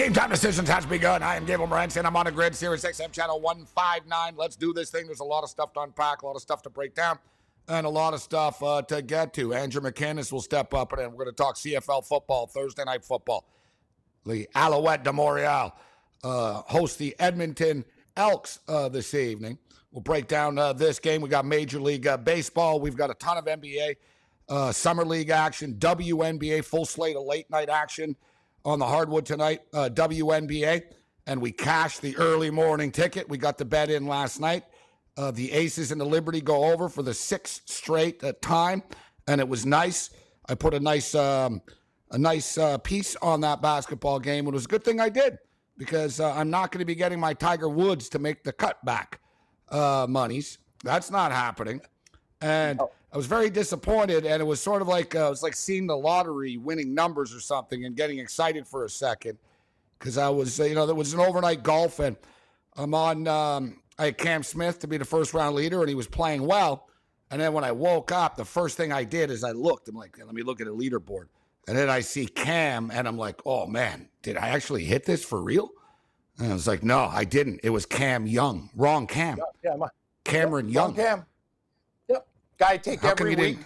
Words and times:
Game 0.00 0.14
time 0.14 0.30
decisions 0.30 0.66
has 0.70 0.86
begun. 0.86 1.22
I 1.22 1.36
am 1.36 1.44
Gabriel 1.44 1.68
Morency. 1.68 1.98
And 1.98 2.06
I'm 2.06 2.16
on 2.16 2.26
a 2.26 2.30
grid, 2.30 2.56
Sirius 2.56 2.86
XM 2.86 3.12
channel 3.12 3.38
159. 3.38 4.34
Let's 4.34 4.56
do 4.56 4.72
this 4.72 4.88
thing. 4.88 5.04
There's 5.04 5.20
a 5.20 5.24
lot 5.24 5.44
of 5.44 5.50
stuff 5.50 5.74
to 5.74 5.80
unpack, 5.80 6.22
a 6.22 6.26
lot 6.26 6.36
of 6.36 6.40
stuff 6.40 6.62
to 6.62 6.70
break 6.70 6.94
down, 6.94 7.18
and 7.68 7.84
a 7.84 7.90
lot 7.90 8.14
of 8.14 8.22
stuff 8.22 8.62
uh, 8.62 8.80
to 8.80 9.02
get 9.02 9.34
to. 9.34 9.52
Andrew 9.52 9.82
McKinnis 9.82 10.32
will 10.32 10.40
step 10.40 10.72
up, 10.72 10.94
and 10.94 11.12
we're 11.12 11.24
going 11.24 11.26
to 11.26 11.32
talk 11.36 11.56
CFL 11.56 12.06
football, 12.06 12.46
Thursday 12.46 12.82
night 12.82 13.04
football. 13.04 13.44
The 14.24 14.48
Alouette 14.54 15.04
de 15.04 15.12
Montreal 15.12 15.76
uh, 16.24 16.62
host 16.62 16.98
the 16.98 17.14
Edmonton 17.18 17.84
Elks 18.16 18.60
uh, 18.68 18.88
this 18.88 19.12
evening. 19.12 19.58
We'll 19.92 20.00
break 20.00 20.28
down 20.28 20.56
uh, 20.56 20.72
this 20.72 20.98
game. 20.98 21.20
We 21.20 21.28
got 21.28 21.44
Major 21.44 21.78
League 21.78 22.06
uh, 22.06 22.16
Baseball. 22.16 22.80
We've 22.80 22.96
got 22.96 23.10
a 23.10 23.14
ton 23.14 23.36
of 23.36 23.44
NBA, 23.44 23.96
uh, 24.48 24.72
Summer 24.72 25.04
League 25.04 25.28
action, 25.28 25.74
WNBA, 25.74 26.64
full 26.64 26.86
slate 26.86 27.16
of 27.16 27.24
late 27.24 27.50
night 27.50 27.68
action 27.68 28.16
on 28.64 28.78
the 28.78 28.86
hardwood 28.86 29.26
tonight, 29.26 29.60
uh, 29.72 29.88
WNBA, 29.92 30.82
and 31.26 31.40
we 31.40 31.52
cashed 31.52 32.02
the 32.02 32.16
early 32.16 32.50
morning 32.50 32.90
ticket. 32.90 33.28
We 33.28 33.38
got 33.38 33.58
the 33.58 33.64
bet 33.64 33.90
in 33.90 34.06
last 34.06 34.40
night. 34.40 34.64
Uh, 35.16 35.30
the 35.30 35.52
Aces 35.52 35.92
and 35.92 36.00
the 36.00 36.04
Liberty 36.04 36.40
go 36.40 36.72
over 36.72 36.88
for 36.88 37.02
the 37.02 37.14
sixth 37.14 37.62
straight 37.66 38.22
uh, 38.22 38.32
time, 38.40 38.82
and 39.28 39.40
it 39.40 39.48
was 39.48 39.66
nice. 39.66 40.10
I 40.48 40.54
put 40.54 40.74
a 40.74 40.80
nice, 40.80 41.14
um, 41.14 41.62
a 42.10 42.18
nice 42.18 42.56
uh, 42.58 42.78
piece 42.78 43.16
on 43.16 43.40
that 43.42 43.60
basketball 43.60 44.18
game. 44.18 44.46
It 44.46 44.52
was 44.52 44.64
a 44.64 44.68
good 44.68 44.84
thing 44.84 45.00
I 45.00 45.08
did 45.08 45.38
because 45.76 46.20
uh, 46.20 46.32
I'm 46.32 46.50
not 46.50 46.70
going 46.70 46.80
to 46.80 46.86
be 46.86 46.94
getting 46.94 47.20
my 47.20 47.34
Tiger 47.34 47.68
Woods 47.68 48.08
to 48.10 48.18
make 48.18 48.44
the 48.44 48.52
cutback 48.52 49.14
uh, 49.68 50.06
monies. 50.08 50.58
That's 50.84 51.10
not 51.10 51.32
happening, 51.32 51.80
and. 52.40 52.80
Oh. 52.80 52.90
I 53.12 53.16
was 53.16 53.26
very 53.26 53.50
disappointed, 53.50 54.24
and 54.24 54.40
it 54.40 54.44
was 54.44 54.60
sort 54.60 54.82
of 54.82 54.88
like 54.88 55.16
uh, 55.16 55.26
it 55.26 55.30
was 55.30 55.42
like 55.42 55.54
seeing 55.54 55.86
the 55.86 55.96
lottery, 55.96 56.56
winning 56.56 56.94
numbers 56.94 57.34
or 57.34 57.40
something, 57.40 57.84
and 57.84 57.96
getting 57.96 58.18
excited 58.20 58.66
for 58.66 58.84
a 58.84 58.88
second 58.88 59.36
because 59.98 60.16
I 60.16 60.28
was, 60.28 60.60
uh, 60.60 60.64
you 60.64 60.74
know, 60.74 60.86
there 60.86 60.94
was 60.94 61.12
an 61.12 61.20
overnight 61.20 61.62
golf, 61.62 61.98
and 61.98 62.16
I'm 62.76 62.94
on. 62.94 63.26
Um, 63.26 63.80
I 63.98 64.06
had 64.06 64.18
Cam 64.18 64.42
Smith 64.42 64.78
to 64.78 64.86
be 64.86 64.96
the 64.96 65.04
first 65.04 65.34
round 65.34 65.56
leader, 65.56 65.80
and 65.80 65.88
he 65.88 65.94
was 65.94 66.06
playing 66.06 66.46
well. 66.46 66.88
And 67.32 67.40
then 67.40 67.52
when 67.52 67.64
I 67.64 67.72
woke 67.72 68.12
up, 68.12 68.36
the 68.36 68.44
first 68.44 68.76
thing 68.76 68.92
I 68.92 69.04
did 69.04 69.30
is 69.30 69.44
I 69.44 69.52
looked. 69.52 69.88
I'm 69.88 69.94
like, 69.94 70.16
let 70.18 70.34
me 70.34 70.42
look 70.42 70.60
at 70.60 70.66
a 70.68 70.72
leaderboard, 70.72 71.26
and 71.66 71.76
then 71.76 71.90
I 71.90 72.00
see 72.00 72.26
Cam, 72.26 72.90
and 72.92 73.08
I'm 73.08 73.18
like, 73.18 73.40
oh 73.44 73.66
man, 73.66 74.08
did 74.22 74.36
I 74.36 74.50
actually 74.50 74.84
hit 74.84 75.04
this 75.04 75.24
for 75.24 75.42
real? 75.42 75.70
And 76.38 76.50
I 76.50 76.54
was 76.54 76.66
like, 76.66 76.82
no, 76.82 77.00
I 77.00 77.24
didn't. 77.24 77.60
It 77.64 77.70
was 77.70 77.86
Cam 77.86 78.26
Young, 78.26 78.70
wrong 78.74 79.06
Cam. 79.08 79.38
Yeah, 79.62 79.74
yeah 79.78 79.86
Cameron 80.24 80.68
yeah, 80.68 80.74
Young. 80.74 80.94
Cam. 80.94 81.26
Guy 82.60 82.76
take 82.76 83.00
How 83.00 83.12
every 83.12 83.34
come 83.34 83.44
week. 83.44 83.58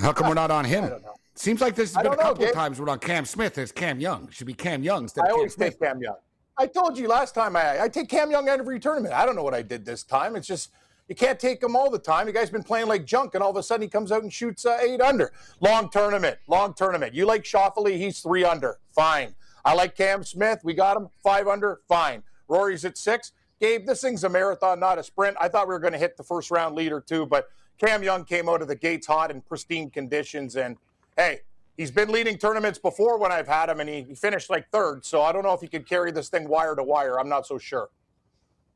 How 0.00 0.12
come 0.12 0.28
we're 0.28 0.34
not 0.34 0.52
on 0.52 0.64
him? 0.64 0.84
I 0.84 0.88
don't 0.90 1.02
know. 1.02 1.16
Seems 1.34 1.60
like 1.60 1.74
this 1.74 1.92
has 1.92 2.02
been 2.04 2.12
a 2.12 2.16
know, 2.16 2.22
couple 2.22 2.44
of 2.44 2.52
times 2.52 2.80
we're 2.80 2.88
on 2.88 3.00
Cam 3.00 3.24
Smith. 3.24 3.58
It's 3.58 3.72
Cam 3.72 3.98
Young. 3.98 4.28
It 4.28 4.34
should 4.34 4.46
be 4.46 4.54
Cam 4.54 4.84
Young 4.84 5.02
instead 5.02 5.22
I 5.22 5.24
of 5.24 5.30
Cam 5.30 5.36
always 5.36 5.54
Smith. 5.54 5.72
take 5.72 5.80
Cam 5.80 6.00
Young. 6.00 6.14
I 6.56 6.66
told 6.68 6.96
you 6.96 7.08
last 7.08 7.34
time 7.34 7.56
I, 7.56 7.82
I 7.82 7.88
take 7.88 8.08
Cam 8.08 8.30
Young 8.30 8.48
out 8.48 8.60
every 8.60 8.78
tournament. 8.78 9.12
I 9.12 9.26
don't 9.26 9.34
know 9.34 9.42
what 9.42 9.54
I 9.54 9.62
did 9.62 9.84
this 9.84 10.04
time. 10.04 10.36
It's 10.36 10.46
just 10.46 10.70
you 11.08 11.16
can't 11.16 11.38
take 11.38 11.60
him 11.60 11.74
all 11.74 11.90
the 11.90 11.98
time. 11.98 12.26
The 12.26 12.32
guy's 12.32 12.48
been 12.48 12.62
playing 12.62 12.86
like 12.86 13.04
junk, 13.04 13.34
and 13.34 13.42
all 13.42 13.50
of 13.50 13.56
a 13.56 13.62
sudden 13.62 13.82
he 13.82 13.88
comes 13.88 14.12
out 14.12 14.22
and 14.22 14.32
shoots 14.32 14.64
uh, 14.64 14.78
eight 14.80 15.00
under. 15.00 15.32
Long 15.60 15.90
tournament, 15.90 16.38
long 16.46 16.74
tournament. 16.74 17.12
You 17.12 17.26
like 17.26 17.42
Schauffele? 17.42 17.96
He's 17.96 18.20
three 18.20 18.44
under. 18.44 18.78
Fine. 18.94 19.34
I 19.64 19.74
like 19.74 19.96
Cam 19.96 20.22
Smith. 20.22 20.60
We 20.62 20.74
got 20.74 20.96
him 20.96 21.08
five 21.24 21.48
under. 21.48 21.80
Fine. 21.88 22.22
Rory's 22.46 22.84
at 22.84 22.96
six. 22.96 23.32
Gabe, 23.60 23.84
this 23.84 24.00
thing's 24.02 24.22
a 24.22 24.28
marathon, 24.28 24.78
not 24.78 24.98
a 24.98 25.02
sprint. 25.02 25.36
I 25.40 25.48
thought 25.48 25.66
we 25.66 25.74
were 25.74 25.80
going 25.80 25.94
to 25.94 25.98
hit 25.98 26.16
the 26.16 26.22
first 26.22 26.50
round 26.50 26.76
leader 26.76 27.00
too, 27.00 27.26
but 27.26 27.48
Cam 27.78 28.02
Young 28.02 28.24
came 28.24 28.48
out 28.48 28.62
of 28.62 28.68
the 28.68 28.74
gates 28.76 29.06
hot 29.06 29.30
in 29.30 29.40
pristine 29.40 29.90
conditions, 29.90 30.56
and 30.56 30.76
hey, 31.16 31.40
he's 31.76 31.90
been 31.90 32.10
leading 32.10 32.38
tournaments 32.38 32.78
before 32.78 33.18
when 33.18 33.32
I've 33.32 33.48
had 33.48 33.68
him, 33.68 33.80
and 33.80 33.88
he, 33.88 34.02
he 34.02 34.14
finished 34.14 34.50
like 34.50 34.68
third. 34.70 35.04
So 35.04 35.22
I 35.22 35.32
don't 35.32 35.42
know 35.42 35.52
if 35.52 35.60
he 35.60 35.68
could 35.68 35.86
carry 35.88 36.10
this 36.10 36.28
thing 36.28 36.48
wire 36.48 36.74
to 36.74 36.82
wire. 36.82 37.18
I'm 37.20 37.28
not 37.28 37.46
so 37.46 37.58
sure. 37.58 37.90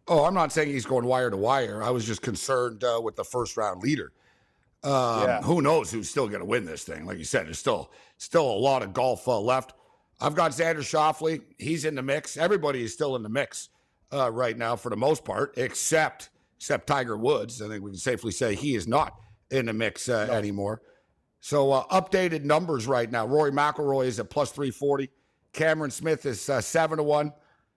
Oh, 0.08 0.24
I'm 0.24 0.34
not 0.34 0.52
saying 0.52 0.68
he's 0.68 0.86
going 0.86 1.04
wire 1.04 1.30
to 1.30 1.36
wire. 1.36 1.82
I 1.82 1.90
was 1.90 2.04
just 2.04 2.22
concerned 2.22 2.82
uh, 2.82 3.00
with 3.02 3.16
the 3.16 3.24
first 3.24 3.56
round 3.56 3.82
leader. 3.82 4.12
Um, 4.82 5.22
Yeah. 5.22 5.42
Who 5.42 5.62
knows 5.62 5.90
who's 5.90 6.08
still 6.08 6.26
going 6.26 6.40
to 6.40 6.46
win 6.46 6.64
this 6.64 6.84
thing? 6.84 7.06
Like 7.06 7.18
you 7.18 7.24
said, 7.24 7.46
there's 7.46 7.58
still 7.58 7.92
still 8.16 8.50
a 8.50 8.58
lot 8.58 8.82
of 8.82 8.92
golf 8.92 9.28
uh, 9.28 9.38
left. 9.38 9.74
I've 10.20 10.34
got 10.34 10.50
Xander 10.50 10.78
Schauffele. 10.78 11.40
He's 11.58 11.84
in 11.84 11.94
the 11.94 12.02
mix. 12.02 12.36
Everybody 12.36 12.82
is 12.82 12.92
still 12.92 13.16
in 13.16 13.22
the 13.22 13.28
mix 13.28 13.70
uh, 14.12 14.30
right 14.30 14.56
now 14.56 14.76
for 14.76 14.90
the 14.90 14.96
most 14.96 15.24
part, 15.24 15.54
except 15.56 16.30
except 16.60 16.86
Tiger 16.86 17.16
Woods. 17.16 17.62
I 17.62 17.68
think 17.68 17.82
we 17.82 17.90
can 17.90 17.98
safely 17.98 18.32
say 18.32 18.54
he 18.54 18.74
is 18.74 18.86
not 18.86 19.16
in 19.50 19.66
the 19.66 19.72
mix 19.72 20.10
uh, 20.10 20.28
anymore. 20.30 20.82
So 21.40 21.72
uh, 21.72 21.84
updated 21.86 22.44
numbers 22.44 22.86
right 22.86 23.10
now. 23.10 23.26
Rory 23.26 23.50
McIlroy 23.50 24.04
is 24.04 24.20
at 24.20 24.28
plus 24.28 24.52
340. 24.52 25.08
Cameron 25.54 25.90
Smith 25.90 26.26
is 26.26 26.50
uh, 26.50 26.60
7 26.60 26.98
to 26.98 27.02
1. 27.02 27.32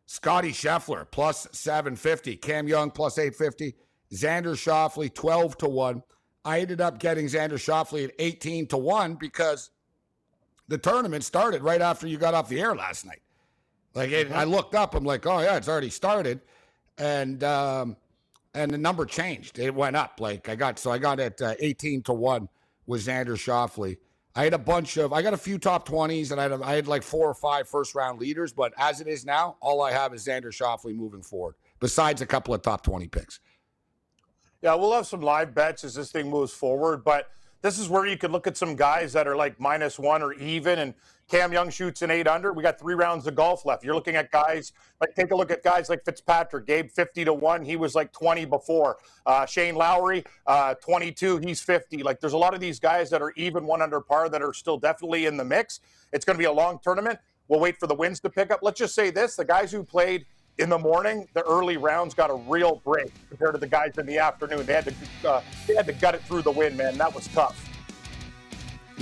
Scotty 0.05 0.51
Scheffler 0.51 1.09
plus 1.09 1.47
750. 1.53 2.35
Cam 2.35 2.67
Young 2.67 2.91
plus 2.91 3.17
850. 3.17 3.73
Xander 4.13 4.53
Schauffele 4.53 5.11
12 5.13 5.57
to 5.59 5.69
1. 5.69 6.03
I 6.43 6.59
ended 6.59 6.81
up 6.81 6.99
getting 6.99 7.27
Xander 7.27 7.53
Schauffele 7.53 8.03
at 8.03 8.11
18 8.19 8.67
to 8.67 8.77
1 8.77 9.15
because 9.15 9.69
the 10.67 10.77
tournament 10.77 11.23
started 11.23 11.63
right 11.63 11.81
after 11.81 12.05
you 12.05 12.17
got 12.17 12.33
off 12.33 12.49
the 12.49 12.59
air 12.59 12.75
last 12.75 13.05
night. 13.05 13.21
Like 13.95 14.11
it, 14.11 14.29
I 14.33 14.43
looked 14.43 14.75
up, 14.75 14.93
I'm 14.93 15.05
like, 15.05 15.25
oh 15.25 15.39
yeah, 15.39 15.55
it's 15.55 15.69
already 15.69 15.89
started, 15.89 16.41
and 16.97 17.43
um, 17.43 17.95
and 18.53 18.71
the 18.71 18.77
number 18.77 19.05
changed. 19.05 19.59
It 19.59 19.73
went 19.73 19.95
up. 19.95 20.19
Like 20.19 20.49
I 20.49 20.55
got 20.55 20.79
so 20.79 20.91
I 20.91 20.97
got 20.97 21.19
at 21.19 21.41
uh, 21.41 21.55
18 21.59 22.03
to 22.03 22.13
one 22.13 22.49
with 22.85 23.05
Xander 23.05 23.35
Schauffele. 23.35 23.97
I 24.35 24.43
had 24.45 24.53
a 24.53 24.59
bunch 24.59 24.97
of 24.97 25.13
I 25.13 25.21
got 25.21 25.33
a 25.33 25.37
few 25.37 25.57
top 25.59 25.87
20s, 25.87 26.31
and 26.31 26.39
I 26.39 26.43
had, 26.43 26.61
I 26.61 26.73
had 26.73 26.87
like 26.87 27.03
four 27.03 27.29
or 27.29 27.33
five 27.35 27.67
first 27.67 27.93
round 27.93 28.19
leaders. 28.19 28.51
But 28.53 28.73
as 28.77 29.01
it 29.01 29.07
is 29.07 29.25
now, 29.25 29.57
all 29.61 29.81
I 29.81 29.91
have 29.91 30.13
is 30.13 30.25
Xander 30.25 30.45
Schauffele 30.47 30.95
moving 30.95 31.21
forward. 31.21 31.55
Besides 31.79 32.21
a 32.21 32.25
couple 32.25 32.53
of 32.53 32.61
top 32.61 32.83
20 32.83 33.07
picks. 33.09 33.39
Yeah, 34.61 34.75
we'll 34.75 34.93
have 34.93 35.05
some 35.05 35.21
live 35.21 35.53
bets 35.53 35.83
as 35.83 35.95
this 35.95 36.11
thing 36.11 36.29
moves 36.29 36.53
forward. 36.53 37.03
But 37.03 37.29
This 37.61 37.77
is 37.77 37.89
where 37.89 38.05
you 38.05 38.17
could 38.17 38.31
look 38.31 38.47
at 38.47 38.57
some 38.57 38.75
guys 38.75 39.13
that 39.13 39.27
are 39.27 39.35
like 39.35 39.59
minus 39.59 39.99
one 39.99 40.21
or 40.23 40.33
even, 40.33 40.79
and 40.79 40.93
Cam 41.29 41.53
Young 41.53 41.69
shoots 41.69 42.01
an 42.01 42.11
eight 42.11 42.27
under. 42.27 42.53
We 42.53 42.63
got 42.63 42.79
three 42.79 42.93
rounds 42.93 43.25
of 43.27 43.35
golf 43.35 43.65
left. 43.65 43.83
You're 43.83 43.95
looking 43.95 44.15
at 44.15 44.31
guys 44.31 44.73
like 45.01 45.15
take 45.15 45.31
a 45.31 45.35
look 45.35 45.51
at 45.51 45.63
guys 45.63 45.89
like 45.89 46.03
Fitzpatrick, 46.05 46.67
Gabe 46.67 46.89
50 46.89 47.25
to 47.25 47.33
one. 47.33 47.63
He 47.63 47.75
was 47.75 47.95
like 47.95 48.11
20 48.11 48.45
before. 48.45 48.97
Uh, 49.25 49.45
Shane 49.45 49.75
Lowry, 49.75 50.23
uh, 50.45 50.75
22. 50.75 51.37
He's 51.37 51.61
50. 51.61 52.03
Like 52.03 52.19
there's 52.19 52.33
a 52.33 52.37
lot 52.37 52.53
of 52.53 52.59
these 52.59 52.79
guys 52.79 53.09
that 53.09 53.21
are 53.21 53.33
even 53.35 53.65
one 53.65 53.81
under 53.81 54.01
par 54.01 54.29
that 54.29 54.41
are 54.41 54.53
still 54.53 54.77
definitely 54.77 55.25
in 55.25 55.37
the 55.37 55.45
mix. 55.45 55.79
It's 56.11 56.25
going 56.25 56.35
to 56.35 56.39
be 56.39 56.45
a 56.45 56.51
long 56.51 56.79
tournament. 56.83 57.19
We'll 57.47 57.59
wait 57.59 57.77
for 57.77 57.87
the 57.87 57.95
wins 57.95 58.19
to 58.21 58.29
pick 58.29 58.51
up. 58.51 58.59
Let's 58.61 58.79
just 58.79 58.95
say 58.95 59.09
this: 59.09 59.35
the 59.35 59.45
guys 59.45 59.71
who 59.71 59.83
played 59.83 60.25
in 60.59 60.69
the 60.69 60.77
morning, 60.77 61.27
the 61.33 61.43
early 61.43 61.77
rounds 61.77 62.13
got 62.13 62.29
a 62.29 62.35
real 62.35 62.81
break 62.85 63.11
compared 63.29 63.53
to 63.53 63.59
the 63.59 63.67
guys 63.67 63.97
in 63.97 64.05
the 64.05 64.19
afternoon. 64.19 64.65
They 64.65 64.73
had 64.73 64.85
to 64.85 65.29
uh, 65.29 65.41
they 65.67 65.75
had 65.75 65.87
to 65.87 65.93
gut 65.93 66.15
it 66.15 66.21
through 66.23 66.43
the 66.43 66.51
wind, 66.51 66.77
man. 66.77 66.97
That 66.97 67.13
was 67.13 67.27
tough. 67.29 67.72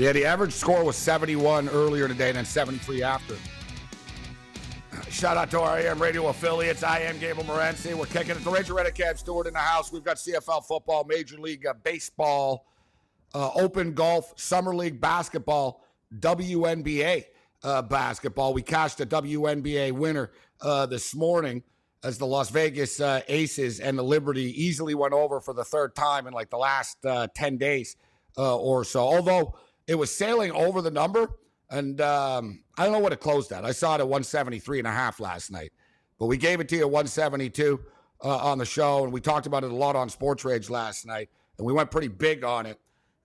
Yeah, 0.01 0.13
the 0.13 0.25
average 0.25 0.53
score 0.53 0.83
was 0.83 0.95
71 0.95 1.69
earlier 1.69 2.07
today 2.07 2.29
and 2.29 2.37
then 2.37 2.43
73 2.43 3.03
after. 3.03 3.35
Shout 5.11 5.37
out 5.37 5.51
to 5.51 5.59
our 5.59 5.77
AM 5.77 6.01
radio 6.01 6.29
affiliates. 6.29 6.81
I 6.81 7.01
am 7.01 7.19
Gabriel 7.19 7.47
Morency. 7.47 7.93
We're 7.93 8.07
kicking 8.07 8.31
it. 8.31 8.43
The 8.43 8.49
Ranger 8.49 8.73
Redicab 8.73 9.19
Stewart 9.19 9.45
in 9.45 9.53
the 9.53 9.59
house. 9.59 9.91
We've 9.91 10.03
got 10.03 10.17
CFL 10.17 10.65
football, 10.65 11.03
Major 11.03 11.37
League 11.37 11.67
uh, 11.67 11.75
Baseball, 11.83 12.65
uh, 13.35 13.51
Open 13.53 13.93
Golf, 13.93 14.33
Summer 14.37 14.73
League 14.73 14.99
Basketball, 14.99 15.85
WNBA 16.17 17.25
uh, 17.61 17.83
basketball. 17.83 18.55
We 18.55 18.63
cashed 18.63 18.99
a 19.01 19.05
WNBA 19.05 19.91
winner 19.91 20.31
uh, 20.61 20.87
this 20.87 21.13
morning 21.13 21.61
as 22.03 22.17
the 22.17 22.25
Las 22.25 22.49
Vegas 22.49 22.99
uh, 22.99 23.21
Aces 23.27 23.79
and 23.79 23.99
the 23.99 24.03
Liberty 24.03 24.63
easily 24.63 24.95
went 24.95 25.13
over 25.13 25.39
for 25.39 25.53
the 25.53 25.63
third 25.63 25.93
time 25.93 26.25
in 26.25 26.33
like 26.33 26.49
the 26.49 26.57
last 26.57 27.05
uh, 27.05 27.27
10 27.35 27.57
days 27.57 27.97
or 28.35 28.83
so. 28.83 29.01
Although 29.01 29.53
it 29.87 29.95
was 29.95 30.13
sailing 30.13 30.51
over 30.51 30.81
the 30.81 30.91
number, 30.91 31.29
and 31.69 31.99
um, 32.01 32.63
I 32.77 32.83
don't 32.83 32.93
know 32.93 32.99
what 32.99 33.13
it 33.13 33.19
closed 33.19 33.51
at. 33.51 33.65
I 33.65 33.71
saw 33.71 33.95
it 33.95 33.99
at 33.99 34.07
173 34.07 34.79
and 34.79 34.87
a 34.87 34.91
half 34.91 35.19
last 35.19 35.51
night, 35.51 35.71
but 36.19 36.27
we 36.27 36.37
gave 36.37 36.59
it 36.59 36.69
to 36.69 36.75
you 36.75 36.87
172 36.87 37.79
uh, 38.23 38.37
on 38.37 38.57
the 38.57 38.65
show, 38.65 39.03
and 39.03 39.13
we 39.13 39.21
talked 39.21 39.47
about 39.47 39.63
it 39.63 39.71
a 39.71 39.75
lot 39.75 39.95
on 39.95 40.09
Sports 40.09 40.45
Rage 40.45 40.69
last 40.69 41.05
night, 41.05 41.29
and 41.57 41.65
we 41.65 41.73
went 41.73 41.91
pretty 41.91 42.07
big 42.07 42.43
on 42.43 42.65
it. 42.65 42.79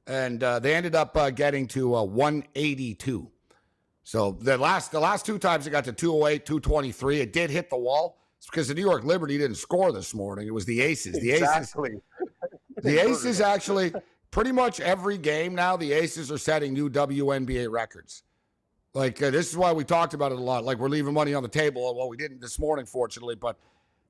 And 0.08 0.42
uh, 0.42 0.60
they 0.60 0.74
ended 0.74 0.94
up 0.94 1.16
uh, 1.16 1.30
getting 1.30 1.66
to 1.68 1.88
182. 1.88 3.30
So 4.04 4.38
the 4.40 4.56
last 4.56 4.92
the 4.92 5.00
last 5.00 5.26
two 5.26 5.36
times 5.36 5.66
it 5.66 5.70
got 5.70 5.84
to 5.84 5.92
208, 5.92 6.46
223, 6.46 7.20
it 7.22 7.32
did 7.32 7.50
hit 7.50 7.68
the 7.68 7.76
wall. 7.76 8.18
It's 8.38 8.46
because 8.46 8.68
the 8.68 8.74
New 8.74 8.82
York 8.82 9.02
Liberty 9.02 9.36
didn't 9.36 9.56
score 9.56 9.90
this 9.90 10.14
morning. 10.14 10.46
It 10.46 10.54
was 10.54 10.64
the 10.64 10.80
Aces. 10.80 11.18
The 11.20 11.32
exactly. 11.32 11.90
Aces. 11.90 12.02
the 12.84 12.98
Aces 12.98 13.40
actually 13.40 13.92
pretty 14.36 14.52
much 14.52 14.80
every 14.80 15.16
game 15.16 15.54
now. 15.54 15.78
The 15.78 15.94
Aces 15.94 16.30
are 16.30 16.36
setting 16.36 16.74
new 16.74 16.90
WNBA 16.90 17.70
records. 17.70 18.22
Like 18.92 19.22
uh, 19.22 19.30
this 19.30 19.48
is 19.48 19.56
why 19.56 19.72
we 19.72 19.82
talked 19.82 20.12
about 20.12 20.30
it 20.30 20.36
a 20.36 20.42
lot. 20.42 20.62
Like 20.62 20.76
we're 20.76 20.90
leaving 20.90 21.14
money 21.14 21.32
on 21.32 21.42
the 21.42 21.48
table. 21.48 21.94
Well, 21.96 22.10
we 22.10 22.18
didn't 22.18 22.42
this 22.42 22.58
morning, 22.58 22.84
fortunately, 22.84 23.34
but 23.34 23.56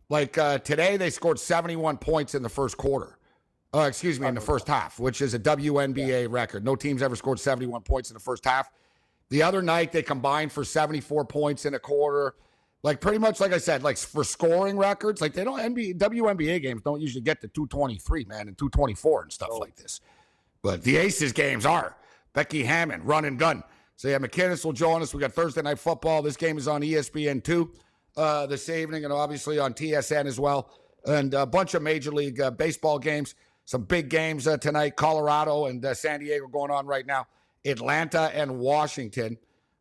like 0.08 0.37
uh, 0.37 0.58
today 0.58 0.96
they 0.96 1.11
scored 1.11 1.38
71 1.38 1.99
points 1.99 2.34
in 2.34 2.43
the 2.43 2.49
first 2.49 2.76
quarter. 2.76 3.19
Uh, 3.73 3.82
excuse 3.82 4.19
me, 4.19 4.26
in 4.26 4.34
the 4.34 4.40
first 4.40 4.67
half, 4.67 4.99
which 4.99 5.20
is 5.20 5.32
a 5.34 5.38
WNBA 5.38 6.23
yeah. 6.23 6.26
record. 6.29 6.64
No 6.64 6.75
teams 6.75 7.02
ever 7.02 7.14
scored 7.14 7.38
71 7.38 7.82
points 7.82 8.11
in 8.11 8.14
the 8.14 8.20
first 8.20 8.44
half. 8.44 8.69
The 9.29 9.44
other 9.44 9.62
night 9.62 9.93
they 9.93 10.02
combined 10.02 10.50
for 10.50 10.64
74 10.64 11.25
points 11.26 11.67
in 11.67 11.75
a 11.75 11.79
quarter. 11.79 12.34
Like 12.82 13.00
pretty 13.00 13.19
much 13.19 13.38
like 13.38 13.52
I 13.52 13.58
said, 13.58 13.84
like 13.84 13.96
for 13.96 14.25
scoring 14.25 14.76
records, 14.76 15.20
like 15.20 15.34
they 15.34 15.44
don't 15.44 15.61
NBA 15.61 15.99
WNBA 15.99 16.62
games 16.62 16.82
don't 16.82 17.00
usually 17.00 17.22
get 17.22 17.40
to 17.43 17.49
223, 17.49 18.25
man, 18.25 18.49
and 18.49 18.58
224 18.58 19.22
and 19.22 19.32
stuff 19.32 19.50
oh. 19.52 19.58
like 19.58 19.76
this. 19.76 20.00
But 20.67 20.83
the 20.83 20.97
Aces 20.97 21.33
games 21.33 21.65
are. 21.65 21.95
Becky 22.33 22.65
Hammon, 22.65 23.05
run 23.05 23.25
and 23.25 23.39
gun. 23.39 23.63
So 23.95 24.09
yeah, 24.09 24.19
McKinnis 24.19 24.65
will 24.65 24.73
join 24.73 25.01
us. 25.01 25.15
We 25.15 25.21
got 25.21 25.33
Thursday 25.33 25.63
night 25.63 25.79
football. 25.79 26.23
This 26.23 26.37
game 26.37 26.59
is 26.59 26.67
on 26.67 26.83
ESPN 26.83 27.45
two 27.45 27.71
uh, 28.17 28.47
this 28.47 28.69
evening, 28.69 29.05
and 29.05 29.13
obviously 29.13 29.61
on 29.61 29.75
TSN 29.75 30.27
as 30.27 30.41
well. 30.41 30.69
And 31.07 31.33
a 31.35 31.47
bunch 31.47 31.75
of 31.75 31.83
Major 31.83 32.11
League 32.11 32.41
uh, 32.41 32.51
Baseball 32.51 32.99
games. 32.99 33.37
Some 33.65 33.85
big 33.85 34.09
games 34.09 34.49
uh, 34.49 34.57
tonight. 34.57 34.97
Colorado 34.97 35.67
and 35.67 35.85
uh, 35.85 35.95
San 35.95 36.19
Diego 36.19 36.49
going 36.49 36.73
on 36.73 36.85
right 36.85 37.07
now. 37.07 37.29
Atlanta 37.65 38.33
and 38.35 38.59
Washington. 38.59 39.39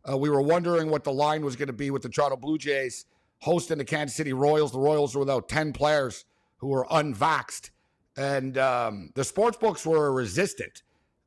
Uh, 0.07 0.15
we 0.15 0.29
were 0.29 0.43
wondering 0.43 0.91
what 0.91 1.03
the 1.03 1.11
line 1.11 1.43
was 1.43 1.55
going 1.55 1.65
to 1.65 1.73
be 1.73 1.89
with 1.89 2.03
the 2.03 2.09
Toronto 2.09 2.37
Blue 2.37 2.59
Jays 2.59 3.07
hosting 3.39 3.79
the 3.79 3.85
Kansas 3.85 4.15
City 4.15 4.33
Royals. 4.33 4.71
The 4.71 4.77
Royals 4.77 5.15
are 5.15 5.19
without 5.19 5.49
10 5.49 5.73
players 5.73 6.25
who 6.57 6.71
are 6.75 6.85
unvaxxed. 6.89 7.71
And 8.17 8.57
um, 8.57 9.11
the 9.13 9.23
sports 9.23 9.57
books 9.57 9.85
were 9.85 10.11
resistant. 10.13 10.81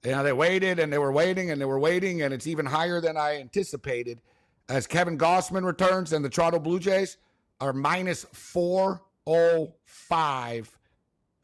You 0.05 0.13
know, 0.13 0.23
they 0.23 0.33
waited 0.33 0.79
and 0.79 0.93
they 0.93 0.99
were 0.99 1.11
waiting 1.13 1.51
and 1.51 1.61
they 1.61 1.65
were 1.65 1.81
waiting, 1.81 2.23
and 2.23 2.33
it's 2.33 2.47
even 2.47 2.65
higher 2.65 3.01
than 3.01 3.17
I 3.17 3.41
anticipated. 3.41 4.21
As 4.69 4.87
Kevin 4.87 5.19
Gausman 5.19 5.65
returns 5.65 6.13
and 6.13 6.25
the 6.25 6.29
Toronto 6.29 6.59
Blue 6.59 6.79
Jays 6.79 7.17
are 7.61 7.73
minus 7.73 8.25
405 8.33 10.79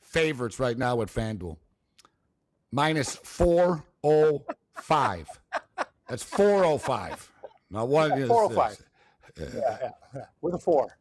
favorites 0.01 0.61
right 0.61 0.79
now 0.79 1.01
at 1.03 1.09
FanDuel. 1.09 1.57
Minus 2.71 3.17
405. 3.17 5.29
That's 6.09 6.23
405. 6.23 7.33
Now, 7.71 7.87
one 7.87 8.13
is 8.13 8.29
405. 8.29 8.79
Yeah, 9.37 9.47
yeah, 9.55 9.91
yeah, 10.15 10.21
with 10.41 10.55
a 10.55 10.59
four. 10.59 10.97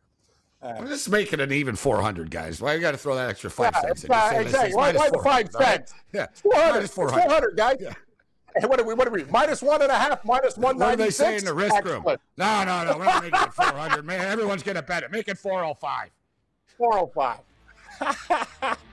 Uh, 0.64 0.76
I'm 0.80 0.88
just 0.88 1.10
making 1.10 1.42
an 1.42 1.52
even 1.52 1.76
400, 1.76 2.32
guys. 2.32 2.62
Why 2.62 2.76
you 2.76 2.82
got 2.82 2.92
to 2.92 2.98
throw 2.98 3.16
that 3.16 3.30
extra 3.30 3.50
five 3.50 3.72
yeah, 3.74 3.82
cents? 3.82 4.06
Uh, 4.10 4.40
exactly. 4.40 4.76
Why, 4.76 4.94
why 4.94 5.10
the 5.10 5.20
five 5.20 5.52
cents? 5.52 5.56
Right? 5.60 5.90
Yeah, 6.14 6.28
400. 6.36 6.90
400. 6.90 7.22
400, 7.24 7.58
guys. 7.58 7.78
Yeah. 7.82 7.94
What 8.68 8.80
are 8.80 8.84
we? 8.84 8.94
What 8.94 9.08
are 9.08 9.12
we? 9.12 9.24
Minus 9.26 9.64
one 9.64 9.82
and 9.82 9.92
a 9.92 9.98
half, 9.98 10.24
minus 10.24 10.58
one 10.58 10.78
ninety 10.78 11.10
six. 11.10 11.20
What 11.20 11.26
are 11.26 11.32
they 11.32 11.34
saying 11.38 11.40
in 11.40 11.46
the 11.46 11.54
risk 11.54 11.76
Excellent. 11.76 12.06
room? 12.06 12.18
No, 12.38 12.64
no, 12.64 12.86
no. 12.86 12.98
We're 13.00 13.06
not 13.06 13.24
making 13.24 13.42
it 13.42 13.54
400, 13.54 14.06
man. 14.06 14.28
Everyone's 14.28 14.62
going 14.62 14.76
to 14.76 14.84
bet 14.84 15.02
it. 15.02 15.12
Make 15.12 15.28
it 15.28 15.40
405. 15.40 16.12
405. 16.78 18.78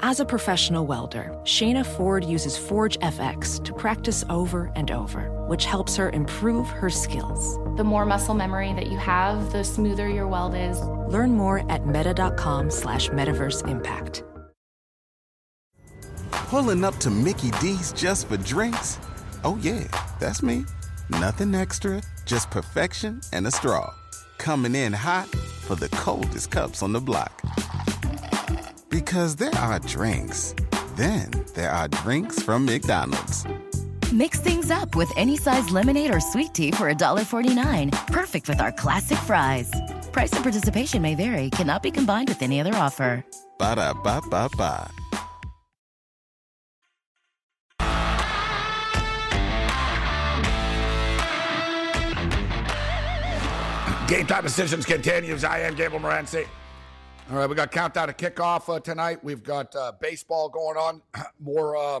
As 0.00 0.20
a 0.20 0.24
professional 0.24 0.86
welder, 0.86 1.30
Shayna 1.44 1.84
Ford 1.84 2.24
uses 2.24 2.58
Forge 2.58 2.98
FX 2.98 3.62
to 3.64 3.72
practice 3.72 4.24
over 4.28 4.72
and 4.74 4.90
over, 4.90 5.30
which 5.46 5.64
helps 5.64 5.96
her 5.96 6.10
improve 6.10 6.68
her 6.68 6.90
skills. 6.90 7.58
The 7.76 7.84
more 7.84 8.04
muscle 8.04 8.34
memory 8.34 8.72
that 8.72 8.88
you 8.88 8.98
have, 8.98 9.52
the 9.52 9.62
smoother 9.62 10.08
your 10.08 10.26
weld 10.26 10.54
is. 10.54 10.80
Learn 11.08 11.32
more 11.32 11.70
at 11.70 11.86
meta.com 11.86 12.70
slash 12.70 13.08
metaverse 13.10 13.68
impact. 13.68 14.24
Pulling 16.30 16.84
up 16.84 16.96
to 16.96 17.10
Mickey 17.10 17.50
D's 17.52 17.92
just 17.92 18.28
for 18.28 18.36
drinks? 18.38 18.98
Oh 19.44 19.58
yeah, 19.60 19.84
that's 20.18 20.42
me. 20.42 20.64
Nothing 21.08 21.54
extra, 21.54 22.02
just 22.24 22.50
perfection 22.50 23.20
and 23.32 23.46
a 23.46 23.50
straw. 23.50 23.94
Coming 24.38 24.74
in 24.74 24.92
hot 24.92 25.28
for 25.28 25.76
the 25.76 25.88
coldest 25.90 26.50
cups 26.50 26.82
on 26.82 26.92
the 26.92 27.00
block. 27.00 27.42
Because 28.94 29.34
there 29.34 29.56
are 29.56 29.80
drinks. 29.80 30.54
Then 30.94 31.28
there 31.54 31.72
are 31.72 31.88
drinks 31.88 32.40
from 32.40 32.64
McDonald's. 32.64 33.44
Mix 34.12 34.38
things 34.38 34.70
up 34.70 34.94
with 34.94 35.10
any 35.16 35.36
size 35.36 35.68
lemonade 35.70 36.14
or 36.14 36.20
sweet 36.20 36.54
tea 36.54 36.70
for 36.70 36.94
$1.49. 36.94 37.90
Perfect 38.12 38.48
with 38.48 38.60
our 38.60 38.70
classic 38.70 39.18
fries. 39.18 39.68
Price 40.12 40.30
and 40.30 40.44
participation 40.44 41.02
may 41.02 41.16
vary, 41.16 41.50
cannot 41.50 41.82
be 41.82 41.90
combined 41.90 42.28
with 42.28 42.40
any 42.40 42.60
other 42.60 42.72
offer. 42.76 43.24
Ba 43.58 43.74
da 43.74 43.94
ba 43.94 44.20
ba 44.30 44.48
ba. 44.56 44.88
Game 54.06 54.26
time 54.28 54.44
decisions 54.44 54.86
continues. 54.86 55.42
I 55.42 55.58
am 55.66 55.74
Gabriel 55.74 56.00
Morency. 56.00 56.46
All 57.30 57.38
right, 57.38 57.48
we 57.48 57.56
got 57.56 57.72
countdown 57.72 58.08
to 58.08 58.12
kickoff 58.12 58.68
uh, 58.68 58.80
tonight. 58.80 59.24
We've 59.24 59.42
got 59.42 59.74
uh, 59.74 59.92
baseball 59.98 60.50
going 60.50 60.76
on, 60.76 61.00
more 61.40 61.74
uh, 61.74 62.00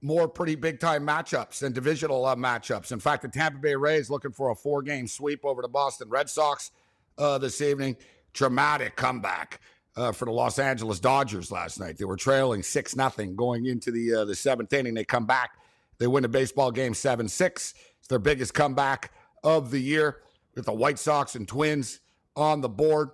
more 0.00 0.26
pretty 0.26 0.54
big 0.54 0.80
time 0.80 1.06
matchups 1.06 1.62
and 1.62 1.74
divisional 1.74 2.24
uh, 2.24 2.34
matchups. 2.34 2.90
In 2.90 2.98
fact, 2.98 3.22
the 3.22 3.28
Tampa 3.28 3.58
Bay 3.58 3.74
Rays 3.74 4.08
looking 4.08 4.32
for 4.32 4.50
a 4.50 4.54
four 4.54 4.80
game 4.80 5.06
sweep 5.06 5.44
over 5.44 5.60
the 5.60 5.68
Boston 5.68 6.08
Red 6.08 6.30
Sox 6.30 6.70
uh, 7.18 7.36
this 7.36 7.60
evening. 7.60 7.94
Dramatic 8.32 8.96
comeback 8.96 9.60
uh, 9.96 10.12
for 10.12 10.24
the 10.24 10.32
Los 10.32 10.58
Angeles 10.58 10.98
Dodgers 10.98 11.52
last 11.52 11.78
night. 11.78 11.98
They 11.98 12.06
were 12.06 12.16
trailing 12.16 12.62
six 12.62 12.96
nothing 12.96 13.36
going 13.36 13.66
into 13.66 13.90
the 13.90 14.24
the 14.24 14.34
seventh 14.34 14.72
inning. 14.72 14.94
They 14.94 15.04
come 15.04 15.26
back, 15.26 15.58
they 15.98 16.06
win 16.06 16.22
the 16.22 16.28
baseball 16.30 16.70
game 16.70 16.94
seven 16.94 17.28
six. 17.28 17.74
It's 17.98 18.08
their 18.08 18.18
biggest 18.18 18.54
comeback 18.54 19.12
of 19.42 19.70
the 19.70 19.78
year 19.78 20.22
with 20.54 20.64
the 20.64 20.72
White 20.72 20.98
Sox 20.98 21.34
and 21.34 21.46
Twins 21.46 22.00
on 22.34 22.62
the 22.62 22.68
board. 22.70 23.10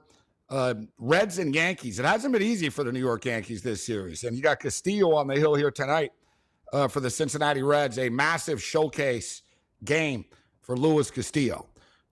Uh, 0.51 0.75
Reds 0.99 1.39
and 1.39 1.55
Yankees. 1.55 2.01
It 2.01 2.05
hasn't 2.05 2.33
been 2.33 2.43
easy 2.43 2.69
for 2.71 2.83
the 2.83 2.91
New 2.91 2.99
York 3.01 3.25
Yankees 3.25 3.63
this 3.63 3.87
series. 3.87 4.25
And 4.25 4.37
you 4.37 4.43
got 4.43 4.59
Castillo 4.59 5.15
on 5.15 5.29
the 5.29 5.37
hill 5.37 5.55
here 5.55 5.71
tonight 5.71 6.11
uh, 6.73 6.89
for 6.89 6.99
the 6.99 7.09
Cincinnati 7.09 7.63
Reds, 7.63 7.99
a 7.99 8.09
massive 8.09 8.61
showcase 8.61 9.43
game 9.85 10.25
for 10.61 10.77
Luis 10.77 11.11
Castillo. 11.11 11.69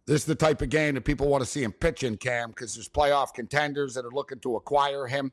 This 0.07 0.23
is 0.23 0.25
the 0.25 0.35
type 0.35 0.63
of 0.63 0.71
game 0.71 0.95
that 0.95 1.05
people 1.05 1.29
want 1.29 1.43
to 1.43 1.51
see 1.51 1.63
him 1.63 1.73
pitch 1.73 2.03
in, 2.03 2.17
Cam, 2.17 2.51
because 2.51 2.75
there's 2.75 2.89
playoff 2.89 3.35
contenders 3.35 3.93
that 3.95 4.07
are 4.07 4.11
looking 4.11 4.39
to 4.41 4.57
acquire 4.57 5.07
him. 5.07 5.33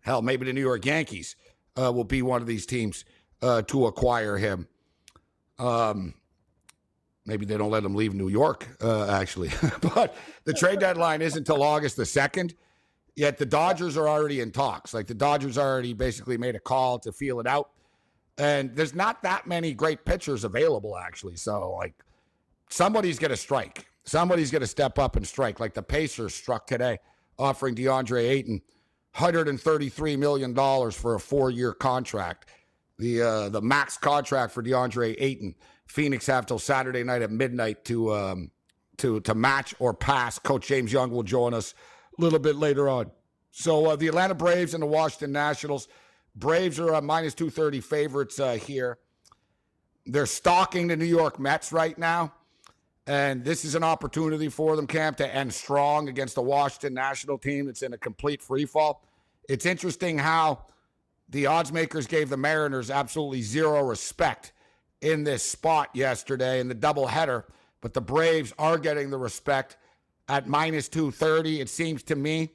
Hell, 0.00 0.22
maybe 0.22 0.44
the 0.46 0.52
New 0.52 0.60
York 0.60 0.84
Yankees 0.84 1.36
uh, 1.76 1.90
will 1.90 2.04
be 2.04 2.22
one 2.22 2.40
of 2.40 2.46
these 2.46 2.66
teams 2.66 3.04
uh, 3.40 3.62
to 3.62 3.86
acquire 3.86 4.36
him. 4.36 4.68
Um, 5.58 6.14
maybe 7.26 7.46
they 7.46 7.56
don't 7.56 7.70
let 7.70 7.84
him 7.84 7.94
leave 7.94 8.14
New 8.14 8.28
York, 8.28 8.66
uh, 8.82 9.10
actually. 9.10 9.50
but 9.94 10.16
the 10.44 10.52
trade 10.52 10.78
deadline 10.78 11.22
isn't 11.22 11.38
until 11.38 11.62
August 11.62 11.96
the 11.96 12.04
2nd. 12.04 12.54
Yet 13.14 13.36
the 13.36 13.46
Dodgers 13.46 13.96
are 13.96 14.08
already 14.08 14.40
in 14.40 14.50
talks. 14.50 14.94
Like 14.94 15.06
the 15.06 15.14
Dodgers 15.14 15.58
already 15.58 15.92
basically 15.92 16.38
made 16.38 16.56
a 16.56 16.60
call 16.60 16.98
to 17.00 17.12
feel 17.12 17.40
it 17.40 17.46
out. 17.46 17.70
And 18.38 18.74
there's 18.74 18.94
not 18.94 19.22
that 19.22 19.46
many 19.46 19.74
great 19.74 20.04
pitchers 20.04 20.44
available, 20.44 20.96
actually. 20.96 21.36
So, 21.36 21.72
like, 21.72 21.94
somebody's 22.70 23.18
going 23.18 23.30
to 23.30 23.36
strike. 23.36 23.86
Somebody's 24.04 24.50
going 24.50 24.62
to 24.62 24.66
step 24.66 24.98
up 24.98 25.16
and 25.16 25.26
strike. 25.26 25.60
Like 25.60 25.74
the 25.74 25.82
Pacers 25.82 26.34
struck 26.34 26.66
today, 26.66 26.98
offering 27.38 27.74
DeAndre 27.74 28.28
Ayton 28.28 28.62
$133 29.14 30.18
million 30.18 30.54
for 30.90 31.14
a 31.14 31.20
four 31.20 31.50
year 31.50 31.72
contract. 31.72 32.48
The, 32.98 33.22
uh, 33.22 33.48
the 33.48 33.60
max 33.60 33.98
contract 33.98 34.52
for 34.52 34.62
DeAndre 34.62 35.16
Ayton 35.18 35.54
Phoenix 35.92 36.26
have 36.26 36.46
till 36.46 36.58
Saturday 36.58 37.04
night 37.04 37.22
at 37.22 37.30
midnight 37.30 37.84
to 37.84 38.12
um, 38.14 38.50
to 38.96 39.20
to 39.20 39.34
match 39.34 39.74
or 39.78 39.92
pass. 39.94 40.38
Coach 40.38 40.66
James 40.66 40.92
Young 40.92 41.10
will 41.10 41.22
join 41.22 41.54
us 41.54 41.74
a 42.18 42.20
little 42.20 42.38
bit 42.38 42.56
later 42.56 42.88
on. 42.88 43.10
So 43.50 43.86
uh, 43.86 43.96
the 43.96 44.08
Atlanta 44.08 44.34
Braves 44.34 44.74
and 44.74 44.82
the 44.82 44.86
Washington 44.86 45.32
Nationals. 45.32 45.88
Braves 46.34 46.80
are 46.80 46.94
uh, 46.94 47.00
minus 47.02 47.34
two 47.34 47.50
thirty 47.50 47.80
favorites 47.80 48.40
uh, 48.40 48.54
here. 48.54 48.98
They're 50.06 50.26
stalking 50.26 50.88
the 50.88 50.96
New 50.96 51.04
York 51.04 51.38
Mets 51.38 51.72
right 51.72 51.96
now, 51.98 52.32
and 53.06 53.44
this 53.44 53.64
is 53.66 53.74
an 53.74 53.84
opportunity 53.84 54.48
for 54.48 54.74
them, 54.74 54.86
Camp, 54.86 55.18
to 55.18 55.34
end 55.34 55.52
strong 55.52 56.08
against 56.08 56.34
the 56.34 56.42
Washington 56.42 56.94
National 56.94 57.36
team 57.36 57.66
that's 57.66 57.82
in 57.82 57.92
a 57.92 57.98
complete 57.98 58.40
free 58.42 58.64
fall. 58.64 59.04
It's 59.48 59.66
interesting 59.66 60.18
how 60.18 60.64
the 61.28 61.46
odds 61.46 61.70
makers 61.70 62.06
gave 62.06 62.30
the 62.30 62.36
Mariners 62.38 62.90
absolutely 62.90 63.42
zero 63.42 63.82
respect 63.82 64.52
in 65.02 65.24
this 65.24 65.42
spot 65.42 65.90
yesterday 65.92 66.60
in 66.60 66.68
the 66.68 66.74
doubleheader, 66.74 67.44
but 67.80 67.92
the 67.92 68.00
Braves 68.00 68.54
are 68.58 68.78
getting 68.78 69.10
the 69.10 69.18
respect 69.18 69.76
at 70.28 70.46
minus 70.46 70.88
230. 70.88 71.60
It 71.60 71.68
seems 71.68 72.02
to 72.04 72.16
me 72.16 72.50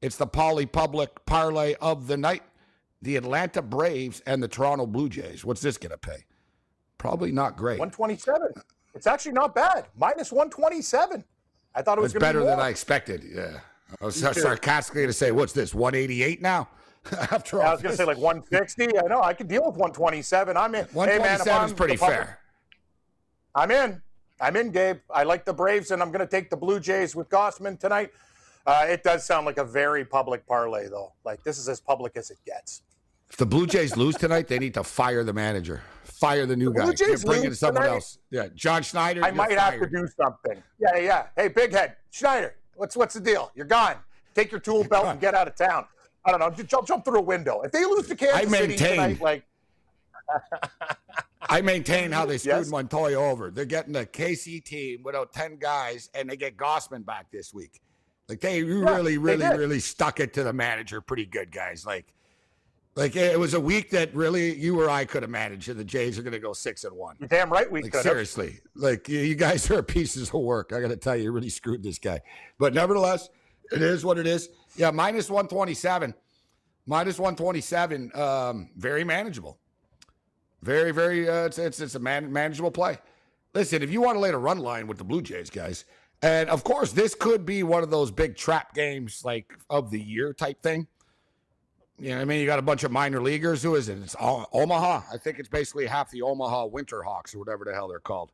it's 0.00 0.16
the 0.16 0.26
Poly 0.26 0.66
Public 0.66 1.24
parlay 1.26 1.74
of 1.80 2.06
the 2.06 2.16
night. 2.16 2.42
The 3.02 3.16
Atlanta 3.16 3.62
Braves 3.62 4.20
and 4.26 4.42
the 4.42 4.48
Toronto 4.48 4.86
Blue 4.86 5.08
Jays. 5.08 5.44
What's 5.44 5.60
this 5.60 5.76
going 5.76 5.90
to 5.90 5.98
pay? 5.98 6.24
Probably 6.98 7.30
not 7.30 7.56
great. 7.56 7.78
127. 7.78 8.52
It's 8.94 9.06
actually 9.06 9.32
not 9.32 9.54
bad. 9.54 9.88
Minus 9.96 10.32
127. 10.32 11.22
I 11.74 11.82
thought 11.82 11.98
it 11.98 12.00
was 12.00 12.14
it's 12.14 12.20
better 12.20 12.40
be 12.40 12.46
than 12.46 12.58
I 12.58 12.70
expected. 12.70 13.22
Yeah. 13.22 13.60
I 14.00 14.04
was 14.04 14.16
sarcastically 14.16 15.02
going 15.02 15.08
to 15.08 15.12
say, 15.12 15.30
what's 15.30 15.52
this, 15.52 15.74
188 15.74 16.40
now? 16.42 16.68
After 17.32 17.62
all, 17.62 17.68
I 17.68 17.72
was 17.72 17.82
going 17.82 17.92
to 17.92 17.96
say 17.96 18.04
like 18.04 18.18
160. 18.18 18.98
I 18.98 19.02
know 19.08 19.22
I 19.22 19.34
could 19.34 19.48
deal 19.48 19.62
with 19.64 19.76
127. 19.76 20.56
I'm 20.56 20.74
in. 20.74 20.84
127 20.86 21.46
hey 21.46 21.58
man, 21.58 21.66
is 21.66 21.72
pretty 21.72 21.96
fair. 21.96 22.38
I'm 23.54 23.70
in. 23.70 24.02
I'm 24.40 24.56
in, 24.56 24.70
Gabe. 24.70 24.98
I 25.10 25.22
like 25.22 25.44
the 25.44 25.52
Braves, 25.52 25.90
and 25.90 26.02
I'm 26.02 26.10
going 26.10 26.26
to 26.26 26.30
take 26.30 26.50
the 26.50 26.56
Blue 26.56 26.78
Jays 26.78 27.16
with 27.16 27.28
Gausman 27.30 27.78
tonight. 27.78 28.10
Uh, 28.66 28.84
it 28.88 29.02
does 29.02 29.24
sound 29.24 29.46
like 29.46 29.58
a 29.58 29.64
very 29.64 30.04
public 30.04 30.46
parlay, 30.46 30.88
though. 30.88 31.12
Like 31.24 31.42
this 31.42 31.58
is 31.58 31.68
as 31.68 31.80
public 31.80 32.16
as 32.16 32.30
it 32.30 32.38
gets. 32.44 32.82
If 33.30 33.36
the 33.36 33.46
Blue 33.46 33.66
Jays 33.66 33.96
lose 33.96 34.16
tonight, 34.16 34.48
they 34.48 34.58
need 34.58 34.74
to 34.74 34.84
fire 34.84 35.24
the 35.24 35.32
manager, 35.32 35.82
fire 36.04 36.46
the 36.46 36.56
new 36.56 36.72
the 36.72 36.80
guy, 36.80 36.84
Blue 36.84 36.94
Jays 36.94 37.24
bring 37.24 37.44
in 37.44 37.54
someone 37.54 37.82
tonight, 37.82 37.94
else. 37.94 38.18
Yeah, 38.30 38.48
John 38.54 38.82
Schneider. 38.82 39.24
I 39.24 39.30
might 39.30 39.56
fired. 39.56 39.80
have 39.80 39.80
to 39.80 39.88
do 39.88 40.08
something. 40.20 40.62
Yeah, 40.78 40.96
yeah. 40.98 41.26
Hey, 41.36 41.48
big 41.48 41.72
head, 41.72 41.96
Schneider. 42.10 42.56
What's 42.74 42.96
what's 42.96 43.14
the 43.14 43.20
deal? 43.20 43.50
You're 43.54 43.66
gone. 43.66 43.96
Take 44.34 44.50
your 44.50 44.60
tool 44.60 44.84
belt 44.84 45.06
and 45.06 45.20
get 45.20 45.34
out 45.34 45.48
of 45.48 45.56
town. 45.56 45.86
I 46.26 46.32
don't 46.32 46.40
know, 46.40 46.64
jump, 46.64 46.86
jump 46.86 47.04
through 47.04 47.18
a 47.18 47.22
window. 47.22 47.62
If 47.62 47.72
they 47.72 47.84
lose 47.84 48.08
to 48.08 48.16
Kansas 48.16 48.46
I 48.46 48.50
maintain, 48.50 48.78
City 48.78 48.90
tonight, 48.90 49.20
like. 49.20 49.44
I 51.48 51.60
maintain 51.60 52.10
how 52.10 52.26
they 52.26 52.38
screwed 52.38 52.56
yes. 52.56 52.70
Montoyo 52.70 53.30
over. 53.30 53.50
They're 53.50 53.64
getting 53.64 53.94
a 53.94 54.00
KC 54.00 54.64
team 54.64 55.02
without 55.04 55.32
10 55.32 55.58
guys, 55.58 56.10
and 56.14 56.28
they 56.28 56.36
get 56.36 56.56
Gausman 56.56 57.06
back 57.06 57.30
this 57.30 57.54
week. 57.54 57.80
Like, 58.28 58.40
they 58.40 58.60
yeah, 58.60 58.74
really, 58.74 59.18
really, 59.18 59.46
they 59.46 59.56
really 59.56 59.78
stuck 59.78 60.18
it 60.18 60.34
to 60.34 60.42
the 60.42 60.52
manager 60.52 61.00
pretty 61.00 61.26
good, 61.26 61.52
guys. 61.52 61.86
Like, 61.86 62.12
like 62.96 63.14
it 63.14 63.38
was 63.38 63.54
a 63.54 63.60
week 63.60 63.90
that 63.90 64.14
really 64.14 64.56
you 64.56 64.80
or 64.80 64.88
I 64.88 65.04
could 65.04 65.22
have 65.22 65.30
managed, 65.30 65.68
and 65.68 65.78
the 65.78 65.84
Jays 65.84 66.18
are 66.18 66.22
going 66.22 66.32
to 66.32 66.38
go 66.38 66.54
six 66.54 66.82
and 66.84 66.96
one. 66.96 67.16
You're 67.20 67.28
damn 67.28 67.50
right 67.50 67.70
we 67.70 67.82
like, 67.82 67.92
could. 67.92 68.02
Seriously, 68.02 68.58
like 68.74 69.08
you 69.08 69.34
guys 69.34 69.70
are 69.70 69.82
pieces 69.84 70.28
of 70.28 70.40
work. 70.40 70.72
I 70.72 70.80
got 70.80 70.88
to 70.88 70.96
tell 70.96 71.14
you, 71.14 71.24
you 71.24 71.32
really 71.32 71.50
screwed 71.50 71.82
this 71.82 71.98
guy. 71.98 72.22
But 72.58 72.72
nevertheless, 72.72 73.28
it 73.70 73.82
is 73.82 74.04
what 74.04 74.18
it 74.18 74.26
is. 74.26 74.48
Yeah, 74.76 74.90
minus 74.90 75.30
127. 75.30 76.14
Minus 76.86 77.18
127. 77.18 78.12
Um, 78.14 78.70
very 78.76 79.04
manageable. 79.04 79.58
Very, 80.62 80.92
very, 80.92 81.28
uh, 81.28 81.46
it's, 81.46 81.58
it's, 81.58 81.80
it's 81.80 81.94
a 81.94 81.98
man, 81.98 82.32
manageable 82.32 82.70
play. 82.70 82.98
Listen, 83.54 83.82
if 83.82 83.90
you 83.90 84.00
want 84.02 84.16
to 84.16 84.20
lay 84.20 84.30
a 84.30 84.38
run 84.38 84.58
line 84.58 84.86
with 84.86 84.98
the 84.98 85.04
Blue 85.04 85.22
Jays, 85.22 85.50
guys, 85.50 85.84
and 86.22 86.48
of 86.50 86.64
course, 86.64 86.92
this 86.92 87.14
could 87.14 87.46
be 87.46 87.62
one 87.62 87.82
of 87.82 87.90
those 87.90 88.10
big 88.10 88.36
trap 88.36 88.74
games, 88.74 89.22
like 89.24 89.52
of 89.70 89.90
the 89.90 90.00
year 90.00 90.32
type 90.32 90.62
thing. 90.62 90.86
You 91.98 92.10
know, 92.10 92.20
I 92.20 92.24
mean, 92.24 92.40
you 92.40 92.46
got 92.46 92.58
a 92.58 92.62
bunch 92.62 92.84
of 92.84 92.90
minor 92.92 93.22
leaguers. 93.22 93.62
Who 93.62 93.74
is 93.74 93.88
it? 93.88 93.98
It's 93.98 94.16
Omaha. 94.20 95.02
I 95.12 95.16
think 95.16 95.38
it's 95.38 95.48
basically 95.48 95.86
half 95.86 96.10
the 96.10 96.22
Omaha 96.22 96.66
Winter 96.66 97.02
Hawks 97.02 97.34
or 97.34 97.38
whatever 97.38 97.64
the 97.64 97.72
hell 97.72 97.88
they're 97.88 98.00
called. 98.00 98.32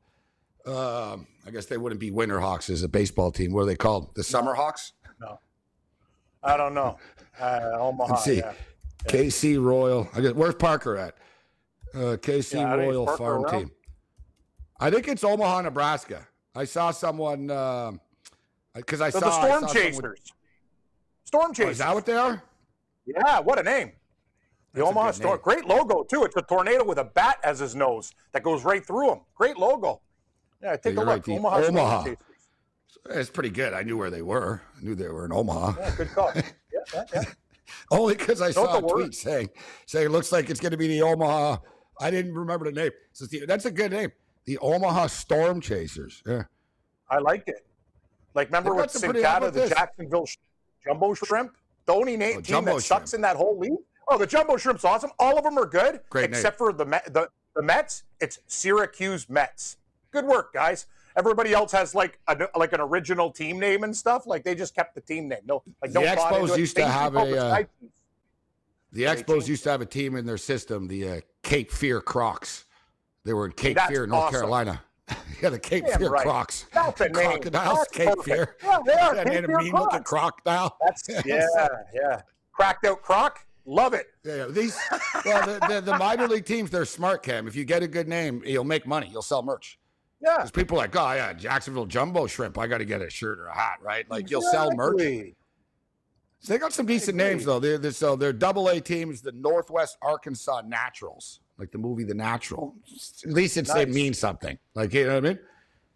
Um, 0.66 1.26
I 1.46 1.50
guess 1.52 1.66
they 1.66 1.76
wouldn't 1.76 2.00
be 2.00 2.10
Winter 2.10 2.40
Hawks 2.40 2.70
as 2.70 2.82
a 2.82 2.88
baseball 2.88 3.30
team. 3.30 3.52
What 3.52 3.62
are 3.62 3.66
they 3.66 3.76
called? 3.76 4.14
The 4.14 4.24
Summer 4.24 4.54
Hawks? 4.54 4.92
No. 5.20 5.38
I 6.42 6.56
don't 6.56 6.74
know. 6.74 6.98
Uh, 7.40 7.70
Omaha. 7.78 8.12
Let's 8.12 8.24
see. 8.24 8.38
Yeah. 8.38 8.52
KC 9.06 9.62
Royal. 9.62 10.08
I 10.14 10.20
guess 10.20 10.32
where's 10.32 10.54
Parker 10.54 10.96
at? 10.96 11.14
Uh, 11.94 12.16
KC 12.16 12.54
yeah, 12.54 12.74
Royal 12.74 13.06
Farm 13.16 13.44
around? 13.44 13.58
Team. 13.58 13.70
I 14.80 14.90
think 14.90 15.08
it's 15.08 15.22
Omaha, 15.22 15.62
Nebraska. 15.62 16.26
I 16.54 16.64
saw 16.64 16.90
someone 16.90 17.46
because 17.46 19.00
uh, 19.00 19.04
I 19.04 19.10
so 19.10 19.20
saw 19.20 19.26
the 19.26 19.46
Storm 19.46 19.62
saw 19.62 19.72
Chasers. 19.72 19.94
Someone... 19.94 20.16
Storm 21.24 21.54
Chasers. 21.54 21.68
Oh, 21.68 21.70
is 21.70 21.78
that 21.78 21.94
what 21.94 22.06
they 22.06 22.16
are? 22.16 22.42
Yeah. 23.06 23.40
What 23.40 23.58
a 23.58 23.62
name. 23.62 23.92
The 24.72 24.80
That's 24.80 24.90
Omaha 24.90 25.10
Storm. 25.12 25.40
Great 25.42 25.66
logo 25.66 26.02
too. 26.04 26.24
It's 26.24 26.36
a 26.36 26.42
tornado 26.42 26.84
with 26.84 26.98
a 26.98 27.04
bat 27.04 27.38
as 27.44 27.58
his 27.58 27.74
nose 27.74 28.12
that 28.32 28.42
goes 28.42 28.64
right 28.64 28.84
through 28.84 29.12
him. 29.12 29.20
Great 29.34 29.56
logo. 29.56 30.00
Yeah, 30.62 30.76
take 30.76 30.94
yeah, 30.94 31.02
a 31.02 31.04
look. 31.04 31.26
Right. 31.26 31.36
Omaha. 31.36 31.64
Omaha. 31.66 32.14
It's 33.10 33.30
pretty 33.30 33.50
good. 33.50 33.72
I 33.72 33.82
knew 33.82 33.96
where 33.96 34.10
they 34.10 34.22
were. 34.22 34.62
I 34.78 34.84
knew 34.84 34.94
they 34.94 35.08
were 35.08 35.24
in 35.24 35.32
Omaha. 35.32 35.74
Yeah, 35.78 35.94
good 35.96 36.08
call. 36.10 36.30
yeah, 36.34 36.42
yeah, 36.94 37.04
yeah. 37.14 37.24
Only 37.90 38.14
because 38.14 38.40
I 38.40 38.50
saw 38.50 38.78
a 38.78 38.82
tweet 38.82 39.14
saying, 39.14 39.50
saying 39.86 40.06
it 40.06 40.10
looks 40.10 40.30
like 40.32 40.50
it's 40.50 40.60
going 40.60 40.72
to 40.72 40.76
be 40.76 40.88
the 40.88 41.02
Omaha. 41.02 41.56
I 42.00 42.10
didn't 42.10 42.34
remember 42.34 42.66
the 42.66 42.72
name. 42.72 42.90
So 43.12 43.26
that's 43.46 43.64
a 43.64 43.70
good 43.70 43.92
name. 43.92 44.12
The 44.44 44.58
Omaha 44.58 45.06
Storm 45.08 45.60
Chasers. 45.60 46.22
Yeah. 46.26 46.44
I 47.10 47.18
like 47.18 47.44
it. 47.46 47.66
Like, 48.34 48.48
remember 48.48 48.74
with 48.74 48.92
Sincata, 48.92 49.46
the 49.46 49.50
this? 49.50 49.70
Jacksonville 49.70 50.26
Jumbo 50.84 51.14
Shrimp? 51.14 51.52
The 51.86 51.92
only 51.92 52.16
name, 52.16 52.36
oh, 52.38 52.40
team 52.40 52.64
that 52.64 52.70
shrimp. 52.70 52.82
sucks 52.82 53.14
in 53.14 53.20
that 53.22 53.36
whole 53.36 53.58
league? 53.58 53.72
Oh, 54.08 54.16
the 54.16 54.26
Jumbo 54.26 54.56
Shrimp's 54.56 54.84
awesome. 54.84 55.10
All 55.18 55.36
of 55.36 55.44
them 55.44 55.58
are 55.58 55.66
good, 55.66 56.00
Great 56.10 56.30
except 56.30 56.60
name. 56.60 56.72
for 56.72 56.72
the, 56.72 56.84
the, 57.10 57.28
the 57.54 57.62
Mets. 57.62 58.04
It's 58.20 58.38
Syracuse 58.46 59.28
Mets. 59.28 59.76
Good 60.10 60.24
work, 60.24 60.52
guys. 60.52 60.86
Everybody 61.16 61.52
else 61.52 61.72
has 61.72 61.94
like 61.94 62.18
a, 62.28 62.36
like 62.56 62.72
an 62.72 62.80
original 62.80 63.30
team 63.30 63.58
name 63.58 63.84
and 63.84 63.96
stuff. 63.96 64.26
Like 64.26 64.44
they 64.44 64.54
just 64.54 64.74
kept 64.74 64.94
the 64.94 65.00
team 65.00 65.28
name. 65.28 65.40
No, 65.46 65.62
like 65.80 65.92
the 65.92 66.00
Expos 66.00 66.56
used 66.56 66.76
to 66.76 66.86
have 66.86 67.16
a. 67.16 67.38
Uh, 67.38 67.62
the 68.92 69.04
Expos 69.04 69.48
used 69.48 69.62
to 69.64 69.70
have 69.70 69.80
a 69.80 69.86
team 69.86 70.16
in 70.16 70.26
their 70.26 70.36
system, 70.36 70.86
the 70.86 71.08
uh, 71.08 71.20
Cape 71.42 71.70
Fear 71.70 72.02
Crocs. 72.02 72.66
They 73.24 73.32
were 73.32 73.46
in 73.46 73.52
Cape 73.52 73.76
That's 73.76 73.90
Fear, 73.90 74.06
North 74.06 74.24
awesome. 74.24 74.40
Carolina. 74.40 74.82
Yeah, 75.42 75.48
the 75.48 75.58
Cape 75.58 75.84
Damn 75.84 75.98
Fear 75.98 76.10
right. 76.10 76.22
Crocs. 76.22 76.66
That's 76.72 76.98
the. 76.98 77.10
Crocodiles, 77.10 77.78
That's 77.78 77.90
Cape 77.90 78.08
perfect. 78.10 78.24
Fear. 78.24 78.56
Yeah, 78.62 78.78
they 78.86 78.92
are. 78.92 79.14
Yeah, 79.16 79.24
Cape 79.24 79.32
had 79.34 79.44
a 79.44 79.46
Fear 79.48 79.58
mean 79.58 79.72
looking 79.72 79.88
Crocs. 80.04 80.08
crocodile. 80.08 80.76
That's 80.80 81.08
yeah, 81.26 81.46
yeah. 81.92 82.22
Cracked 82.52 82.86
out 82.86 83.02
croc. 83.02 83.44
Love 83.64 83.92
it. 83.94 84.06
Yeah, 84.24 84.46
these 84.46 84.78
well, 85.24 85.46
the, 85.46 85.66
the, 85.68 85.80
the 85.80 85.98
minor 85.98 86.28
league 86.28 86.44
teams, 86.44 86.70
they're 86.70 86.84
smart, 86.84 87.22
Cam. 87.22 87.46
If 87.46 87.56
you 87.56 87.64
get 87.64 87.82
a 87.82 87.88
good 87.88 88.08
name, 88.08 88.42
you'll 88.44 88.64
make 88.64 88.86
money. 88.86 89.08
You'll 89.10 89.22
sell 89.22 89.42
merch. 89.42 89.78
Yeah. 90.22 90.36
Because 90.36 90.50
people 90.52 90.76
are 90.78 90.82
like, 90.82 90.94
oh 90.96 91.12
yeah, 91.12 91.32
Jacksonville 91.32 91.86
Jumbo 91.86 92.26
Shrimp. 92.26 92.56
I 92.58 92.66
got 92.66 92.78
to 92.78 92.84
get 92.84 93.02
a 93.02 93.10
shirt 93.10 93.38
or 93.38 93.46
a 93.46 93.54
hat, 93.58 93.78
right? 93.82 94.08
Like 94.10 94.30
you'll 94.30 94.42
sell 94.42 94.70
merch. 94.74 95.00
So 96.40 96.52
they 96.52 96.58
got 96.58 96.72
some 96.72 96.86
decent 96.86 97.16
names 97.16 97.44
though. 97.44 97.58
They're, 97.60 97.78
they're 97.78 97.90
so 97.92 98.16
their 98.16 98.32
double 98.32 98.68
A 98.68 98.80
team 98.80 99.10
is 99.10 99.20
the 99.20 99.32
Northwest 99.32 99.96
Arkansas 100.02 100.62
Naturals, 100.66 101.40
like 101.58 101.70
the 101.70 101.78
movie 101.78 102.04
The 102.04 102.14
Natural. 102.14 102.74
At 103.24 103.32
least 103.32 103.56
it's 103.56 103.70
it 103.70 103.86
Nice. 103.88 103.94
means 103.94 104.18
something. 104.18 104.58
Like 104.74 104.92
you 104.92 105.06
know 105.06 105.14
what 105.14 105.24
I 105.24 105.28
mean. 105.28 105.38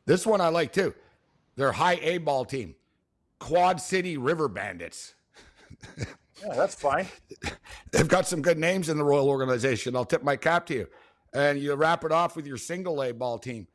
This 0.06 0.24
one 0.26 0.40
I 0.40 0.48
like 0.48 0.72
too. 0.72 0.94
Their 1.56 1.72
high 1.72 1.98
A 2.02 2.18
ball 2.18 2.44
team, 2.44 2.74
Quad 3.40 3.80
City 3.80 4.18
River 4.18 4.48
Bandits. 4.48 5.14
Yeah, 5.96 6.54
that's 6.54 6.74
fine. 6.74 7.06
They've 7.92 8.06
got 8.08 8.26
some 8.26 8.42
good 8.42 8.58
names 8.58 8.88
in 8.88 8.98
the 8.98 9.04
Royal 9.04 9.28
Organization. 9.28 9.96
I'll 9.96 10.04
tip 10.04 10.22
my 10.22 10.36
cap 10.36 10.66
to 10.66 10.74
you. 10.74 10.86
And 11.32 11.58
you 11.58 11.74
wrap 11.74 12.04
it 12.04 12.12
off 12.12 12.36
with 12.36 12.46
your 12.46 12.56
single 12.58 13.02
A 13.02 13.12
ball 13.12 13.38
team, 13.38 13.66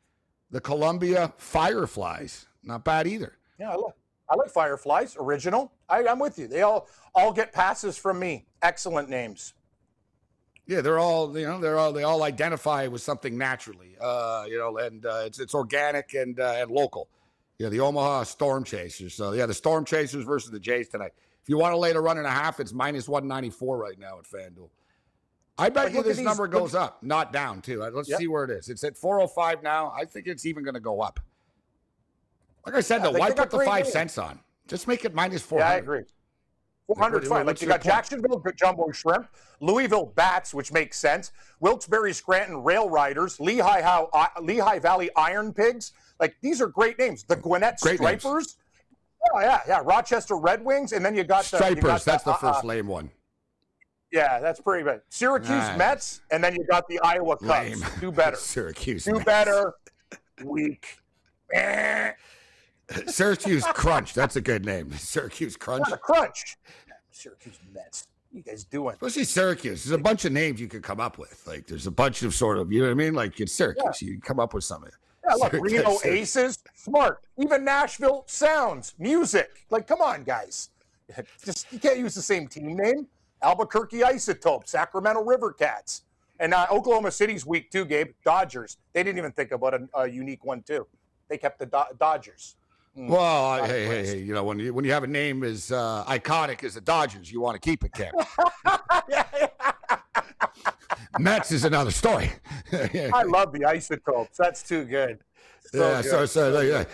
the 0.52 0.60
Columbia 0.60 1.32
Fireflies. 1.38 2.46
Not 2.62 2.84
bad 2.84 3.08
either. 3.08 3.36
Yeah, 3.58 3.70
I 3.70 3.74
like, 3.74 3.94
I 4.28 4.36
like 4.36 4.50
Fireflies. 4.50 5.16
Original. 5.18 5.72
I, 5.88 6.06
I'm 6.06 6.20
with 6.20 6.38
you. 6.38 6.46
They 6.46 6.62
all 6.62 6.88
all 7.14 7.32
get 7.32 7.52
passes 7.52 7.98
from 7.98 8.20
me. 8.20 8.46
Excellent 8.62 9.08
names. 9.08 9.54
Yeah, 10.66 10.80
they're 10.80 11.00
all 11.00 11.36
you 11.36 11.46
know. 11.46 11.60
They're 11.60 11.78
all 11.78 11.92
they 11.92 12.04
all 12.04 12.22
identify 12.22 12.86
with 12.86 13.02
something 13.02 13.36
naturally, 13.36 13.96
uh, 14.00 14.44
you 14.48 14.58
know, 14.58 14.78
and 14.78 15.04
uh, 15.04 15.22
it's 15.24 15.40
it's 15.40 15.54
organic 15.54 16.14
and 16.14 16.38
uh, 16.38 16.54
and 16.58 16.70
local. 16.70 17.08
Yeah, 17.58 17.68
the 17.68 17.80
Omaha 17.80 18.24
Storm 18.24 18.62
Chasers. 18.62 19.14
So 19.14 19.32
yeah, 19.32 19.46
the 19.46 19.54
Storm 19.54 19.84
Chasers 19.84 20.24
versus 20.24 20.50
the 20.50 20.60
Jays 20.60 20.88
tonight. 20.88 21.12
If 21.42 21.48
you 21.48 21.58
want 21.58 21.72
to 21.72 21.76
lay 21.78 21.92
the 21.92 22.00
run 22.00 22.18
and 22.18 22.26
a 22.26 22.30
half, 22.30 22.60
it's 22.60 22.72
minus 22.72 23.08
one 23.08 23.26
ninety 23.26 23.50
four 23.50 23.76
right 23.76 23.98
now 23.98 24.18
at 24.18 24.24
FanDuel. 24.24 24.70
I 25.58 25.68
bet 25.68 25.86
Like, 25.86 25.94
you 25.94 26.02
this 26.02 26.16
these- 26.16 26.24
number 26.24 26.44
look- 26.44 26.52
goes 26.52 26.74
up, 26.74 27.02
not 27.02 27.32
down 27.32 27.60
too. 27.60 27.80
Let's 27.82 28.08
Yep. 28.08 28.18
see 28.18 28.26
where 28.26 28.44
it 28.44 28.50
is. 28.50 28.68
It's 28.68 28.84
at 28.84 28.96
four 28.96 29.20
oh 29.20 29.26
five 29.26 29.62
now. 29.62 29.92
I 29.96 30.04
think 30.04 30.26
it's 30.26 30.46
even 30.46 30.64
going 30.64 30.74
to 30.74 30.80
go 30.80 31.00
up. 31.02 31.20
Like 32.64 32.74
I 32.76 32.80
said, 32.80 32.98
Yeah, 32.98 33.02
though, 33.04 33.12
they- 33.12 33.20
why 33.20 33.30
put 33.32 33.50
the 33.50 33.56
great 33.58 33.66
five 33.68 33.86
cents 33.86 34.18
on? 34.18 34.40
Just 34.66 34.88
make 34.88 35.04
it 35.04 35.14
minus 35.14 35.42
four 35.42 35.58
Yeah, 35.58 35.70
I 35.70 35.74
agree. 35.74 36.04
400 36.86 37.24
is 37.24 37.28
what- 37.30 37.36
fine. 37.38 37.46
Like 37.46 37.60
you 37.60 37.68
got 37.68 37.80
point? 37.80 37.84
Jacksonville 37.94 38.42
Jumbo 38.56 38.90
Shrimp, 38.92 39.28
Louisville 39.60 40.06
Bats, 40.06 40.52
which 40.54 40.72
makes 40.72 40.98
sense. 40.98 41.32
Wilkes-Barre 41.60 42.12
Scranton 42.12 42.62
Rail 42.62 42.88
Riders, 42.88 43.38
Lehigh, 43.40 43.82
How, 43.82 44.06
uh, 44.12 44.26
Lehigh 44.40 44.78
Valley 44.78 45.10
Iron 45.16 45.52
Pigs. 45.52 45.92
Like 46.18 46.36
these 46.40 46.60
are 46.60 46.66
great 46.68 46.98
names. 46.98 47.24
The 47.24 47.36
Gwinnett 47.36 47.78
Great 47.80 48.00
names. 48.00 48.20
Stripers. 48.22 48.56
Oh 49.32 49.40
yeah, 49.40 49.60
yeah. 49.68 49.80
Rochester 49.84 50.36
Red 50.36 50.64
Wings, 50.64 50.92
and 50.92 51.04
then 51.04 51.14
you 51.14 51.24
got 51.24 51.44
the, 51.44 51.56
you 51.58 51.62
Stripers. 51.62 51.82
got 51.82 52.04
That's 52.04 52.24
the 52.24 52.30
uh, 52.32 52.36
first 52.36 52.64
uh, 52.64 52.66
lame 52.66 52.86
one. 52.88 53.10
Yeah, 54.12 54.40
that's 54.40 54.60
pretty 54.60 54.84
bad. 54.84 55.00
Syracuse. 55.08 55.76
Mets, 55.78 56.20
and 56.30 56.44
then 56.44 56.54
you 56.54 56.64
got 56.70 56.86
the 56.86 57.00
Iowa 57.00 57.38
Cubs. 57.38 57.48
Lame. 57.48 57.84
Do 57.98 58.12
better. 58.12 58.36
Syracuse. 58.38 59.06
Do 59.06 59.14
Mets. 59.14 59.24
better. 59.24 59.72
Weak. 60.44 60.98
Syracuse 63.06 63.64
Crunch. 63.72 64.12
That's 64.12 64.36
a 64.36 64.40
good 64.40 64.66
name. 64.66 64.92
Syracuse 64.98 65.56
Crunch. 65.56 65.88
Not 65.88 65.94
a 65.94 65.96
crunch. 65.96 66.58
Syracuse 67.10 67.58
Mets. 67.72 68.06
What 68.30 68.36
you 68.36 68.42
guys 68.42 68.64
doing? 68.64 68.94
Especially 68.94 69.24
Syracuse. 69.24 69.84
There's 69.84 69.98
a 69.98 70.02
bunch 70.02 70.26
of 70.26 70.32
names 70.32 70.60
you 70.60 70.68
could 70.68 70.82
come 70.82 71.00
up 71.00 71.16
with. 71.16 71.42
Like 71.46 71.66
there's 71.66 71.86
a 71.86 71.90
bunch 71.90 72.22
of 72.22 72.34
sort 72.34 72.58
of, 72.58 72.70
you 72.70 72.80
know 72.80 72.86
what 72.86 72.92
I 72.92 72.94
mean? 72.94 73.14
Like 73.14 73.40
it's 73.40 73.52
Syracuse. 73.52 74.02
You 74.02 74.20
come 74.20 74.38
up 74.38 74.52
with 74.52 74.64
something. 74.64 74.90
Yeah, 75.26 75.34
look, 75.36 75.52
Syracuse. 75.52 75.78
Reno 75.78 75.98
Aces, 76.04 76.58
smart. 76.74 77.20
Even 77.38 77.64
Nashville 77.64 78.24
Sounds, 78.26 78.94
music. 78.98 79.64
Like, 79.70 79.86
come 79.86 80.02
on, 80.02 80.24
guys. 80.24 80.68
Just 81.44 81.72
you 81.72 81.78
can't 81.78 81.98
use 81.98 82.14
the 82.14 82.22
same 82.22 82.46
team 82.46 82.76
name. 82.76 83.06
Albuquerque 83.42 84.04
Isotopes, 84.04 84.70
Sacramento 84.70 85.22
River 85.22 85.52
Cats, 85.52 86.02
and 86.40 86.54
uh, 86.54 86.66
Oklahoma 86.70 87.10
City's 87.10 87.44
week 87.44 87.70
too. 87.70 87.84
Gabe 87.84 88.12
Dodgers. 88.24 88.78
They 88.92 89.02
didn't 89.02 89.18
even 89.18 89.32
think 89.32 89.52
about 89.52 89.74
a, 89.74 89.88
a 89.94 90.08
unique 90.08 90.44
one 90.44 90.62
too. 90.62 90.86
They 91.28 91.38
kept 91.38 91.58
the 91.58 91.66
Do- 91.66 91.96
Dodgers. 91.98 92.56
Well, 92.94 93.46
I, 93.46 93.66
hey, 93.66 93.86
hey, 93.86 94.06
hey, 94.06 94.18
you 94.18 94.34
know, 94.34 94.44
when 94.44 94.58
you 94.58 94.74
when 94.74 94.84
you 94.84 94.92
have 94.92 95.02
a 95.02 95.06
name 95.06 95.44
as 95.44 95.72
uh, 95.72 96.04
iconic 96.06 96.62
as 96.62 96.74
the 96.74 96.82
Dodgers, 96.82 97.32
you 97.32 97.40
want 97.40 97.60
to 97.60 97.60
keep 97.60 97.84
it, 97.84 97.92
Cam. 97.94 98.12
Mets 101.18 101.52
is 101.52 101.64
another 101.64 101.90
story. 101.90 102.30
I 102.72 103.22
love 103.26 103.52
the 103.52 103.64
Isotopes. 103.64 104.36
That's 104.36 104.62
too 104.62 104.84
good. 104.84 105.20
So 105.72 105.88
yeah, 105.88 106.02
good. 106.02 106.10
so 106.10 106.26
so 106.26 106.60
yeah, 106.60 106.84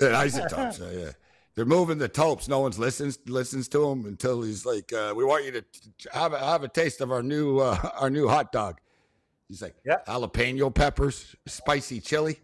yeah. 0.00 0.18
isotopes. 0.18 0.80
uh, 0.80 0.92
yeah, 0.94 1.10
they're 1.54 1.64
moving 1.64 1.98
the 1.98 2.08
topes. 2.08 2.48
No 2.48 2.60
one's 2.60 2.78
listens 2.78 3.18
listens 3.26 3.68
to 3.68 3.88
him 3.88 4.06
until 4.06 4.42
he's 4.42 4.64
like, 4.64 4.92
uh, 4.92 5.12
"We 5.16 5.24
want 5.24 5.44
you 5.44 5.52
to 5.52 5.64
have 6.12 6.32
a, 6.32 6.38
have 6.38 6.62
a 6.62 6.68
taste 6.68 7.00
of 7.00 7.10
our 7.12 7.22
new 7.22 7.58
uh, 7.58 7.76
our 7.98 8.10
new 8.10 8.28
hot 8.28 8.52
dog." 8.52 8.80
He's 9.48 9.60
like, 9.62 9.74
Yeah. 9.84 9.96
jalapeno 10.06 10.72
peppers, 10.72 11.34
spicy 11.46 12.00
chili. 12.00 12.38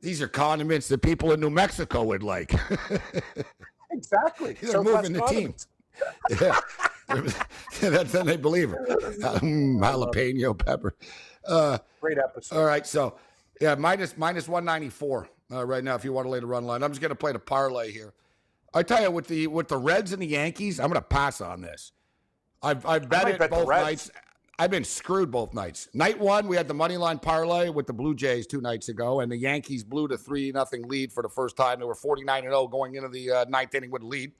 These 0.00 0.22
are 0.22 0.28
condiments 0.28 0.86
that 0.88 1.02
people 1.02 1.32
in 1.32 1.40
New 1.40 1.50
Mexico 1.50 2.04
would 2.04 2.22
like. 2.22 2.52
exactly. 3.90 4.52
They're 4.60 4.70
Southwest 4.70 5.10
moving 5.10 5.12
the 5.12 5.26
team. 5.26 5.54
yeah, 6.40 7.90
that's 7.90 8.12
then 8.12 8.26
they 8.26 8.36
believe 8.36 8.72
it. 8.72 8.78
Mm, 8.78 9.80
jalapeno 9.80 10.56
pepper. 10.56 10.94
Uh, 11.46 11.78
Great 12.00 12.18
episode. 12.18 12.56
all 12.56 12.64
right, 12.64 12.86
so 12.86 13.16
yeah, 13.60 13.74
minus 13.74 14.16
minus 14.16 14.48
one 14.48 14.64
ninety 14.64 14.88
four 14.88 15.28
uh, 15.52 15.64
right 15.64 15.84
now. 15.84 15.94
If 15.94 16.04
you 16.04 16.12
want 16.12 16.26
to 16.26 16.30
lay 16.30 16.40
the 16.40 16.46
run 16.46 16.64
line, 16.64 16.82
I'm 16.82 16.90
just 16.90 17.00
going 17.00 17.10
to 17.10 17.16
play 17.16 17.32
the 17.32 17.38
parlay 17.38 17.92
here. 17.92 18.12
I 18.72 18.82
tell 18.82 19.02
you, 19.02 19.10
with 19.10 19.26
the 19.26 19.46
with 19.48 19.68
the 19.68 19.76
Reds 19.76 20.12
and 20.12 20.22
the 20.22 20.26
Yankees, 20.26 20.78
I'm 20.78 20.88
going 20.88 21.00
to 21.00 21.06
pass 21.06 21.40
on 21.40 21.60
this. 21.60 21.92
I've 22.62 22.84
I've 22.86 23.08
bet 23.08 23.28
it 23.28 23.38
bet 23.38 23.50
both 23.50 23.68
nights. 23.68 24.10
I've 24.58 24.70
been 24.70 24.84
screwed 24.84 25.30
both 25.30 25.54
nights. 25.54 25.88
Night 25.94 26.20
one, 26.20 26.46
we 26.46 26.54
had 26.54 26.68
the 26.68 26.74
money 26.74 26.98
line 26.98 27.18
parlay 27.18 27.70
with 27.70 27.86
the 27.86 27.94
Blue 27.94 28.14
Jays 28.14 28.46
two 28.46 28.60
nights 28.60 28.90
ago, 28.90 29.20
and 29.20 29.32
the 29.32 29.36
Yankees 29.36 29.82
blew 29.82 30.06
the 30.06 30.18
three 30.18 30.52
nothing 30.52 30.86
lead 30.86 31.12
for 31.12 31.22
the 31.22 31.30
first 31.30 31.56
time. 31.56 31.80
They 31.80 31.86
were 31.86 31.94
49 31.94 32.44
and 32.44 32.52
0 32.52 32.66
going 32.68 32.94
into 32.94 33.08
the 33.08 33.30
uh, 33.30 33.44
ninth 33.48 33.74
inning 33.74 33.90
with 33.90 34.02
a 34.02 34.06
lead. 34.06 34.32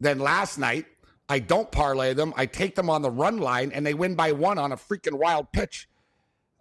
Then 0.00 0.18
last 0.18 0.58
night, 0.58 0.86
I 1.28 1.38
don't 1.38 1.70
parlay 1.70 2.12
them. 2.12 2.34
I 2.36 2.46
take 2.46 2.74
them 2.74 2.90
on 2.90 3.02
the 3.02 3.10
run 3.10 3.38
line, 3.38 3.70
and 3.72 3.86
they 3.86 3.94
win 3.94 4.16
by 4.16 4.32
one 4.32 4.58
on 4.58 4.72
a 4.72 4.76
freaking 4.76 5.14
wild 5.14 5.52
pitch. 5.52 5.88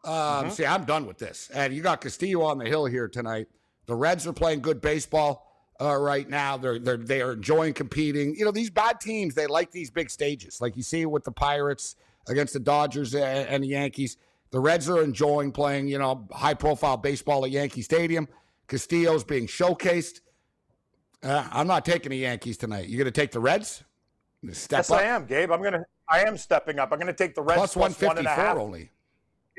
Um, 0.04 0.52
See, 0.52 0.66
I'm 0.66 0.86
done 0.86 1.06
with 1.06 1.18
this. 1.18 1.50
And 1.54 1.74
you 1.74 1.82
got 1.82 2.02
Castillo 2.02 2.44
on 2.44 2.60
the 2.60 2.66
hill 2.66 2.86
here 2.86 3.08
tonight. 3.08 3.48
The 3.92 3.98
Reds 3.98 4.26
are 4.26 4.32
playing 4.32 4.62
good 4.62 4.80
baseball 4.80 5.52
uh, 5.82 5.98
right 5.98 6.30
now. 6.30 6.56
They're 6.56 6.80
they're 6.80 6.96
they 6.96 7.22
are 7.22 7.34
enjoying 7.34 7.74
competing. 7.74 8.34
You 8.38 8.46
know, 8.46 8.52
these 8.52 8.70
bad 8.70 9.02
teams 9.02 9.36
they 9.36 9.48
like 9.48 9.70
these 9.70 9.92
big 9.92 10.10
stages, 10.10 10.62
like 10.62 10.78
you 10.78 10.82
see 10.82 11.06
with 11.06 11.26
the 11.26 11.32
Pirates 11.34 11.98
against 12.30 12.54
the 12.54 12.62
Dodgers 12.62 13.14
and, 13.14 13.50
and 13.50 13.62
the 13.62 13.68
Yankees. 13.68 14.16
The 14.52 14.62
Reds 14.62 14.88
are 14.88 15.04
enjoying 15.04 15.52
playing, 15.52 15.90
you 15.90 16.00
know, 16.00 16.26
high 16.32 16.54
profile 16.54 16.96
baseball 16.96 17.44
at 17.44 17.52
Yankee 17.52 17.82
Stadium. 17.82 18.30
Castillo's 18.70 19.26
being 19.26 19.46
showcased. 19.46 20.22
Uh, 21.22 21.46
I'm 21.52 21.68
not 21.68 21.84
taking 21.84 22.12
the 22.12 22.18
Yankees 22.18 22.56
tonight. 22.56 22.88
You're 22.88 22.98
going 22.98 23.12
to 23.12 23.22
take 23.22 23.32
the 23.32 23.42
Reds? 23.42 23.84
Step 24.54 24.80
Yes, 24.80 24.92
up. 24.92 25.00
I 25.00 25.04
am, 25.04 25.26
Gabe. 25.26 25.52
I'm 25.52 25.62
gonna. 25.62 25.84
I 26.08 26.24
am 26.24 26.38
stepping 26.38 26.80
up. 26.80 26.94
I'm 26.94 27.00
gonna 27.00 27.12
take 27.12 27.36
the 27.36 27.42
Reds 27.42 27.58
Plus 27.58 27.74
plus 27.74 28.00
one 28.02 28.16
154 28.16 28.46
half. 28.46 28.58
only. 28.58 28.90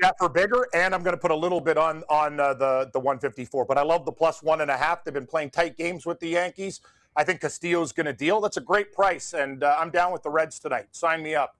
Yeah, 0.03 0.11
for 0.19 0.27
bigger, 0.27 0.67
and 0.73 0.93
I'm 0.93 1.01
going 1.01 1.15
to 1.15 1.21
put 1.21 1.31
a 1.31 1.35
little 1.35 1.61
bit 1.61 1.77
on 1.77 2.03
on 2.09 2.37
uh, 2.37 2.53
the 2.53 2.89
the 2.91 2.99
154. 2.99 3.65
But 3.65 3.77
I 3.77 3.83
love 3.83 4.03
the 4.03 4.11
plus 4.11 4.43
one 4.43 4.59
and 4.59 4.69
a 4.69 4.75
half. 4.75 5.03
They've 5.03 5.13
been 5.13 5.25
playing 5.25 5.51
tight 5.51 5.77
games 5.77 6.05
with 6.05 6.19
the 6.19 6.27
Yankees. 6.27 6.81
I 7.15 7.23
think 7.23 7.39
Castillo's 7.39 7.93
going 7.93 8.07
to 8.07 8.13
deal. 8.13 8.41
That's 8.41 8.57
a 8.57 8.61
great 8.61 8.91
price, 8.91 9.33
and 9.33 9.63
uh, 9.63 9.77
I'm 9.79 9.91
down 9.91 10.11
with 10.11 10.23
the 10.23 10.29
Reds 10.29 10.59
tonight. 10.59 10.87
Sign 10.91 11.23
me 11.23 11.35
up. 11.35 11.55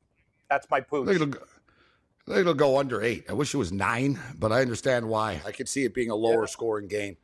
That's 0.50 0.70
my 0.70 0.82
pooch. 0.82 1.10
it'll, 1.10 1.28
go, 1.28 1.40
it'll 2.28 2.54
go 2.54 2.78
under 2.78 3.02
eight. 3.02 3.26
I 3.30 3.34
wish 3.34 3.54
it 3.54 3.58
was 3.58 3.72
nine, 3.72 4.20
but 4.38 4.52
I 4.52 4.62
understand 4.62 5.08
why. 5.08 5.42
I 5.46 5.52
could 5.52 5.70
see 5.70 5.86
it 5.86 5.94
being 5.94 6.10
a 6.10 6.16
lower 6.16 6.46
scoring 6.48 6.88
game 6.88 7.16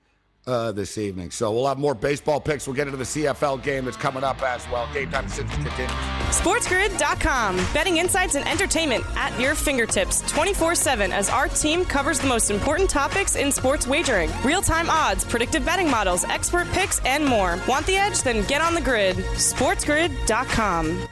uh, 0.49 0.71
this 0.71 0.97
evening. 0.97 1.31
So 1.31 1.51
we'll 1.51 1.67
have 1.67 1.77
more 1.77 1.93
baseball 1.93 2.39
picks. 2.41 2.67
We'll 2.67 2.75
get 2.75 2.87
into 2.87 2.97
the 2.97 3.03
CFL 3.03 3.61
game 3.63 3.85
that's 3.85 3.97
coming 3.97 4.23
up 4.23 4.41
as 4.41 4.67
well. 4.69 4.91
Game 4.93 5.09
time 5.11 5.25
decisions 5.25 5.53
continues. 5.53 5.91
SportsGrid.com. 6.29 7.55
Betting 7.73 7.97
insights 7.97 8.35
and 8.35 8.47
entertainment 8.47 9.03
at 9.15 9.37
your 9.39 9.55
fingertips 9.55 10.21
24 10.31 10.75
7 10.75 11.11
as 11.11 11.29
our 11.29 11.47
team 11.47 11.85
covers 11.85 12.19
the 12.19 12.27
most 12.27 12.51
important 12.51 12.89
topics 12.89 13.35
in 13.35 13.51
sports 13.51 13.87
wagering 13.87 14.29
real 14.43 14.61
time 14.61 14.89
odds, 14.89 15.23
predictive 15.23 15.65
betting 15.65 15.89
models, 15.89 16.23
expert 16.25 16.67
picks, 16.69 16.99
and 17.05 17.25
more. 17.25 17.59
Want 17.67 17.85
the 17.85 17.95
edge? 17.95 18.21
Then 18.23 18.45
get 18.47 18.61
on 18.61 18.73
the 18.73 18.81
grid. 18.81 19.15
SportsGrid.com. 19.17 21.07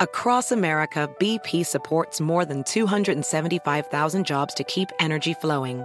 Across 0.00 0.52
America, 0.52 1.10
BP 1.18 1.66
supports 1.66 2.20
more 2.20 2.44
than 2.44 2.62
275,000 2.62 4.24
jobs 4.24 4.54
to 4.54 4.62
keep 4.62 4.90
energy 5.00 5.34
flowing. 5.34 5.84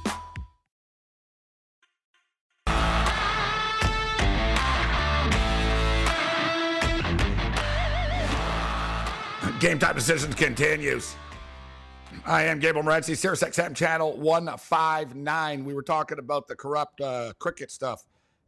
Game 9.61 9.77
Time 9.77 9.93
Decisions 9.93 10.33
continues. 10.33 11.15
I 12.25 12.45
am 12.45 12.57
Gabriel 12.57 12.83
Morency, 12.83 13.15
Sirius 13.15 13.43
XM 13.43 13.75
Channel 13.75 14.17
159. 14.17 15.65
We 15.65 15.75
were 15.75 15.83
talking 15.83 16.17
about 16.17 16.47
the 16.47 16.55
corrupt 16.55 16.99
uh, 16.99 17.33
cricket 17.37 17.69
stuff 17.69 18.03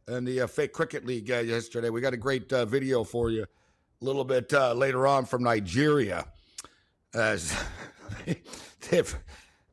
and 0.08 0.26
the 0.26 0.40
uh, 0.40 0.46
fake 0.48 0.72
cricket 0.72 1.06
league 1.06 1.30
uh, 1.30 1.36
yesterday. 1.36 1.88
We 1.88 2.00
got 2.00 2.14
a 2.14 2.16
great 2.16 2.52
uh, 2.52 2.64
video 2.64 3.04
for 3.04 3.30
you 3.30 3.44
a 3.44 4.04
little 4.04 4.24
bit 4.24 4.52
uh, 4.52 4.72
later 4.72 5.06
on 5.06 5.24
from 5.24 5.44
Nigeria. 5.44 6.26
As 7.14 7.56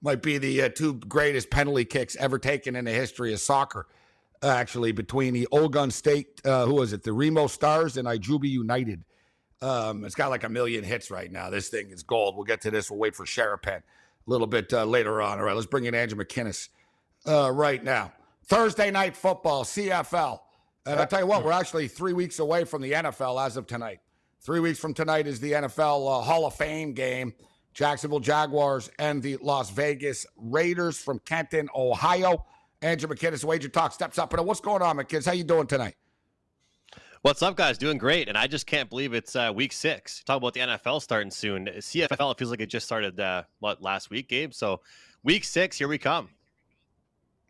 might 0.04 0.22
be 0.22 0.38
the 0.38 0.62
uh, 0.62 0.70
two 0.70 0.94
greatest 0.94 1.50
penalty 1.50 1.86
kicks 1.86 2.16
ever 2.18 2.38
taken 2.38 2.76
in 2.76 2.86
the 2.86 2.92
history 2.92 3.34
of 3.34 3.40
soccer, 3.40 3.88
actually, 4.44 4.92
between 4.92 5.34
the 5.34 5.48
Ogun 5.52 5.90
State, 5.90 6.40
who 6.44 6.76
was 6.76 6.94
it, 6.94 7.02
the 7.02 7.14
Remo 7.14 7.48
Stars 7.48 7.98
and 7.98 8.08
Ijebu 8.08 8.48
United. 8.48 9.04
Um, 9.62 10.04
it's 10.06 10.16
got 10.16 10.30
like 10.30 10.44
a 10.44 10.50
million 10.50 10.84
hits 10.84 11.12
right 11.12 11.32
now. 11.32 11.50
This 11.50 11.70
thing 11.70 11.92
is 11.92 12.04
gold. 12.04 12.36
We'll 12.36 12.46
get 12.46 12.62
to 12.62 12.72
this. 12.72 12.90
We'll 12.90 13.00
wait 13.00 13.16
for 13.16 13.26
Sharapan 13.26 13.78
a 13.78 13.84
little 14.26 14.48
bit 14.48 14.74
uh, 14.74 14.86
later 14.86 15.22
on. 15.22 15.40
All 15.40 15.46
right, 15.46 15.56
let's 15.56 15.68
bring 15.68 15.86
in 15.86 15.94
Andrew 15.94 16.24
McKinnis 16.24 16.70
uh, 17.28 17.52
right 17.52 17.84
now. 17.84 18.12
Thursday 18.46 18.92
night 18.92 19.16
football, 19.16 19.64
CFL. 19.64 20.40
And 20.86 21.00
I 21.00 21.06
tell 21.06 21.20
you 21.20 21.28
what, 21.28 21.46
we're 21.46 21.52
actually 21.52 21.88
three 21.88 22.14
weeks 22.14 22.40
away 22.40 22.64
from 22.64 22.82
the 22.82 22.92
NFL 22.92 23.44
as 23.46 23.56
of 23.56 23.68
tonight. 23.68 24.00
Three 24.40 24.60
weeks 24.60 24.80
from 24.80 24.96
tonight 24.96 25.28
is 25.28 25.40
the 25.40 25.52
NFL 25.52 26.20
uh, 26.20 26.22
Hall 26.24 26.48
of 26.48 26.56
Fame 26.56 26.94
game. 26.94 27.34
Jacksonville 27.74 28.20
Jaguars 28.20 28.90
and 29.00 29.22
the 29.22 29.38
Las 29.38 29.70
Vegas 29.70 30.26
Raiders 30.36 30.98
from 30.98 31.20
Canton, 31.20 31.70
Ohio. 31.76 32.46
Andrew 32.82 33.08
McKinnis, 33.08 33.44
Wager 33.44 33.70
Talk 33.70 33.94
steps 33.94 34.18
up. 34.18 34.34
And 34.34 34.46
what's 34.46 34.60
going 34.60 34.82
on, 34.82 34.98
McKinnis? 34.98 35.26
How 35.28 35.34
you 35.34 35.44
doing 35.44 35.68
tonight? 35.68 35.96
What's 37.24 37.44
up, 37.44 37.56
guys? 37.56 37.78
Doing 37.78 38.00
great, 38.00 38.30
and 38.30 38.36
I 38.36 38.48
just 38.48 38.66
can't 38.66 38.90
believe 38.90 39.14
it's 39.14 39.36
uh, 39.36 39.52
week 39.54 39.74
six. 39.74 40.24
Talk 40.24 40.38
about 40.38 40.56
the 40.56 40.62
NFL 40.62 41.04
starting 41.04 41.30
soon. 41.30 41.68
CFL 41.68 42.32
it 42.32 42.38
feels 42.40 42.50
like 42.50 42.62
it 42.62 42.66
just 42.66 42.88
started 42.88 43.20
uh, 43.20 43.44
what 43.60 43.80
last 43.80 44.10
week, 44.10 44.28
Gabe. 44.28 44.56
So, 44.56 44.82
week 45.22 45.44
six, 45.44 45.78
here 45.78 45.88
we 45.88 46.00
come. 46.00 46.30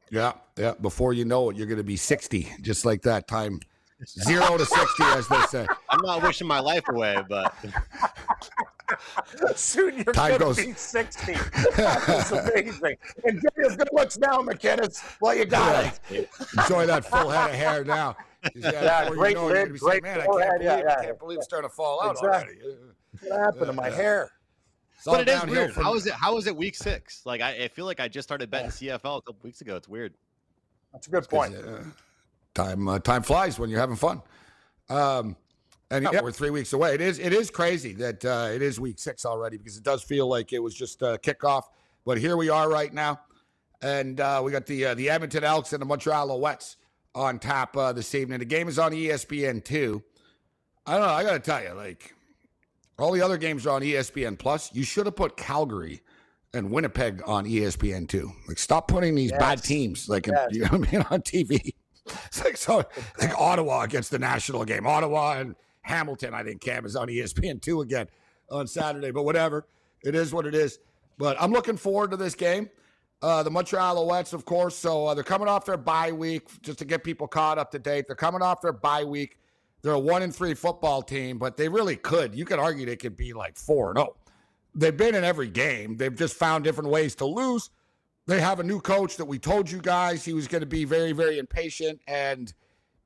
Yeah, 0.09 0.33
yeah. 0.57 0.73
Before 0.81 1.13
you 1.13 1.23
know 1.23 1.49
it, 1.49 1.55
you're 1.55 1.67
going 1.67 1.77
to 1.77 1.85
be 1.85 1.95
sixty, 1.95 2.49
just 2.59 2.83
like 2.83 3.01
that. 3.03 3.29
Time 3.29 3.61
zero 4.05 4.57
to 4.57 4.65
sixty, 4.65 5.03
as 5.03 5.29
they 5.29 5.41
say. 5.43 5.65
I'm 5.89 6.01
not 6.03 6.21
wishing 6.21 6.47
my 6.47 6.59
life 6.59 6.83
away, 6.89 7.15
but 7.29 7.55
soon 9.55 9.95
you're 9.95 10.13
going 10.13 10.37
to 10.37 10.53
be 10.53 10.73
sixty. 10.73 11.37
That's 11.77 12.29
amazing. 12.29 12.97
And 13.23 13.41
get 13.41 13.53
your 13.55 13.73
good 13.77 13.89
looks 13.93 14.17
now, 14.17 14.39
McKinnis. 14.39 15.01
Well, 15.21 15.33
you 15.33 15.45
got 15.45 15.95
yeah. 16.09 16.17
it. 16.17 16.29
Enjoy 16.57 16.85
that 16.87 17.05
full 17.05 17.29
head 17.29 17.51
of 17.51 17.55
hair 17.55 17.85
now. 17.85 18.17
Yeah, 18.55 19.09
great 19.09 19.35
you 19.35 19.35
know, 19.35 19.47
lid, 19.47 19.69
great 19.79 19.79
saying, 19.81 20.03
Man, 20.03 20.21
I 20.21 20.25
can't 20.25 20.31
believe, 20.31 20.61
yeah, 20.61 20.79
yeah, 20.79 20.95
I 20.99 21.05
can't 21.05 21.19
believe 21.19 21.37
it's 21.37 21.45
starting 21.45 21.69
to 21.69 21.75
fall 21.75 22.01
out 22.01 22.11
exactly. 22.11 22.57
already. 22.63 22.77
What 23.27 23.39
happened 23.39 23.65
to 23.67 23.73
my 23.73 23.89
hair? 23.89 24.31
But 25.05 25.21
it 25.21 25.29
is 25.29 25.45
weird. 25.45 25.73
How 25.75 25.95
is 25.95 26.05
it? 26.05 26.13
How 26.13 26.37
is 26.37 26.47
it 26.47 26.55
week 26.55 26.75
six? 26.75 27.25
Like 27.25 27.41
I, 27.41 27.63
I 27.63 27.67
feel 27.67 27.85
like 27.85 27.99
I 27.99 28.07
just 28.07 28.27
started 28.27 28.51
betting 28.51 28.69
CFL 28.69 29.17
a 29.17 29.21
couple 29.21 29.37
weeks 29.43 29.61
ago. 29.61 29.75
It's 29.75 29.87
weird. 29.87 30.13
That's 30.93 31.07
a 31.07 31.09
good 31.09 31.27
point. 31.27 31.55
Uh, 31.55 31.79
time 32.53 32.87
uh, 32.87 32.99
time 32.99 33.23
flies 33.23 33.57
when 33.57 33.69
you're 33.69 33.79
having 33.79 33.95
fun. 33.95 34.21
Um, 34.89 35.35
and 35.89 36.07
yeah, 36.11 36.21
we're 36.21 36.31
three 36.31 36.49
weeks 36.49 36.73
away. 36.73 36.93
It 36.93 37.01
is 37.01 37.19
it 37.19 37.33
is 37.33 37.49
crazy 37.49 37.93
that 37.93 38.23
uh, 38.23 38.49
it 38.53 38.61
is 38.61 38.79
week 38.79 38.99
six 38.99 39.25
already 39.25 39.57
because 39.57 39.77
it 39.77 39.83
does 39.83 40.03
feel 40.03 40.27
like 40.27 40.53
it 40.53 40.59
was 40.59 40.75
just 40.75 41.01
a 41.01 41.19
kickoff. 41.21 41.63
But 42.05 42.17
here 42.17 42.37
we 42.37 42.49
are 42.49 42.69
right 42.69 42.93
now, 42.93 43.21
and 43.81 44.19
uh, 44.19 44.41
we 44.43 44.51
got 44.51 44.65
the 44.65 44.87
uh, 44.87 44.93
the 44.93 45.09
Edmonton 45.09 45.43
Elks 45.43 45.73
and 45.73 45.81
the 45.81 45.85
Montreal 45.85 46.29
Alouettes 46.29 46.75
on 47.15 47.39
tap 47.39 47.75
uh, 47.75 47.93
this 47.93 48.13
evening. 48.15 48.39
The 48.39 48.45
game 48.45 48.67
is 48.67 48.79
on 48.79 48.91
ESPN 48.91 49.63
two. 49.63 50.03
I 50.85 50.93
don't 50.97 51.07
know. 51.07 51.13
I 51.13 51.23
got 51.23 51.33
to 51.33 51.39
tell 51.39 51.63
you, 51.63 51.73
like 51.73 52.13
all 52.97 53.11
the 53.11 53.21
other 53.21 53.37
games 53.37 53.65
are 53.65 53.71
on 53.71 53.81
ESPN 53.81 54.37
Plus. 54.37 54.73
You 54.73 54.83
should 54.83 55.05
have 55.05 55.15
put 55.15 55.37
Calgary 55.37 56.01
and 56.53 56.71
Winnipeg 56.71 57.21
on 57.25 57.45
ESPN 57.45 58.07
two. 58.07 58.31
Like, 58.47 58.59
stop 58.59 58.87
putting 58.87 59.15
these 59.15 59.31
yes. 59.31 59.39
bad 59.39 59.63
teams 59.63 60.09
like 60.09 60.27
yes. 60.27 60.49
you 60.51 60.61
know 60.61 60.77
what 60.77 60.87
I 60.87 60.91
mean 60.91 61.05
on 61.09 61.21
TV. 61.21 61.73
It's 62.25 62.43
like 62.43 62.57
so, 62.57 62.83
like 63.21 63.39
Ottawa 63.39 63.83
against 63.83 64.09
the 64.09 64.17
national 64.17 64.65
game. 64.65 64.87
Ottawa 64.87 65.37
and 65.37 65.55
Hamilton, 65.83 66.33
I 66.33 66.43
think 66.43 66.59
Cam 66.59 66.83
is 66.83 66.95
on 66.95 67.07
ESPN 67.07 67.61
two 67.61 67.81
again 67.81 68.07
on 68.49 68.65
Saturday. 68.65 69.11
But 69.11 69.23
whatever, 69.23 69.67
it 70.03 70.15
is 70.15 70.33
what 70.33 70.47
it 70.47 70.55
is. 70.55 70.79
But 71.19 71.37
I'm 71.39 71.51
looking 71.51 71.77
forward 71.77 72.09
to 72.11 72.17
this 72.17 72.33
game. 72.33 72.69
Uh, 73.21 73.43
the 73.43 73.51
Montreal 73.51 73.97
Alouettes, 73.97 74.33
of 74.33 74.45
course. 74.45 74.75
So 74.75 75.05
uh, 75.05 75.13
they're 75.13 75.23
coming 75.23 75.47
off 75.47 75.65
their 75.65 75.77
bye 75.77 76.11
week, 76.11 76.49
just 76.61 76.79
to 76.79 76.85
get 76.85 77.03
people 77.03 77.27
caught 77.27 77.57
up 77.57 77.71
to 77.71 77.79
date. 77.79 78.05
They're 78.07 78.15
coming 78.15 78.41
off 78.41 78.61
their 78.61 78.73
bye 78.73 79.03
week. 79.03 79.37
They're 79.81 79.93
a 79.93 79.99
one 79.99 80.21
and 80.21 80.33
three 80.33 80.53
football 80.53 81.01
team, 81.01 81.37
but 81.37 81.57
they 81.57 81.67
really 81.67 81.95
could. 81.95 82.35
You 82.35 82.45
could 82.45 82.59
argue 82.59 82.85
they 82.85 82.95
could 82.95 83.17
be 83.17 83.33
like 83.33 83.57
four 83.57 83.89
and 83.89 83.97
zero. 83.97 84.15
They've 84.73 84.95
been 84.95 85.15
in 85.15 85.23
every 85.23 85.49
game. 85.49 85.97
They've 85.97 86.15
just 86.15 86.35
found 86.35 86.63
different 86.63 86.89
ways 86.89 87.15
to 87.15 87.25
lose. 87.25 87.69
They 88.27 88.39
have 88.39 88.59
a 88.59 88.63
new 88.63 88.79
coach 88.79 89.17
that 89.17 89.25
we 89.25 89.39
told 89.39 89.69
you 89.69 89.79
guys 89.79 90.23
he 90.23 90.33
was 90.33 90.47
going 90.47 90.61
to 90.61 90.67
be 90.67 90.85
very, 90.85 91.11
very 91.11 91.39
impatient, 91.39 91.99
and 92.07 92.53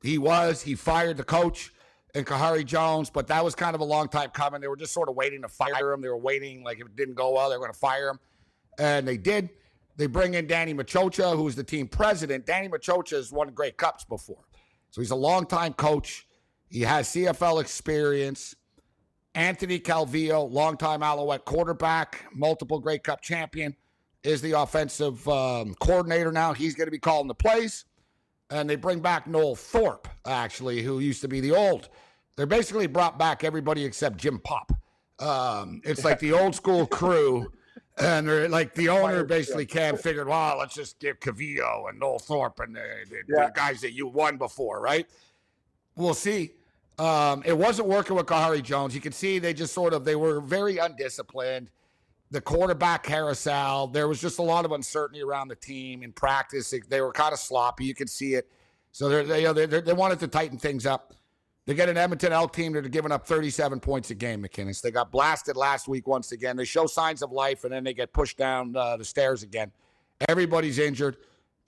he 0.01 0.17
was. 0.17 0.61
He 0.61 0.75
fired 0.75 1.17
the 1.17 1.23
coach 1.23 1.71
and 2.13 2.25
Khari 2.25 2.65
Jones, 2.65 3.09
but 3.09 3.27
that 3.27 3.43
was 3.43 3.55
kind 3.55 3.75
of 3.75 3.81
a 3.81 3.85
long 3.85 4.07
time 4.07 4.29
coming. 4.29 4.61
They 4.61 4.67
were 4.67 4.77
just 4.77 4.93
sort 4.93 5.09
of 5.09 5.15
waiting 5.15 5.41
to 5.41 5.49
fire 5.49 5.91
him. 5.91 6.01
They 6.01 6.09
were 6.09 6.17
waiting, 6.17 6.63
like 6.63 6.79
if 6.79 6.87
it 6.87 6.95
didn't 6.95 7.15
go 7.15 7.33
well, 7.33 7.49
they 7.49 7.55
were 7.55 7.63
going 7.63 7.73
to 7.73 7.79
fire 7.79 8.09
him, 8.09 8.19
and 8.77 9.07
they 9.07 9.17
did. 9.17 9.49
They 9.97 10.07
bring 10.07 10.33
in 10.33 10.47
Danny 10.47 10.73
Maciocia, 10.73 11.35
who's 11.35 11.55
the 11.55 11.63
team 11.63 11.87
president. 11.87 12.45
Danny 12.45 12.67
Maciocia 12.67 13.11
has 13.15 13.31
won 13.31 13.49
Grey 13.49 13.71
Cups 13.71 14.03
before, 14.03 14.43
so 14.91 15.01
he's 15.01 15.11
a 15.11 15.15
longtime 15.15 15.73
coach. 15.73 16.27
He 16.69 16.81
has 16.81 17.07
CFL 17.09 17.61
experience. 17.61 18.55
Anthony 19.35 19.79
Calvillo, 19.79 20.49
longtime 20.49 21.03
Alouette 21.03 21.43
quarterback, 21.43 22.25
multiple 22.33 22.79
Grey 22.79 22.99
Cup 22.99 23.21
champion, 23.21 23.75
is 24.23 24.41
the 24.41 24.53
offensive 24.53 25.27
um, 25.27 25.75
coordinator 25.75 26.31
now. 26.31 26.53
He's 26.53 26.73
going 26.73 26.87
to 26.87 26.91
be 26.91 26.99
calling 26.99 27.27
the 27.27 27.35
plays. 27.35 27.85
And 28.49 28.69
they 28.69 28.75
bring 28.75 28.99
back 28.99 29.27
Noel 29.27 29.55
Thorpe, 29.55 30.07
actually, 30.25 30.81
who 30.83 30.99
used 30.99 31.21
to 31.21 31.27
be 31.27 31.41
the 31.41 31.51
old. 31.51 31.89
They're 32.35 32.45
basically 32.45 32.87
brought 32.87 33.17
back 33.17 33.43
everybody 33.43 33.83
except 33.83 34.17
Jim 34.17 34.39
Popp. 34.39 34.71
Um, 35.19 35.81
it's 35.83 36.03
like 36.05 36.19
the 36.19 36.33
old 36.33 36.53
school 36.55 36.85
crew. 36.85 37.51
And 37.97 38.27
they're 38.27 38.49
like 38.49 38.73
the 38.73 38.89
owner 38.89 39.23
basically 39.23 39.65
can't 39.65 39.99
figure, 39.99 40.25
well, 40.25 40.57
let's 40.57 40.75
just 40.75 40.99
give 40.99 41.19
Calvillo 41.19 41.89
and 41.89 41.97
Noel 41.99 42.19
Thorpe 42.19 42.59
and 42.59 42.75
the, 42.75 42.81
the, 43.09 43.15
yeah. 43.27 43.45
the 43.45 43.51
guys 43.55 43.79
that 43.81 43.93
you 43.93 44.07
won 44.07 44.37
before, 44.37 44.81
right? 44.81 45.07
We'll 45.95 46.13
see. 46.13 46.51
Um, 46.99 47.41
it 47.45 47.57
wasn't 47.57 47.87
working 47.87 48.15
with 48.15 48.25
Khari 48.25 48.61
Jones. 48.61 48.95
You 48.95 49.01
can 49.01 49.13
see 49.13 49.39
they 49.39 49.53
just 49.53 49.73
sort 49.73 49.93
of 49.93 50.03
they 50.03 50.15
were 50.15 50.41
very 50.41 50.77
undisciplined. 50.77 51.69
The 52.31 52.41
quarterback 52.41 53.03
carousel. 53.03 53.87
There 53.87 54.07
was 54.07 54.19
just 54.19 54.39
a 54.39 54.41
lot 54.41 54.65
of 54.65 54.71
uncertainty 54.71 55.21
around 55.23 55.47
the 55.47 55.55
team 55.55 56.03
in 56.03 56.11
practice. 56.11 56.69
They, 56.69 56.81
they 56.89 56.99
were 56.99 57.13
kind 57.13 57.31
of 57.31 57.39
sloppy. 57.39 57.85
You 57.85 57.95
could 57.95 58.09
see 58.09 58.33
it. 58.33 58.49
So 58.91 59.09
they 59.09 59.45
they 59.51 59.81
they 59.81 59.93
wanted 59.93 60.19
to 60.19 60.27
tighten 60.27 60.57
things 60.57 60.85
up. 60.85 61.13
They 61.65 61.73
get 61.73 61.89
an 61.89 61.97
Edmonton 61.97 62.31
Elk 62.31 62.53
team 62.53 62.73
that 62.73 62.85
are 62.85 62.89
giving 62.89 63.11
up 63.11 63.25
37 63.25 63.79
points 63.79 64.11
a 64.11 64.15
game, 64.15 64.43
McKinnis. 64.43 64.81
They 64.81 64.91
got 64.91 65.11
blasted 65.11 65.57
last 65.57 65.87
week 65.87 66.05
once 66.07 66.31
again. 66.31 66.55
They 66.57 66.65
show 66.65 66.85
signs 66.85 67.23
of 67.23 67.31
life, 67.31 67.63
and 67.63 67.73
then 67.73 67.83
they 67.83 67.93
get 67.93 68.13
pushed 68.13 68.37
down 68.37 68.75
uh, 68.75 68.97
the 68.97 69.05
stairs 69.05 69.41
again. 69.41 69.71
Everybody's 70.29 70.77
injured, 70.77 71.17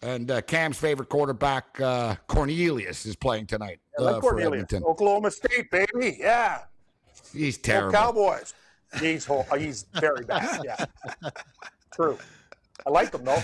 and 0.03 0.29
uh, 0.29 0.41
Cam's 0.41 0.77
favorite 0.77 1.09
quarterback, 1.09 1.81
uh, 1.81 2.15
Cornelius, 2.27 3.07
is 3.07 3.15
playing 3.15 3.47
tonight 3.47 3.79
I 3.97 4.03
like 4.03 4.15
uh, 4.17 4.21
for 4.21 4.39
Edmonton. 4.39 4.83
Oklahoma 4.83 5.31
State, 5.31 5.71
baby. 5.71 6.17
Yeah. 6.19 6.59
He's 7.33 7.57
Go 7.57 7.63
terrible. 7.63 7.91
Cowboys. 7.91 8.53
He's 9.01 9.25
ho- 9.25 9.45
he's 9.57 9.85
very 9.99 10.23
bad. 10.25 10.61
Yeah. 10.63 10.85
True. 11.93 12.17
I 12.85 12.89
like 12.91 13.11
him 13.13 13.25
though. 13.25 13.41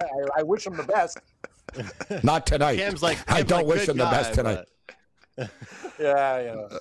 I, 0.00 0.04
I 0.38 0.42
wish 0.42 0.66
him 0.66 0.76
the 0.76 0.82
best. 0.84 1.18
Not 2.24 2.46
tonight. 2.46 2.76
Cam's 2.78 3.02
like, 3.02 3.18
I 3.30 3.42
don't 3.42 3.58
like, 3.60 3.66
wish 3.66 3.80
good 3.86 3.90
him 3.90 3.96
the 3.98 4.04
best 4.04 4.34
tonight. 4.34 4.54
but- 4.56 4.68
Yeah, 5.98 6.40
yeah. 6.40 6.78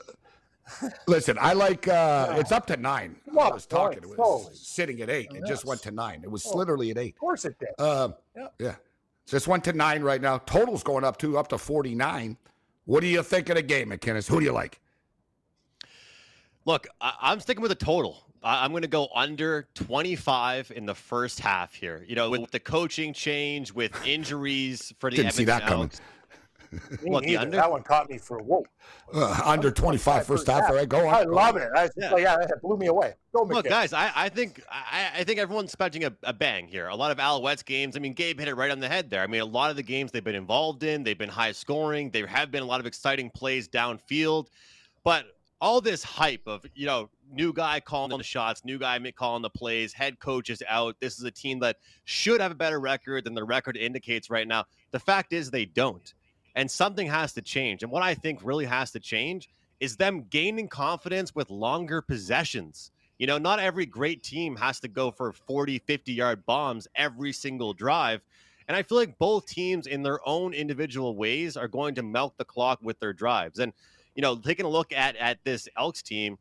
Listen, 1.07 1.37
I 1.39 1.53
like. 1.53 1.87
uh 1.87 2.35
It's 2.37 2.51
up 2.51 2.65
to 2.67 2.77
nine. 2.77 3.15
I 3.29 3.49
was 3.49 3.65
talking. 3.65 3.99
It 3.99 4.07
was 4.09 4.17
Holy 4.17 4.55
sitting 4.55 5.01
at 5.01 5.09
eight. 5.09 5.29
It 5.33 5.45
just 5.45 5.65
went 5.65 5.81
to 5.83 5.91
nine. 5.91 6.21
It 6.23 6.31
was 6.31 6.45
Oh. 6.45 6.55
literally 6.57 6.91
at 6.91 6.97
eight. 6.97 7.15
Of 7.15 7.19
course 7.19 7.45
it 7.45 7.55
did. 7.59 7.79
Um, 7.83 8.15
Yeah. 8.35 8.47
yeah. 8.59 8.75
Just 9.27 9.47
went 9.47 9.63
to 9.65 9.73
nine 9.73 10.01
right 10.01 10.21
now. 10.21 10.37
Total's 10.39 10.83
going 10.83 11.03
up 11.03 11.17
to 11.17 11.37
up 11.37 11.47
to 11.49 11.57
forty 11.57 11.93
nine. 11.95 12.37
What 12.85 13.01
do 13.01 13.07
you 13.07 13.21
think 13.23 13.49
of 13.49 13.55
the 13.55 13.61
game, 13.61 13.89
McKinnis? 13.89 14.27
Who 14.29 14.39
do 14.39 14.45
you 14.45 14.51
like? 14.53 14.79
Look, 16.65 16.87
I, 16.99 17.13
I'm 17.21 17.39
sticking 17.39 17.61
with 17.61 17.71
a 17.71 17.75
total. 17.75 18.23
I, 18.43 18.63
I'm 18.65 18.71
going 18.71 18.81
to 18.81 18.87
go 18.87 19.07
under 19.13 19.67
25 19.75 20.71
in 20.75 20.85
the 20.85 20.95
first 20.95 21.39
half 21.39 21.73
here. 21.73 22.03
You 22.07 22.15
know, 22.15 22.29
with 22.29 22.49
the 22.51 22.59
coaching 22.59 23.13
change, 23.13 23.71
with 23.73 23.91
injuries 24.05 24.93
for 24.99 25.09
the 25.09 25.17
Didn't 25.17 25.33
see 25.33 25.43
that 25.45 25.63
Edmonton 25.63 25.89
coming. 25.89 26.07
Elks. 26.73 27.03
What, 27.03 27.23
the 27.23 27.37
under? 27.37 27.57
That 27.57 27.69
one 27.71 27.83
caught 27.83 28.09
me 28.09 28.17
for 28.17 28.39
whoa. 28.39 28.63
Uh, 29.13 29.41
under 29.45 29.71
25 29.71 30.25
first 30.25 30.47
half. 30.47 30.69
All 30.69 30.75
right, 30.75 30.87
go 30.87 31.07
on. 31.07 31.13
I 31.13 31.23
love 31.23 31.55
on. 31.55 31.61
it. 31.61 31.69
I 31.75 31.87
just, 31.87 31.97
Yeah. 31.97 32.15
yeah. 32.17 32.37
that 32.37 32.61
blew 32.61 32.77
me 32.77 32.87
away. 32.87 33.13
Go, 33.33 33.43
Look, 33.43 33.65
McKinnon. 33.65 33.69
guys, 33.69 33.93
I, 33.93 34.11
I 34.15 34.29
think 34.29 34.63
I, 34.69 35.09
I 35.17 35.23
think 35.23 35.39
everyone's 35.39 35.69
expecting 35.69 36.05
a, 36.05 36.13
a 36.23 36.33
bang 36.33 36.67
here. 36.67 36.87
A 36.87 36.95
lot 36.95 37.11
of 37.11 37.17
Alouettes 37.17 37.65
games. 37.65 37.95
I 37.95 37.99
mean, 37.99 38.13
Gabe 38.13 38.39
hit 38.39 38.47
it 38.47 38.55
right 38.55 38.71
on 38.71 38.79
the 38.79 38.87
head 38.87 39.09
there. 39.09 39.21
I 39.21 39.27
mean, 39.27 39.41
a 39.41 39.45
lot 39.45 39.69
of 39.69 39.75
the 39.75 39.83
games 39.83 40.11
they've 40.11 40.23
been 40.23 40.35
involved 40.35 40.83
in, 40.83 41.03
they've 41.03 41.17
been 41.17 41.29
high 41.29 41.51
scoring. 41.51 42.09
There 42.09 42.27
have 42.27 42.51
been 42.51 42.63
a 42.63 42.65
lot 42.67 42.79
of 42.79 42.85
exciting 42.85 43.29
plays 43.29 43.67
downfield, 43.67 44.47
but 45.03 45.25
all 45.61 45.79
this 45.79 46.03
hype 46.03 46.41
of 46.47 46.65
you 46.73 46.85
know 46.87 47.09
new 47.31 47.53
guy 47.53 47.79
calling 47.79 48.17
the 48.17 48.23
shots, 48.23 48.65
new 48.65 48.77
guy 48.77 48.99
calling 49.11 49.41
the 49.41 49.49
plays, 49.49 49.93
head 49.93 50.19
coach 50.19 50.49
is 50.49 50.61
out. 50.67 50.95
This 50.99 51.17
is 51.17 51.23
a 51.23 51.31
team 51.31 51.59
that 51.59 51.77
should 52.03 52.41
have 52.41 52.51
a 52.51 52.55
better 52.55 52.79
record 52.79 53.23
than 53.23 53.33
the 53.33 53.43
record 53.43 53.77
indicates 53.77 54.29
right 54.29 54.47
now. 54.47 54.65
The 54.91 54.99
fact 54.99 55.31
is 55.31 55.49
they 55.49 55.65
don't, 55.65 56.13
and 56.55 56.69
something 56.69 57.07
has 57.07 57.33
to 57.33 57.41
change. 57.41 57.83
And 57.83 57.91
what 57.91 58.03
I 58.03 58.13
think 58.13 58.39
really 58.43 58.65
has 58.65 58.91
to 58.91 58.99
change 58.99 59.49
is 59.79 59.97
them 59.97 60.25
gaining 60.29 60.67
confidence 60.67 61.33
with 61.33 61.49
longer 61.49 62.01
possessions. 62.01 62.91
You 63.17 63.27
know, 63.27 63.37
not 63.37 63.59
every 63.59 63.85
great 63.85 64.23
team 64.23 64.55
has 64.55 64.79
to 64.81 64.87
go 64.87 65.11
for 65.11 65.31
40, 65.31 65.79
50 65.79 66.13
yard 66.13 66.45
bombs 66.45 66.87
every 66.95 67.33
single 67.33 67.73
drive. 67.73 68.21
And 68.67 68.77
I 68.77 68.83
feel 68.83 68.97
like 68.97 69.17
both 69.17 69.47
teams, 69.47 69.87
in 69.87 70.01
their 70.01 70.19
own 70.27 70.53
individual 70.53 71.15
ways, 71.15 71.57
are 71.57 71.67
going 71.67 71.95
to 71.95 72.03
milk 72.03 72.35
the 72.37 72.45
clock 72.45 72.79
with 72.81 72.99
their 72.99 73.13
drives. 73.13 73.59
And, 73.59 73.73
you 74.15 74.21
know, 74.21 74.35
taking 74.35 74.65
a 74.65 74.69
look 74.69 74.93
at, 74.93 75.15
at 75.17 75.39
this 75.43 75.67
Elks 75.77 76.01
team, 76.01 76.37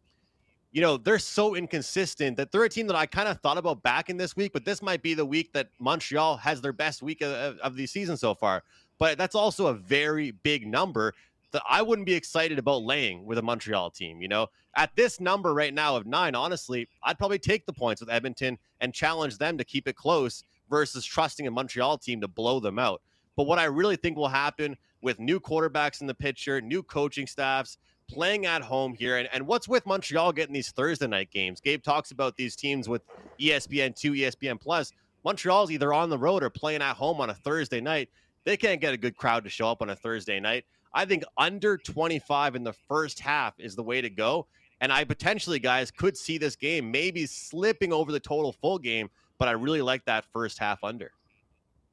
you 0.72 0.80
know, 0.80 0.96
they're 0.96 1.18
so 1.18 1.56
inconsistent 1.56 2.36
that 2.36 2.52
they're 2.52 2.64
a 2.64 2.68
team 2.68 2.86
that 2.86 2.96
I 2.96 3.06
kind 3.06 3.28
of 3.28 3.40
thought 3.40 3.58
about 3.58 3.82
backing 3.82 4.16
this 4.16 4.36
week, 4.36 4.52
but 4.52 4.64
this 4.64 4.82
might 4.82 5.02
be 5.02 5.14
the 5.14 5.24
week 5.24 5.52
that 5.52 5.70
Montreal 5.80 6.36
has 6.36 6.60
their 6.60 6.72
best 6.72 7.02
week 7.02 7.22
of, 7.22 7.58
of 7.58 7.74
the 7.74 7.86
season 7.86 8.16
so 8.16 8.34
far. 8.34 8.62
But 9.00 9.18
that's 9.18 9.34
also 9.34 9.66
a 9.68 9.74
very 9.74 10.30
big 10.30 10.66
number 10.66 11.14
that 11.52 11.62
I 11.68 11.82
wouldn't 11.82 12.06
be 12.06 12.14
excited 12.14 12.58
about 12.58 12.84
laying 12.84 13.24
with 13.24 13.38
a 13.38 13.42
Montreal 13.42 13.90
team. 13.90 14.20
You 14.22 14.28
know, 14.28 14.46
at 14.76 14.94
this 14.94 15.18
number 15.18 15.52
right 15.52 15.74
now 15.74 15.96
of 15.96 16.06
nine, 16.06 16.34
honestly, 16.36 16.86
I'd 17.02 17.18
probably 17.18 17.38
take 17.38 17.66
the 17.66 17.72
points 17.72 18.00
with 18.00 18.10
Edmonton 18.10 18.58
and 18.80 18.94
challenge 18.94 19.38
them 19.38 19.58
to 19.58 19.64
keep 19.64 19.88
it 19.88 19.96
close 19.96 20.44
versus 20.68 21.04
trusting 21.04 21.46
a 21.46 21.50
Montreal 21.50 21.98
team 21.98 22.20
to 22.20 22.28
blow 22.28 22.60
them 22.60 22.78
out. 22.78 23.02
But 23.36 23.46
what 23.46 23.58
I 23.58 23.64
really 23.64 23.96
think 23.96 24.16
will 24.16 24.28
happen 24.28 24.76
with 25.00 25.18
new 25.18 25.40
quarterbacks 25.40 26.02
in 26.02 26.06
the 26.06 26.14
picture, 26.14 26.60
new 26.60 26.82
coaching 26.82 27.26
staffs, 27.26 27.78
playing 28.06 28.44
at 28.44 28.60
home 28.60 28.92
here, 28.92 29.16
and, 29.16 29.28
and 29.32 29.46
what's 29.46 29.66
with 29.66 29.86
Montreal 29.86 30.32
getting 30.32 30.52
these 30.52 30.72
Thursday 30.72 31.06
night 31.06 31.30
games? 31.30 31.60
Gabe 31.60 31.82
talks 31.82 32.10
about 32.10 32.36
these 32.36 32.54
teams 32.54 32.88
with 32.88 33.02
E 33.38 33.50
ESPN2, 33.50 34.20
ESPN 34.20 34.60
Plus. 34.60 34.92
Montreal's 35.24 35.70
either 35.70 35.92
on 35.92 36.10
the 36.10 36.18
road 36.18 36.42
or 36.42 36.50
playing 36.50 36.82
at 36.82 36.96
home 36.96 37.20
on 37.20 37.30
a 37.30 37.34
Thursday 37.34 37.80
night. 37.80 38.10
They 38.44 38.56
can't 38.56 38.80
get 38.80 38.94
a 38.94 38.96
good 38.96 39.16
crowd 39.16 39.44
to 39.44 39.50
show 39.50 39.68
up 39.68 39.82
on 39.82 39.90
a 39.90 39.96
Thursday 39.96 40.40
night. 40.40 40.64
I 40.92 41.04
think 41.04 41.24
under 41.36 41.76
25 41.76 42.56
in 42.56 42.64
the 42.64 42.72
first 42.72 43.20
half 43.20 43.54
is 43.58 43.76
the 43.76 43.82
way 43.82 44.00
to 44.00 44.10
go. 44.10 44.46
And 44.80 44.92
I 44.92 45.04
potentially, 45.04 45.58
guys, 45.58 45.90
could 45.90 46.16
see 46.16 46.38
this 46.38 46.56
game 46.56 46.90
maybe 46.90 47.26
slipping 47.26 47.92
over 47.92 48.10
the 48.12 48.20
total 48.20 48.52
full 48.52 48.78
game, 48.78 49.10
but 49.38 49.46
I 49.46 49.52
really 49.52 49.82
like 49.82 50.04
that 50.06 50.24
first 50.32 50.58
half 50.58 50.82
under. 50.82 51.12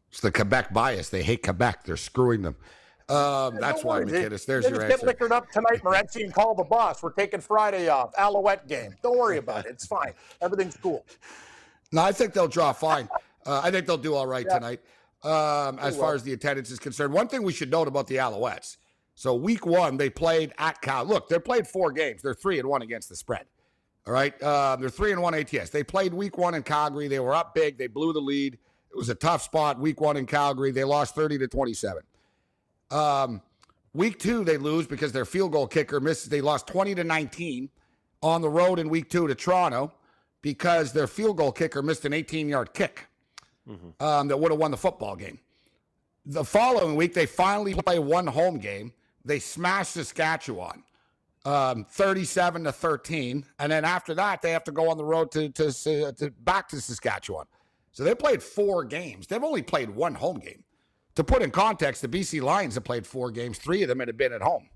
It's 0.10 0.22
the 0.22 0.32
Quebec 0.32 0.74
bias. 0.74 1.10
They 1.10 1.22
hate 1.22 1.44
Quebec. 1.44 1.84
They're 1.84 1.98
screwing 1.98 2.42
them. 2.42 2.56
Um, 3.10 3.58
that's 3.60 3.84
why, 3.84 4.00
worry. 4.00 4.08
McKinnis. 4.08 4.46
There's 4.46 4.64
your 4.66 4.76
just 4.76 4.82
get 4.88 4.92
answer. 4.94 5.06
liquored 5.06 5.32
up 5.34 5.50
tonight, 5.52 5.82
Morency, 5.84 6.24
and 6.24 6.34
call 6.34 6.56
the 6.56 6.64
boss. 6.64 7.04
We're 7.04 7.12
taking 7.12 7.40
Friday 7.42 7.90
off. 7.90 8.12
Alouette 8.18 8.68
game. 8.68 8.96
Don't 9.04 9.18
worry 9.18 9.38
about 9.38 9.66
it. 9.66 9.72
It's 9.72 9.86
fine. 9.86 10.14
Everything's 10.42 10.78
cool. 10.78 11.06
No, 11.92 12.02
I 12.04 12.12
think 12.14 12.34
they'll 12.34 12.48
draw 12.50 12.74
fine. 12.74 13.08
Uh, 13.46 13.62
I 13.64 13.72
think 13.72 13.86
they'll 13.86 13.98
do 13.98 14.14
all 14.16 14.28
right 14.28 14.46
Yeah. 14.48 14.56
tonight. 14.56 14.82
Um, 15.24 15.80
as 15.80 15.98
far 15.98 16.14
as 16.14 16.24
the 16.24 16.34
attendance 16.34 16.70
is 16.70 16.80
concerned, 16.80 17.14
one 17.14 17.28
thing 17.28 17.44
we 17.44 17.54
should 17.54 17.72
note 17.72 17.88
about 17.88 18.08
the 18.08 18.16
Alouettes. 18.18 18.78
So 19.16 19.34
week 19.34 19.66
one, 19.66 19.98
they 19.98 20.10
played 20.10 20.54
at 20.60 20.80
Cal. 20.82 21.04
Look, 21.04 21.28
they 21.28 21.40
played 21.40 21.68
four 21.68 21.92
games. 21.92 22.22
They're 22.22 22.36
three 22.36 22.60
and 22.60 22.70
one 22.70 22.84
against 22.84 23.10
the 23.10 23.16
spread. 23.16 23.46
All 24.06 24.14
right, 24.14 24.40
uh, 24.42 24.76
they're 24.76 24.90
three 24.90 25.12
and 25.12 25.22
one 25.22 25.34
ATS. 25.34 25.72
They 25.72 25.84
played 25.84 26.14
week 26.14 26.38
one 26.38 26.54
in 26.54 26.64
Calgary. 26.64 27.08
They 27.08 27.20
were 27.20 27.34
up 27.34 27.54
big. 27.56 27.78
They 27.78 27.88
blew 27.88 28.14
the 28.14 28.22
lead. 28.22 28.54
It 28.54 28.96
was 28.96 29.10
a 29.10 29.16
tough 29.16 29.42
spot. 29.42 29.80
Week 29.80 30.00
one 30.00 30.18
in 30.18 30.26
Calgary, 30.26 30.72
they 30.72 30.84
lost 30.84 31.14
thirty 31.16 31.38
to 31.40 31.48
twenty-seven. 31.48 32.04
Um, 32.92 33.42
week 33.94 34.20
two, 34.20 34.46
they 34.46 34.58
lose 34.58 34.88
because 34.88 35.12
their 35.12 35.26
field 35.26 35.52
goal 35.52 35.68
kicker 35.68 36.00
misses. 36.00 36.30
They 36.30 36.40
lost 36.42 36.68
twenty 36.68 36.96
to 36.96 37.04
nineteen 37.04 37.70
on 38.22 38.42
the 38.42 38.50
road 38.50 38.80
in 38.80 38.88
week 38.88 39.10
two 39.10 39.28
to 39.28 39.36
Toronto 39.36 39.92
because 40.42 40.94
their 40.94 41.08
field 41.08 41.38
goal 41.38 41.52
kicker 41.52 41.82
missed 41.82 42.06
an 42.06 42.14
18 42.14 42.48
yard 42.48 42.74
kick 42.74 43.08
um, 44.00 44.28
that 44.28 44.38
would 44.38 44.52
have 44.52 44.60
won 44.60 44.72
the 44.72 44.78
football 44.78 45.16
game. 45.16 45.40
The 46.26 46.44
following 46.44 46.96
week, 46.96 47.14
they 47.14 47.26
finally 47.26 47.74
play 47.74 48.00
one 48.00 48.28
home 48.28 48.58
game. 48.58 48.94
They 49.24 49.40
smash 49.40 49.90
Saskatchewan 49.90 50.84
um, 51.48 51.86
37 51.86 52.66
to 52.66 52.72
13. 52.72 53.46
And 53.60 53.72
then 53.72 53.86
after 53.86 54.14
that, 54.16 54.42
they 54.42 54.52
have 54.52 54.66
to 54.66 54.72
go 54.72 54.90
on 54.90 54.98
the 54.98 55.06
road 55.06 55.32
to, 55.32 55.50
to, 55.50 55.72
to 55.72 56.34
back 56.42 56.68
to 56.70 56.82
Saskatchewan. 56.82 57.46
So 57.94 58.04
they 58.04 58.14
played 58.14 58.44
four 58.44 58.84
games. 58.84 59.28
They've 59.28 59.44
only 59.44 59.62
played 59.62 59.90
one 59.90 60.14
home 60.14 60.40
game. 60.40 60.66
To 61.16 61.24
put 61.24 61.42
in 61.42 61.50
context, 61.50 62.02
the 62.02 62.08
BC 62.08 62.42
Lions 62.42 62.76
have 62.76 62.84
played 62.84 63.08
four 63.08 63.32
games. 63.32 63.58
Three 63.58 63.82
of 63.82 63.88
them 63.88 64.00
had 64.00 64.18
been 64.18 64.34
at 64.34 64.42
home. 64.42 64.70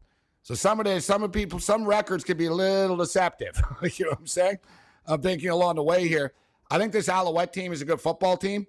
So 0.44 0.56
some 0.56 0.80
of 0.80 0.88
the 0.88 1.00
some 1.02 1.22
of 1.22 1.32
people, 1.32 1.60
some 1.60 1.86
records 1.86 2.24
can 2.24 2.36
be 2.36 2.48
a 2.48 2.54
little 2.54 2.98
deceptive. 2.98 3.62
you 3.84 4.06
know 4.06 4.12
what 4.12 4.20
I'm 4.22 4.28
saying? 4.28 4.58
I'm 5.06 5.22
thinking 5.22 5.50
along 5.50 5.76
the 5.76 5.84
way 5.84 6.08
here. 6.08 6.34
I 6.72 6.80
think 6.80 6.94
this 6.94 7.10
Alouette 7.10 7.54
team 7.54 7.74
is 7.74 7.84
a 7.84 7.86
good 7.86 8.02
football 8.02 8.38
team. 8.38 8.66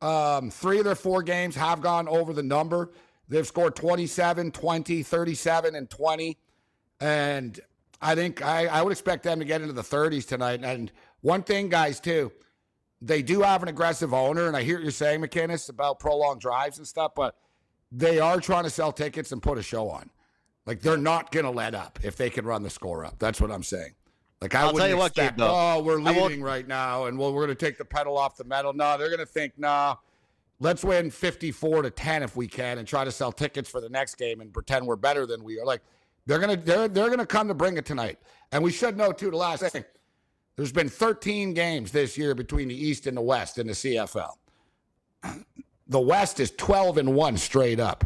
Um, 0.00 0.50
three 0.50 0.78
of 0.78 0.84
their 0.84 0.94
four 0.94 1.22
games 1.22 1.56
have 1.56 1.80
gone 1.80 2.08
over 2.08 2.32
the 2.32 2.42
number. 2.42 2.90
They've 3.28 3.46
scored 3.46 3.76
27, 3.76 4.50
20, 4.50 5.02
37, 5.02 5.74
and 5.74 5.90
20. 5.90 6.38
And 7.00 7.60
I 8.00 8.14
think 8.14 8.44
I, 8.44 8.66
I 8.66 8.82
would 8.82 8.92
expect 8.92 9.22
them 9.22 9.38
to 9.38 9.44
get 9.44 9.60
into 9.60 9.72
the 9.72 9.82
30s 9.82 10.26
tonight. 10.26 10.60
And 10.64 10.90
one 11.20 11.42
thing, 11.42 11.68
guys, 11.68 12.00
too, 12.00 12.32
they 13.00 13.22
do 13.22 13.42
have 13.42 13.62
an 13.62 13.68
aggressive 13.68 14.12
owner. 14.12 14.48
And 14.48 14.56
I 14.56 14.62
hear 14.62 14.76
what 14.76 14.82
you're 14.82 14.90
saying, 14.90 15.20
McKinnis, 15.20 15.68
about 15.68 15.98
prolonged 16.00 16.40
drives 16.40 16.78
and 16.78 16.86
stuff, 16.86 17.12
but 17.14 17.36
they 17.92 18.18
are 18.18 18.40
trying 18.40 18.64
to 18.64 18.70
sell 18.70 18.92
tickets 18.92 19.32
and 19.32 19.42
put 19.42 19.58
a 19.58 19.62
show 19.62 19.88
on. 19.90 20.10
Like 20.66 20.80
they're 20.80 20.96
not 20.96 21.32
going 21.32 21.44
to 21.44 21.50
let 21.50 21.74
up 21.74 21.98
if 22.02 22.16
they 22.16 22.30
can 22.30 22.44
run 22.44 22.62
the 22.62 22.70
score 22.70 23.04
up. 23.04 23.18
That's 23.18 23.40
what 23.40 23.50
I'm 23.50 23.62
saying. 23.62 23.94
Like 24.40 24.54
I 24.54 24.62
I'll 24.62 24.72
tell 24.72 24.88
you 24.88 24.96
what, 24.96 25.14
Gabe, 25.14 25.36
though. 25.36 25.50
oh, 25.50 25.82
we're 25.82 26.00
leading 26.00 26.42
right 26.42 26.66
now, 26.66 27.04
and 27.04 27.18
well, 27.18 27.32
we're 27.32 27.44
going 27.44 27.56
to 27.56 27.66
take 27.66 27.76
the 27.76 27.84
pedal 27.84 28.16
off 28.16 28.36
the 28.38 28.44
metal. 28.44 28.72
No, 28.72 28.96
they're 28.96 29.08
going 29.08 29.18
to 29.18 29.26
think, 29.26 29.52
no, 29.58 29.98
let's 30.60 30.82
win 30.82 31.10
54 31.10 31.82
to 31.82 31.90
10 31.90 32.22
if 32.22 32.36
we 32.36 32.46
can, 32.46 32.78
and 32.78 32.88
try 32.88 33.04
to 33.04 33.12
sell 33.12 33.32
tickets 33.32 33.68
for 33.68 33.82
the 33.82 33.90
next 33.90 34.14
game 34.14 34.40
and 34.40 34.50
pretend 34.50 34.86
we're 34.86 34.96
better 34.96 35.26
than 35.26 35.44
we 35.44 35.60
are. 35.60 35.66
Like 35.66 35.82
they're 36.24 36.38
going 36.38 36.58
to 36.58 36.64
they're 36.64 36.88
they're 36.88 37.08
going 37.08 37.18
to 37.18 37.26
come 37.26 37.48
to 37.48 37.54
bring 37.54 37.76
it 37.76 37.84
tonight. 37.84 38.18
And 38.52 38.64
we 38.64 38.72
should 38.72 38.96
know 38.96 39.12
too. 39.12 39.30
The 39.30 39.36
last 39.36 39.62
thing, 39.62 39.84
there's 40.56 40.72
been 40.72 40.88
13 40.88 41.52
games 41.52 41.92
this 41.92 42.16
year 42.16 42.34
between 42.34 42.68
the 42.68 42.74
East 42.74 43.06
and 43.06 43.16
the 43.16 43.22
West 43.22 43.58
in 43.58 43.66
the 43.66 43.74
CFL. 43.74 44.32
The 45.88 45.98
West 45.98 46.38
is 46.38 46.52
12 46.52 46.98
and 46.98 47.14
one 47.16 47.36
straight 47.36 47.80
up. 47.80 48.04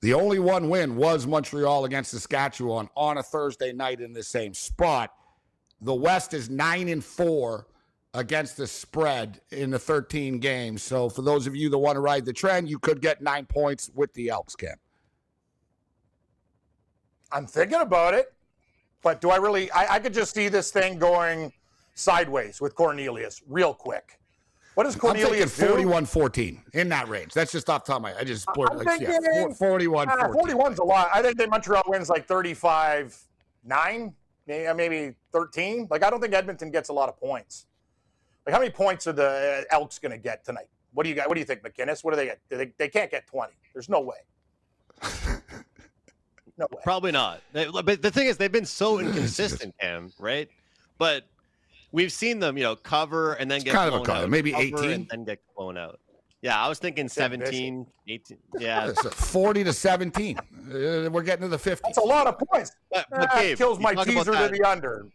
The 0.00 0.14
only 0.14 0.38
one 0.38 0.70
win 0.70 0.96
was 0.96 1.26
Montreal 1.26 1.84
against 1.84 2.12
Saskatchewan 2.12 2.88
on 2.96 3.18
a 3.18 3.22
Thursday 3.22 3.74
night 3.74 4.00
in 4.00 4.14
the 4.14 4.22
same 4.22 4.54
spot. 4.54 5.12
The 5.80 5.94
West 5.94 6.34
is 6.34 6.48
nine 6.48 6.88
and 6.88 7.04
four 7.04 7.66
against 8.14 8.56
the 8.56 8.66
spread 8.66 9.40
in 9.50 9.70
the 9.70 9.78
13 9.78 10.38
games. 10.38 10.82
So 10.82 11.08
for 11.08 11.22
those 11.22 11.46
of 11.46 11.54
you 11.54 11.68
that 11.68 11.78
want 11.78 11.96
to 11.96 12.00
ride 12.00 12.24
the 12.24 12.32
trend, 12.32 12.68
you 12.68 12.78
could 12.78 13.02
get 13.02 13.20
nine 13.20 13.44
points 13.44 13.90
with 13.94 14.12
the 14.14 14.30
Elks 14.30 14.56
camp. 14.56 14.80
I'm 17.30 17.46
thinking 17.46 17.80
about 17.80 18.14
it, 18.14 18.32
but 19.02 19.20
do 19.20 19.30
I 19.30 19.36
really? 19.36 19.70
I, 19.72 19.96
I 19.96 19.98
could 19.98 20.14
just 20.14 20.34
see 20.34 20.48
this 20.48 20.70
thing 20.70 20.98
going 20.98 21.52
sideways 21.94 22.60
with 22.60 22.74
Cornelius 22.74 23.42
real 23.46 23.74
quick. 23.74 24.18
What 24.74 24.84
does 24.84 24.94
Cornelius 24.94 25.58
I'm 25.58 25.68
41 25.68 26.04
14 26.04 26.62
in 26.74 26.88
that 26.90 27.08
range. 27.08 27.32
That's 27.32 27.50
just 27.50 27.68
off 27.70 27.84
the 27.84 27.92
top 27.92 27.96
of 27.96 28.02
my 28.02 28.10
head. 28.10 28.18
I 28.20 28.24
just 28.24 28.42
split 28.42 28.68
I'm 28.70 28.76
like, 28.76 28.86
thinking, 28.86 29.08
yeah, 29.08 29.48
41 29.48 30.08
uh, 30.08 30.32
14. 30.32 30.56
41's 30.56 30.78
a 30.78 30.84
lot. 30.84 31.08
I 31.12 31.22
think 31.22 31.38
that 31.38 31.48
Montreal 31.48 31.82
wins 31.86 32.08
like 32.10 32.26
35 32.26 33.18
9, 33.64 34.14
maybe, 34.46 34.72
maybe 34.74 35.14
13. 35.32 35.88
Like, 35.90 36.02
I 36.04 36.10
don't 36.10 36.20
think 36.20 36.34
Edmonton 36.34 36.70
gets 36.70 36.88
a 36.88 36.92
lot 36.92 37.08
of 37.08 37.18
points. 37.18 37.66
Like, 38.46 38.52
how 38.54 38.58
many 38.60 38.70
points 38.70 39.06
are 39.06 39.12
the 39.12 39.64
uh, 39.70 39.74
Elks 39.74 39.98
going 39.98 40.12
to 40.12 40.18
get 40.18 40.44
tonight? 40.44 40.68
What 40.94 41.02
do 41.02 41.08
you 41.10 41.14
got? 41.14 41.28
What 41.28 41.34
do 41.34 41.40
you 41.40 41.46
think, 41.46 41.62
McKinnis? 41.62 42.04
What 42.04 42.12
do 42.12 42.16
they 42.16 42.26
get? 42.26 42.40
They, 42.48 42.72
they 42.78 42.88
can't 42.88 43.10
get 43.10 43.26
20. 43.26 43.52
There's 43.74 43.88
no 43.88 44.00
way. 44.00 44.16
no 46.58 46.66
way. 46.70 46.80
Probably 46.82 47.12
not. 47.12 47.42
They- 47.52 47.66
But 47.68 48.02
the 48.02 48.10
thing 48.10 48.26
is, 48.28 48.36
they've 48.36 48.50
been 48.52 48.64
so 48.64 48.98
inconsistent, 49.00 49.74
Cam, 49.80 50.12
right? 50.18 50.48
But 50.98 51.24
we've 51.92 52.12
seen 52.12 52.38
them, 52.38 52.56
you 52.56 52.64
know, 52.64 52.76
cover 52.76 53.34
and 53.34 53.50
then 53.50 53.56
It's 53.56 53.64
get 53.64 53.74
kind 53.74 53.92
of 53.94 54.00
a 54.00 54.04
cover. 54.04 54.24
out. 54.24 54.30
Maybe 54.30 54.52
cover 54.52 54.64
18? 54.64 54.90
and 54.92 55.08
then 55.10 55.24
get 55.24 55.40
blown 55.56 55.76
out. 55.76 56.00
Yeah, 56.42 56.62
I 56.62 56.68
was 56.68 56.78
thinking 56.78 57.08
17, 57.08 57.86
18. 58.08 58.38
Yeah. 58.58 58.88
It's 58.88 59.04
a 59.04 59.10
40 59.10 59.64
to 59.64 59.72
17. 59.72 60.36
Uh, 60.38 60.42
we're 61.10 61.22
getting 61.22 61.42
to 61.42 61.48
the 61.48 61.56
50s. 61.56 61.80
That's 61.84 61.98
a 61.98 62.02
lot 62.02 62.26
of 62.26 62.38
points. 62.38 62.72
But, 62.90 63.06
but 63.10 63.28
Ah, 63.32 63.40
Gabe, 63.40 63.58
kills 63.58 63.78
my 63.80 63.94
teaser 63.94 64.32
to 64.32 64.48
the 64.52 64.62
under. 64.68 65.08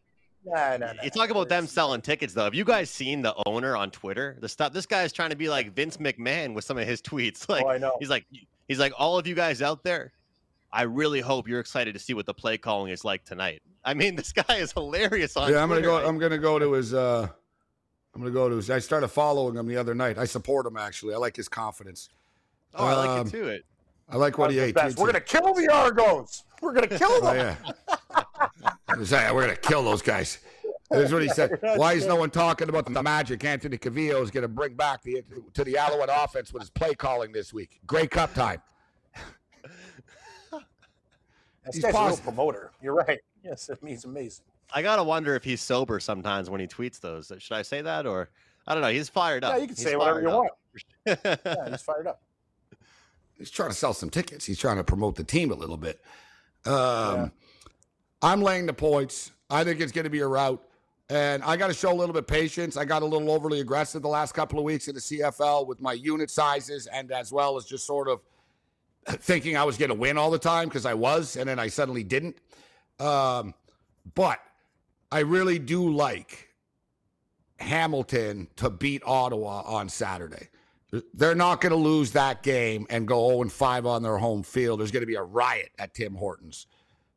Nah, 0.43 0.77
nah, 0.77 0.93
nah. 0.93 1.03
You 1.03 1.09
talk 1.11 1.29
about 1.29 1.49
them 1.49 1.67
selling 1.67 2.01
tickets 2.01 2.33
though. 2.33 2.45
Have 2.45 2.55
you 2.55 2.65
guys 2.65 2.89
seen 2.89 3.21
the 3.21 3.35
owner 3.45 3.77
on 3.77 3.91
Twitter? 3.91 4.37
The 4.41 4.49
stuff 4.49 4.73
this 4.73 4.87
guy 4.87 5.03
is 5.03 5.13
trying 5.13 5.29
to 5.29 5.35
be 5.35 5.47
like 5.49 5.73
Vince 5.75 5.97
McMahon 5.97 6.55
with 6.55 6.65
some 6.65 6.77
of 6.79 6.87
his 6.87 7.01
tweets. 7.01 7.45
Like 7.49 7.63
Oh, 7.63 7.69
I 7.69 7.77
know. 7.77 7.93
he's 7.99 8.09
like 8.09 8.25
he's 8.67 8.79
like 8.79 8.93
all 8.97 9.19
of 9.19 9.27
you 9.27 9.35
guys 9.35 9.61
out 9.61 9.83
there. 9.83 10.11
I 10.73 10.83
really 10.83 11.19
hope 11.21 11.47
you're 11.47 11.59
excited 11.59 11.93
to 11.93 11.99
see 11.99 12.13
what 12.15 12.25
the 12.25 12.33
play 12.33 12.57
calling 12.57 12.91
is 12.91 13.05
like 13.05 13.23
tonight. 13.23 13.61
I 13.85 13.93
mean, 13.93 14.15
this 14.17 14.31
guy 14.33 14.55
is 14.55 14.71
hilarious 14.71 15.37
on. 15.37 15.51
Yeah, 15.51 15.61
I'm 15.61 15.69
gonna 15.69 15.81
go. 15.81 15.97
I'm 16.03 16.17
gonna 16.17 16.39
go 16.39 16.57
to 16.57 16.71
his. 16.73 16.93
uh 16.93 17.27
I'm 18.13 18.21
gonna 18.21 18.31
go 18.33 18.49
to 18.49 18.55
his. 18.57 18.69
I 18.69 18.79
started 18.79 19.07
following 19.07 19.55
him 19.55 19.67
the 19.67 19.77
other 19.77 19.95
night. 19.95 20.17
I 20.17 20.25
support 20.25 20.65
him 20.65 20.75
actually. 20.77 21.13
I 21.13 21.17
like 21.17 21.35
his 21.35 21.47
confidence. 21.47 22.09
Oh, 22.75 22.85
I 22.85 22.93
like 22.95 23.09
Um, 23.09 23.27
it 23.27 23.31
too. 23.31 23.47
It. 23.47 23.65
I 24.09 24.17
like 24.17 24.37
what 24.37 24.47
That's 24.47 24.55
he 24.55 24.59
ate. 24.69 24.75
best. 24.75 24.97
We're 24.97 25.05
going 25.11 25.13
to 25.13 25.21
kill 25.21 25.53
the 25.53 25.69
Argos. 25.71 26.43
We're 26.61 26.73
going 26.73 26.89
to 26.89 26.97
kill 26.97 27.09
Oh 27.11 27.21
them. 27.33 27.55
yeah. 27.69 28.95
He's 28.97 29.11
like, 29.13 29.33
We're 29.33 29.41
gonna 29.43 29.55
kill 29.55 29.83
those 29.83 30.01
guys. 30.01 30.39
That's 30.89 31.13
what 31.13 31.21
he 31.21 31.29
said. 31.29 31.57
Why 31.77 31.93
is 31.93 32.05
no 32.05 32.17
one 32.17 32.29
talking 32.29 32.67
about 32.67 32.91
the 32.91 33.01
magic 33.01 33.45
Anthony 33.45 33.77
Calvillo 33.77 34.21
is 34.21 34.29
going 34.29 34.41
to 34.41 34.49
bring 34.49 34.73
back 34.73 35.01
the, 35.03 35.23
to 35.53 35.63
the 35.63 35.77
Alouette 35.77 36.09
offense 36.11 36.51
with 36.51 36.63
his 36.63 36.69
play 36.69 36.93
calling 36.93 37.31
this 37.31 37.53
week? 37.53 37.79
Grey 37.87 38.07
Cup 38.07 38.33
time. 38.33 38.61
This 41.65 41.75
He's 41.75 41.83
a 41.83 41.87
real 41.91 42.17
promoter. 42.17 42.71
You're 42.81 42.95
right. 42.95 43.19
Yes, 43.43 43.69
he's 43.85 44.03
amazing. 44.03 44.43
I 44.73 44.81
gotta 44.81 45.03
wonder 45.03 45.35
if 45.35 45.43
he's 45.43 45.61
sober 45.61 45.99
sometimes 45.99 46.49
when 46.49 46.61
he 46.61 46.67
tweets 46.67 46.99
those. 46.99 47.31
Should 47.39 47.55
I 47.55 47.61
say 47.61 47.81
that 47.81 48.05
or 48.05 48.29
I 48.67 48.73
don't 48.73 48.81
know? 48.81 48.89
He's 48.89 49.09
fired 49.09 49.43
up. 49.43 49.53
Yeah, 49.53 49.61
you 49.61 49.67
can 49.67 49.75
He's 49.75 49.83
say 49.83 49.95
whatever 49.95 50.21
you 50.21 50.29
up. 50.29 50.35
want. 50.35 50.51
Yeah, 51.45 51.69
he's 51.69 51.81
fired 51.81 52.07
up. 52.07 52.21
He's 53.37 53.51
trying 53.51 53.69
to 53.69 53.75
sell 53.75 53.93
some 53.93 54.09
tickets. 54.09 54.45
He's 54.45 54.59
trying 54.59 54.77
to 54.77 54.83
promote 54.83 55.15
the 55.15 55.23
team 55.23 55.51
a 55.51 55.55
little 55.55 55.77
bit. 55.77 55.99
Um, 56.65 57.31
I'm 58.21 58.41
laying 58.41 58.67
the 58.67 58.73
points. 58.73 59.31
I 59.49 59.63
think 59.63 59.81
it's 59.81 59.91
going 59.91 60.03
to 60.03 60.09
be 60.11 60.19
a 60.19 60.27
rout. 60.27 60.63
And 61.09 61.43
I 61.43 61.57
got 61.57 61.67
to 61.67 61.73
show 61.73 61.91
a 61.91 61.95
little 61.97 62.13
bit 62.13 62.19
of 62.21 62.27
patience. 62.27 62.77
I 62.77 62.85
got 62.85 63.01
a 63.01 63.05
little 63.05 63.31
overly 63.31 63.59
aggressive 63.59 64.01
the 64.01 64.07
last 64.07 64.33
couple 64.33 64.59
of 64.59 64.63
weeks 64.63 64.87
in 64.87 64.95
the 64.95 65.01
CFL 65.01 65.67
with 65.67 65.81
my 65.81 65.91
unit 65.93 66.29
sizes 66.29 66.87
and 66.87 67.11
as 67.11 67.33
well 67.33 67.57
as 67.57 67.65
just 67.65 67.85
sort 67.85 68.07
of 68.07 68.21
thinking 69.21 69.57
I 69.57 69.63
was 69.63 69.75
going 69.77 69.89
to 69.89 69.95
win 69.95 70.17
all 70.17 70.31
the 70.31 70.39
time 70.39 70.69
because 70.69 70.85
I 70.85 70.93
was, 70.93 71.35
and 71.35 71.49
then 71.49 71.59
I 71.59 71.67
suddenly 71.67 72.03
didn't. 72.03 72.37
Um, 72.99 73.53
but 74.13 74.39
I 75.11 75.19
really 75.19 75.59
do 75.59 75.91
like 75.91 76.49
Hamilton 77.59 78.47
to 78.57 78.69
beat 78.69 79.03
Ottawa 79.05 79.61
on 79.65 79.89
Saturday. 79.89 80.49
They're 81.13 81.35
not 81.35 81.61
going 81.61 81.71
to 81.71 81.77
lose 81.77 82.11
that 82.11 82.43
game 82.43 82.85
and 82.89 83.07
go 83.07 83.29
0 83.29 83.49
5 83.49 83.85
on 83.85 84.03
their 84.03 84.17
home 84.17 84.43
field. 84.43 84.79
There's 84.79 84.91
going 84.91 85.01
to 85.01 85.07
be 85.07 85.15
a 85.15 85.23
riot 85.23 85.69
at 85.79 85.93
Tim 85.93 86.15
Hortons. 86.15 86.67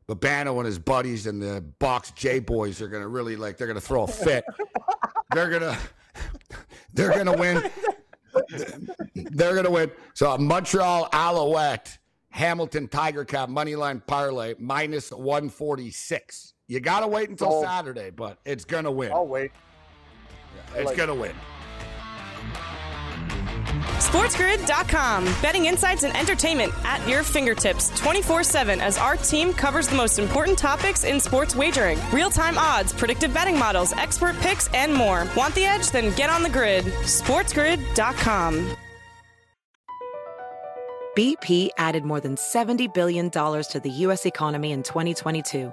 Babano 0.08 0.56
and 0.58 0.66
his 0.66 0.78
buddies 0.78 1.26
and 1.26 1.40
the 1.40 1.60
Box 1.78 2.10
J 2.12 2.38
boys 2.38 2.80
are 2.80 2.88
going 2.88 3.02
to 3.02 3.08
really 3.08 3.36
like, 3.36 3.56
they're 3.56 3.66
going 3.66 3.80
to 3.80 3.86
throw 3.86 4.04
a 4.04 4.08
fit. 4.08 4.44
they're 5.32 5.48
going 5.48 5.62
to, 5.62 5.78
they're 6.92 7.10
going 7.10 7.26
to 7.26 7.32
win. 7.32 7.70
They're 9.14 9.52
going 9.52 9.64
to 9.64 9.70
win. 9.70 9.90
So 10.12 10.36
Montreal 10.36 11.08
Alouette, 11.12 11.98
Hamilton 12.30 12.88
Tiger 12.88 13.24
Cat 13.24 13.48
moneyline 13.48 14.04
parlay 14.06 14.54
minus 14.58 15.10
146. 15.10 16.53
You 16.68 16.80
got 16.80 17.00
to 17.00 17.06
wait 17.08 17.28
until 17.28 17.52
Oh. 17.52 17.62
Saturday, 17.62 18.10
but 18.10 18.38
it's 18.44 18.64
going 18.64 18.84
to 18.84 18.90
win. 18.90 19.12
I'll 19.12 19.26
wait. 19.26 19.50
it's 20.74 20.86
like 20.86 20.96
going 20.96 21.08
to 21.10 21.14
win. 21.14 21.32
SportsGrid.com. 23.98 25.24
Betting 25.42 25.66
insights 25.66 26.04
and 26.04 26.16
entertainment 26.16 26.72
at 26.84 27.06
your 27.08 27.22
fingertips 27.22 27.90
24 27.98 28.42
7 28.44 28.80
as 28.80 28.96
our 28.98 29.16
team 29.16 29.52
covers 29.52 29.88
the 29.88 29.96
most 29.96 30.18
important 30.18 30.56
topics 30.56 31.04
in 31.04 31.18
sports 31.20 31.54
wagering 31.56 31.98
real 32.12 32.30
time 32.30 32.56
odds, 32.56 32.92
predictive 32.92 33.34
betting 33.34 33.58
models, 33.58 33.92
expert 33.94 34.36
picks, 34.38 34.68
and 34.68 34.92
more. 34.94 35.26
Want 35.36 35.54
the 35.54 35.64
edge? 35.64 35.90
Then 35.90 36.14
get 36.14 36.30
on 36.30 36.42
the 36.42 36.50
grid. 36.50 36.84
SportsGrid.com. 36.84 38.76
BP 41.16 41.68
added 41.78 42.04
more 42.04 42.20
than 42.20 42.34
$70 42.36 42.92
billion 42.92 43.30
to 43.30 43.80
the 43.82 43.90
U.S. 43.90 44.26
economy 44.26 44.72
in 44.72 44.82
2022 44.82 45.72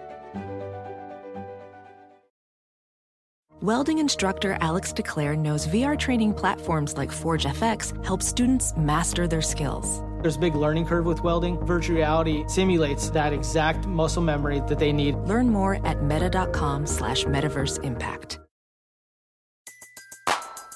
Welding 3.61 3.99
instructor 3.99 4.57
Alex 4.59 4.91
DeClaire 4.91 5.37
knows 5.37 5.67
VR 5.67 5.95
training 5.95 6.33
platforms 6.33 6.97
like 6.97 7.11
Forge 7.11 7.43
FX 7.45 7.93
help 8.03 8.23
students 8.23 8.75
master 8.75 9.27
their 9.27 9.43
skills. 9.43 10.01
There's 10.23 10.35
a 10.35 10.39
big 10.39 10.55
learning 10.55 10.87
curve 10.87 11.05
with 11.05 11.21
welding. 11.21 11.63
Virtual 11.63 11.95
reality 11.97 12.43
simulates 12.47 13.11
that 13.11 13.33
exact 13.33 13.85
muscle 13.85 14.23
memory 14.23 14.61
that 14.67 14.79
they 14.79 14.91
need. 14.91 15.13
Learn 15.27 15.47
more 15.47 15.77
at 15.85 16.01
meta.com 16.01 16.87
slash 16.87 17.25
metaverse 17.25 17.83
impact. 17.83 18.39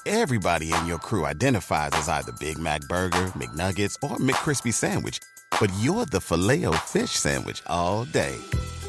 Everybody 0.06 0.72
in 0.72 0.86
your 0.86 0.98
crew 0.98 1.26
identifies 1.26 1.90
as 1.94 2.08
either 2.08 2.30
Big 2.38 2.56
Mac 2.56 2.82
Burger, 2.82 3.32
McNuggets, 3.34 3.96
or 4.00 4.18
McCrispy 4.18 4.72
Sandwich. 4.72 5.18
But 5.60 5.72
you're 5.80 6.06
the 6.06 6.20
Filet-O-Fish 6.20 7.10
Sandwich 7.10 7.64
all 7.66 8.04
day. 8.04 8.36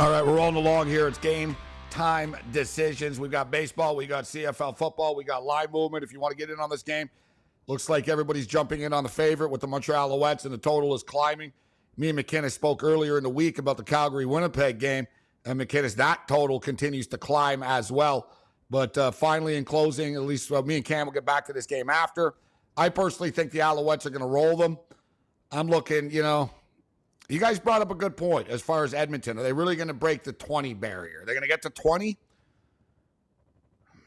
All 0.00 0.10
right, 0.10 0.24
we're 0.24 0.36
rolling 0.36 0.56
along 0.56 0.88
here. 0.88 1.06
It's 1.08 1.18
game 1.18 1.54
time 1.90 2.34
decisions. 2.52 3.20
We've 3.20 3.30
got 3.30 3.50
baseball, 3.50 3.94
we 3.94 4.06
got 4.06 4.24
CFL 4.24 4.74
football, 4.78 5.14
we 5.14 5.24
got 5.24 5.44
live 5.44 5.72
movement. 5.72 6.02
If 6.02 6.10
you 6.10 6.18
want 6.18 6.32
to 6.32 6.38
get 6.38 6.48
in 6.48 6.58
on 6.58 6.70
this 6.70 6.82
game, 6.82 7.10
looks 7.66 7.90
like 7.90 8.08
everybody's 8.08 8.46
jumping 8.46 8.80
in 8.80 8.94
on 8.94 9.02
the 9.02 9.10
favorite 9.10 9.50
with 9.50 9.60
the 9.60 9.66
Montreal 9.66 10.08
Alouettes, 10.08 10.46
and 10.46 10.54
the 10.54 10.58
total 10.58 10.94
is 10.94 11.02
climbing. 11.02 11.52
Me 11.98 12.08
and 12.08 12.18
McKinnis 12.18 12.52
spoke 12.52 12.82
earlier 12.82 13.18
in 13.18 13.22
the 13.22 13.28
week 13.28 13.58
about 13.58 13.76
the 13.76 13.82
Calgary 13.82 14.24
Winnipeg 14.24 14.78
game, 14.78 15.06
and 15.44 15.60
McKinnis, 15.60 15.94
that 15.96 16.26
total 16.26 16.58
continues 16.58 17.06
to 17.08 17.18
climb 17.18 17.62
as 17.62 17.92
well. 17.92 18.30
But 18.70 18.96
uh, 18.96 19.10
finally, 19.10 19.58
in 19.58 19.66
closing, 19.66 20.14
at 20.14 20.22
least 20.22 20.50
uh, 20.50 20.62
me 20.62 20.76
and 20.76 20.84
Cam 20.84 21.08
will 21.08 21.12
get 21.12 21.26
back 21.26 21.44
to 21.48 21.52
this 21.52 21.66
game 21.66 21.90
after. 21.90 22.36
I 22.74 22.88
personally 22.88 23.32
think 23.32 23.50
the 23.50 23.58
Alouettes 23.58 24.06
are 24.06 24.10
going 24.10 24.22
to 24.22 24.26
roll 24.26 24.56
them. 24.56 24.78
I'm 25.52 25.68
looking, 25.68 26.10
you 26.10 26.22
know, 26.22 26.50
you 27.30 27.38
guys 27.38 27.58
brought 27.58 27.82
up 27.82 27.90
a 27.90 27.94
good 27.94 28.16
point 28.16 28.48
as 28.48 28.60
far 28.60 28.84
as 28.84 28.92
Edmonton. 28.92 29.38
Are 29.38 29.42
they 29.42 29.52
really 29.52 29.76
going 29.76 29.88
to 29.88 29.94
break 29.94 30.22
the 30.22 30.32
20 30.32 30.74
barrier? 30.74 31.22
They're 31.24 31.34
going 31.34 31.42
to 31.42 31.48
get 31.48 31.62
to 31.62 31.70
20? 31.70 32.18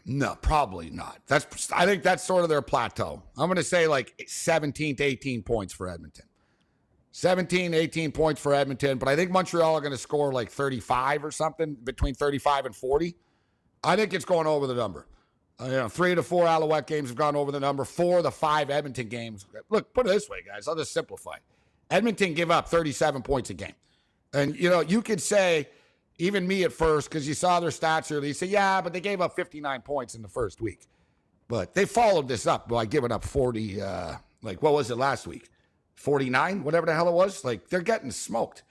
No, 0.05 0.35
probably 0.41 0.89
not. 0.89 1.19
That's 1.27 1.71
I 1.71 1.85
think 1.85 2.03
that's 2.03 2.23
sort 2.23 2.43
of 2.43 2.49
their 2.49 2.61
plateau. 2.61 3.23
I'm 3.37 3.47
going 3.47 3.55
to 3.55 3.63
say 3.63 3.87
like 3.87 4.13
17 4.27 4.97
to 4.97 5.03
18 5.03 5.43
points 5.43 5.73
for 5.73 5.87
Edmonton. 5.87 6.25
17, 7.13 7.73
18 7.73 8.11
points 8.11 8.41
for 8.41 8.53
Edmonton, 8.55 8.97
but 8.97 9.07
I 9.07 9.15
think 9.15 9.29
Montreal 9.29 9.75
are 9.75 9.81
going 9.81 9.91
to 9.91 9.97
score 9.99 10.33
like 10.33 10.49
35 10.49 11.23
or 11.23 11.29
something, 11.29 11.75
between 11.75 12.15
35 12.15 12.65
and 12.65 12.75
40. 12.75 13.15
I 13.83 13.95
think 13.95 14.13
it's 14.13 14.25
going 14.25 14.47
over 14.47 14.65
the 14.65 14.73
number. 14.73 15.05
Uh, 15.61 15.65
you 15.65 15.71
know, 15.73 15.87
three 15.87 16.09
of 16.11 16.15
the 16.15 16.23
four 16.23 16.47
Alouette 16.47 16.87
games 16.87 17.09
have 17.09 17.17
gone 17.17 17.35
over 17.35 17.51
the 17.51 17.59
number. 17.59 17.85
Four 17.85 18.17
of 18.17 18.23
the 18.23 18.31
five 18.31 18.71
Edmonton 18.71 19.07
games. 19.07 19.45
Look, 19.69 19.93
put 19.93 20.07
it 20.07 20.09
this 20.09 20.27
way, 20.27 20.39
guys. 20.45 20.67
I'll 20.67 20.75
just 20.75 20.91
simplify. 20.91 21.37
Edmonton 21.93 22.33
give 22.33 22.49
up 22.49 22.67
37 22.67 23.21
points 23.21 23.51
a 23.51 23.53
game. 23.53 23.75
And, 24.33 24.55
you 24.55 24.67
know, 24.67 24.79
you 24.81 25.03
could 25.03 25.21
say, 25.21 25.69
even 26.17 26.47
me 26.47 26.63
at 26.63 26.73
first, 26.73 27.07
because 27.07 27.27
you 27.27 27.35
saw 27.35 27.59
their 27.59 27.69
stats 27.69 28.11
earlier, 28.11 28.29
you 28.29 28.33
say, 28.33 28.47
yeah, 28.47 28.81
but 28.81 28.93
they 28.93 28.99
gave 28.99 29.21
up 29.21 29.35
59 29.35 29.81
points 29.81 30.15
in 30.15 30.23
the 30.23 30.27
first 30.27 30.59
week. 30.59 30.87
But 31.47 31.75
they 31.75 31.85
followed 31.85 32.27
this 32.27 32.47
up 32.47 32.67
by 32.67 32.85
giving 32.85 33.11
up 33.11 33.23
40, 33.23 33.79
uh, 33.79 34.15
like, 34.41 34.63
what 34.63 34.73
was 34.73 34.89
it 34.89 34.97
last 34.97 35.27
week? 35.27 35.51
49, 35.93 36.63
whatever 36.63 36.87
the 36.87 36.95
hell 36.95 37.07
it 37.07 37.13
was. 37.13 37.45
Like, 37.45 37.67
they're 37.69 37.81
getting 37.81 38.09
smoked. 38.09 38.63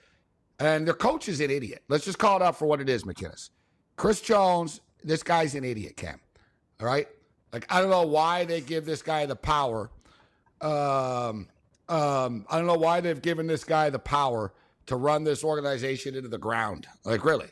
And 0.59 0.85
their 0.85 0.95
coach 0.95 1.29
is 1.29 1.41
an 1.41 1.51
idiot. 1.51 1.85
Let's 1.89 2.05
just 2.05 2.19
call 2.19 2.37
it 2.37 2.43
out 2.43 2.59
for 2.59 2.67
what 2.67 2.81
it 2.81 2.89
is, 2.89 3.05
McKinnis. 3.05 3.51
Chris 3.95 4.21
Jones, 4.21 4.81
this 5.05 5.23
guy's 5.23 5.55
an 5.55 5.63
idiot, 5.63 5.97
Cam. 5.97 6.19
All 6.81 6.89
right? 6.89 7.07
Like, 7.53 7.67
I 7.73 7.81
don't 7.81 7.91
know 7.91 8.03
why 8.03 8.47
they 8.47 8.61
give 8.61 8.85
this 8.85 9.01
guy 9.01 9.27
the 9.27 9.37
power. 9.37 9.91
Um, 10.61 11.47
um, 11.93 12.47
I 12.49 12.57
don't 12.57 12.67
know 12.67 12.75
why 12.75 13.01
they've 13.01 13.21
given 13.21 13.47
this 13.47 13.65
guy 13.65 13.91
the 13.91 13.99
power 13.99 14.55
to 14.87 14.97
run 14.97 15.25
this 15.25 15.45
organization 15.45 16.15
into 16.15 16.29
the 16.29 16.39
ground. 16.39 16.87
Like, 17.05 17.25
really. 17.25 17.49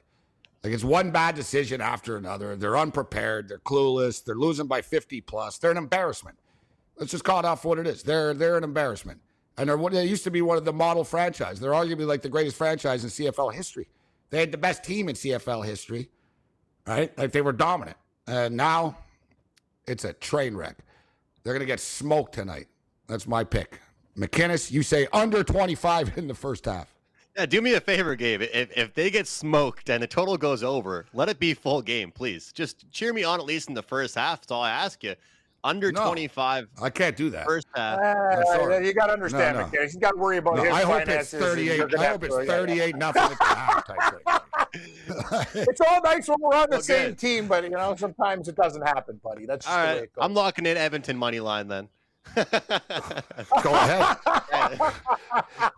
Like, 0.65 0.73
it's 0.73 0.85
one 0.85 1.11
bad 1.11 1.35
decision 1.35 1.81
after 1.81 2.17
another. 2.17 2.57
They're 2.57 2.77
unprepared. 2.77 3.49
They're 3.49 3.59
clueless. 3.59 4.25
They're 4.25 4.35
losing 4.35 4.67
by 4.67 4.81
50 4.81 5.21
plus. 5.23 5.59
They're 5.59 5.71
an 5.71 5.77
embarrassment. 5.77 6.39
Let's 6.97 7.13
just 7.13 7.25
call 7.25 7.41
it 7.41 7.45
out 7.45 7.61
for 7.61 7.69
what 7.69 7.79
it 7.79 7.87
is. 7.87 8.03
They're, 8.03 8.33
they're 8.33 8.57
an 8.57 8.65
embarrassment. 8.65 9.21
And 9.59 9.69
they're, 9.69 9.91
they 9.91 10.07
used 10.07 10.25
to 10.25 10.31
be 10.31 10.41
one 10.41 10.57
of 10.57 10.65
the 10.65 10.73
model 10.73 11.05
franchise. 11.05 11.61
They're 11.61 11.73
arguably 11.73 12.07
like 12.07 12.23
the 12.23 12.29
greatest 12.31 12.57
franchise 12.57 13.05
in 13.05 13.11
CFL 13.11 13.53
history. 13.53 13.89
They 14.31 14.41
had 14.41 14.53
the 14.53 14.59
best 14.59 14.85
team 14.85 15.11
in 15.11 15.17
CFL 15.17 15.67
history, 15.67 16.09
right? 16.87 17.17
Like 17.19 17.33
they 17.33 17.43
were 17.43 17.53
dominant. 17.53 17.97
And 18.27 18.57
now 18.57 18.97
it's 19.87 20.05
a 20.05 20.15
train 20.15 20.57
wreck. 20.57 20.79
They're 21.43 21.53
going 21.53 21.61
to 21.61 21.67
get 21.67 21.81
smoked 21.81 22.35
tonight. 22.35 22.69
That's 23.07 23.27
my 23.27 23.45
pick. 23.45 23.81
McKinnis, 24.21 24.71
you 24.71 24.83
say 24.83 25.07
under 25.13 25.43
25 25.43 26.19
in 26.19 26.29
the 26.29 26.35
first 26.35 26.67
half. 26.67 26.95
Yeah, 27.37 27.47
do 27.47 27.63
me 27.63 27.75
a 27.75 27.81
favor, 27.81 28.15
Gabe. 28.17 28.43
If, 28.43 28.77
if 28.77 28.93
they 28.93 29.09
get 29.11 29.27
smoked 29.27 29.89
and 29.89 30.03
the 30.03 30.07
total 30.07 30.37
goes 30.37 30.63
over, 30.63 31.07
let 31.15 31.29
it 31.29 31.39
be 31.39 31.55
full 31.55 31.81
game, 31.81 32.11
please. 32.11 32.53
Just 32.53 32.91
cheer 32.91 33.13
me 33.13 33.25
on 33.25 33.39
at 33.41 33.47
least 33.47 33.69
in 33.69 33.75
the 33.75 33.83
first 33.83 34.17
half. 34.17 34.41
That's 34.43 34.51
all 34.51 34.63
I 34.63 34.71
ask 34.71 35.03
you. 35.03 35.15
Under 35.63 35.93
No, 35.93 36.07
25 36.07 36.69
I 36.83 36.91
can't 36.91 37.17
do 37.17 37.31
that. 37.31 37.47
first 37.47 37.67
half. 37.77 37.99
Uh, 37.99 38.45
sorry. 38.47 38.87
you 38.87 38.95
got 38.95 39.07
to 39.07 39.13
understand, 39.13 39.57
No, 39.59 39.63
no. 39.65 39.69
McKinnon. 39.69 39.83
He's 39.83 39.97
got 39.97 40.11
to 40.13 40.17
worry 40.17 40.39
about 40.39 40.57
No, 40.57 40.63
his 40.65 40.73
I 40.73 40.83
hope 40.83 41.01
it's 41.03 41.09
finances. 41.09 41.35
and 41.35 41.43
38. 41.43 41.95
I 41.99 42.07
hope 42.07 42.25
it's 42.25 42.35
to- 42.37 42.45
yeah, 42.45 42.51
yeah. 42.53 42.59
38 42.59 42.97
nothing 42.97 43.23
at 43.23 43.29
the 43.39 43.45
half 43.45 43.87
type 43.87 43.99
thing. 44.25 44.37
It's 45.55 45.81
all 45.81 46.01
nice 46.03 46.29
when 46.29 46.39
we're 46.41 46.55
on 46.57 46.67
the 46.71 46.77
Well, 46.77 46.83
same 46.83 47.09
good. 47.11 47.19
team, 47.19 47.47
but 47.49 47.65
you 47.65 47.71
know 47.71 47.95
sometimes 47.97 48.47
it 48.49 48.55
doesn't 48.55 48.83
happen, 48.87 49.21
buddy. 49.23 49.45
That's 49.45 49.67
just 49.67 49.77
All 49.77 49.83
the 49.83 49.87
way 49.89 49.95
right. 49.95 50.03
it 50.05 50.15
goes. 50.15 50.25
I'm 50.25 50.33
locking 50.35 50.65
in 50.67 50.77
Edmonton 50.77 51.17
money 51.17 51.41
line 51.41 51.67
then. 51.69 51.89
Go 52.35 53.75
ahead. 53.75 54.17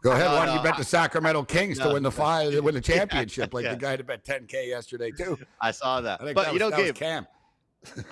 Go 0.03 0.13
ahead. 0.13 0.27
No, 0.27 0.37
Why 0.37 0.47
don't 0.47 0.57
you 0.57 0.63
bet 0.63 0.77
the 0.77 0.85
Sacramento 0.85 1.45
Kings 1.45 1.79
to 1.79 1.93
win 1.93 2.03
the 2.03 2.11
five, 2.11 2.53
win 2.63 2.75
the 2.75 2.81
championship, 2.93 3.55
like 3.55 3.65
yeah. 3.65 3.75
the 3.75 3.81
guy 3.81 3.97
that 3.97 4.07
bet 4.07 4.25
10K 4.25 4.69
yesterday 4.69 5.11
too? 5.11 5.39
I 5.61 5.71
saw 5.71 6.01
that. 6.01 6.21
I 6.21 6.33
But 6.33 6.45
that 6.45 6.47
you 6.49 6.53
was, 6.55 6.61
know, 6.61 6.77
was 6.77 6.87
Gabe, 6.87 6.95
Cam. 6.95 7.27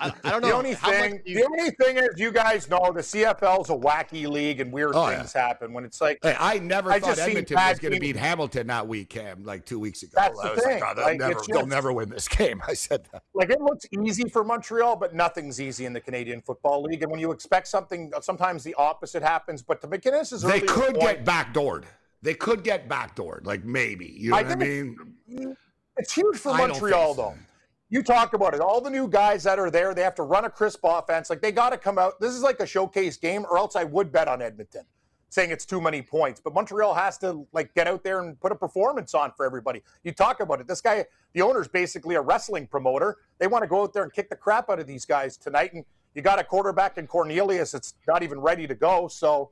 I, 0.01 0.11
I 0.23 0.31
don't 0.31 0.41
know. 0.41 0.49
The 0.49 0.53
only 0.55 0.75
thing, 0.75 1.21
you- 1.25 1.35
the 1.35 1.45
only 1.45 1.71
thing 1.71 1.97
is, 1.97 2.09
you 2.17 2.31
guys 2.31 2.69
know 2.69 2.91
the 2.93 3.01
CFL's 3.01 3.69
a 3.69 3.73
wacky 3.73 4.27
league, 4.27 4.59
and 4.59 4.71
weird 4.71 4.91
Oh, 4.95 5.09
yeah. 5.09 5.17
things 5.19 5.31
happen 5.33 5.71
when 5.73 5.85
it's 5.85 6.01
like 6.01 6.19
Hey, 6.21 6.35
I 6.37 6.59
never 6.59 6.91
I 6.91 6.99
thought 6.99 7.07
just 7.09 7.21
seen 7.21 7.29
Edmonton 7.37 7.55
was 7.57 7.79
going 7.79 7.93
to 7.93 7.99
beat 7.99 8.15
Hamilton 8.17 8.67
that 8.67 8.87
week, 8.87 9.09
Cam, 9.09 9.43
like 9.43 9.65
two 9.65 9.79
weeks 9.79 10.03
ago. 10.03 10.11
That's 10.15 10.39
I 10.39 10.47
the 10.49 10.53
was 10.55 10.63
thing. 10.63 10.79
like, 10.81 10.83
oh, 10.91 10.93
they'll, 10.95 11.05
Like, 11.05 11.19
never, 11.19 11.31
it's 11.31 11.47
they'll 11.47 11.65
never 11.65 11.93
win 11.93 12.09
this 12.09 12.27
game. 12.37 12.61
I 12.67 12.73
said 12.73 13.07
that. 13.13 13.23
like 13.33 13.49
it 13.49 13.61
looks 13.61 13.85
easy 14.03 14.27
for 14.29 14.43
Montreal, 14.43 14.95
but 14.97 15.15
nothing's 15.15 15.61
easy 15.61 15.85
in 15.85 15.93
the 15.93 16.01
Canadian 16.01 16.41
Football 16.41 16.83
League. 16.83 17.01
And 17.03 17.11
when 17.11 17.19
you 17.21 17.31
expect 17.31 17.67
something, 17.67 18.11
sometimes 18.21 18.63
the 18.63 18.73
opposite 18.75 19.23
happens. 19.23 19.61
But 19.61 19.79
to 19.81 19.87
McKinnis 19.87 20.33
is 20.33 20.41
They 20.41 20.59
could 20.61 20.95
get 20.99 21.23
backdoored. 21.25 21.83
They 22.21 22.33
could 22.35 22.63
get 22.63 22.87
backdoored, 22.87 23.45
like 23.47 23.63
maybe. 23.63 24.05
You 24.17 24.31
know 24.31 24.37
I 24.37 24.43
what 24.43 24.51
I 24.51 24.55
mean? 24.55 25.55
It's 25.97 26.13
huge 26.13 26.37
for 26.37 26.49
I 26.51 26.57
Montreal, 26.67 27.15
so. 27.15 27.21
though. 27.21 27.35
You 27.93 28.01
talk 28.01 28.33
about 28.33 28.53
it. 28.53 28.61
All 28.61 28.79
the 28.79 28.89
new 28.89 29.05
guys 29.09 29.43
that 29.43 29.59
are 29.59 29.69
there, 29.69 29.93
they 29.93 30.01
have 30.01 30.15
to 30.15 30.23
run 30.23 30.45
a 30.45 30.49
crisp 30.49 30.79
offense. 30.85 31.29
Like 31.29 31.41
they 31.41 31.51
got 31.51 31.71
to 31.71 31.77
come 31.77 31.99
out. 31.99 32.21
This 32.21 32.33
is 32.33 32.41
like 32.41 32.61
a 32.61 32.65
showcase 32.65 33.17
game, 33.17 33.45
or 33.51 33.57
else 33.57 33.75
I 33.75 33.83
would 33.83 34.13
bet 34.13 34.29
on 34.29 34.41
Edmonton, 34.41 34.83
saying 35.27 35.51
it's 35.51 35.65
too 35.65 35.81
many 35.81 36.01
points. 36.01 36.39
But 36.41 36.53
Montreal 36.53 36.93
has 36.93 37.17
to 37.17 37.45
like 37.51 37.75
get 37.75 37.87
out 37.87 38.01
there 38.01 38.21
and 38.21 38.39
put 38.39 38.53
a 38.53 38.55
performance 38.55 39.13
on 39.13 39.33
for 39.35 39.45
everybody. 39.45 39.83
You 40.05 40.13
talk 40.13 40.39
about 40.39 40.61
it. 40.61 40.67
This 40.67 40.79
guy, 40.79 41.05
the 41.33 41.41
owner's 41.41 41.67
basically 41.67 42.15
a 42.15 42.21
wrestling 42.21 42.65
promoter. 42.65 43.17
They 43.39 43.47
want 43.47 43.63
to 43.63 43.67
go 43.67 43.83
out 43.83 43.91
there 43.91 44.03
and 44.03 44.13
kick 44.13 44.29
the 44.29 44.37
crap 44.37 44.69
out 44.69 44.79
of 44.79 44.87
these 44.87 45.03
guys 45.03 45.35
tonight. 45.35 45.73
And 45.73 45.83
you 46.15 46.21
got 46.21 46.39
a 46.39 46.45
quarterback 46.45 46.97
in 46.97 47.07
Cornelius 47.07 47.73
that's 47.73 47.95
not 48.07 48.23
even 48.23 48.39
ready 48.39 48.67
to 48.67 48.75
go. 48.75 49.09
So 49.09 49.51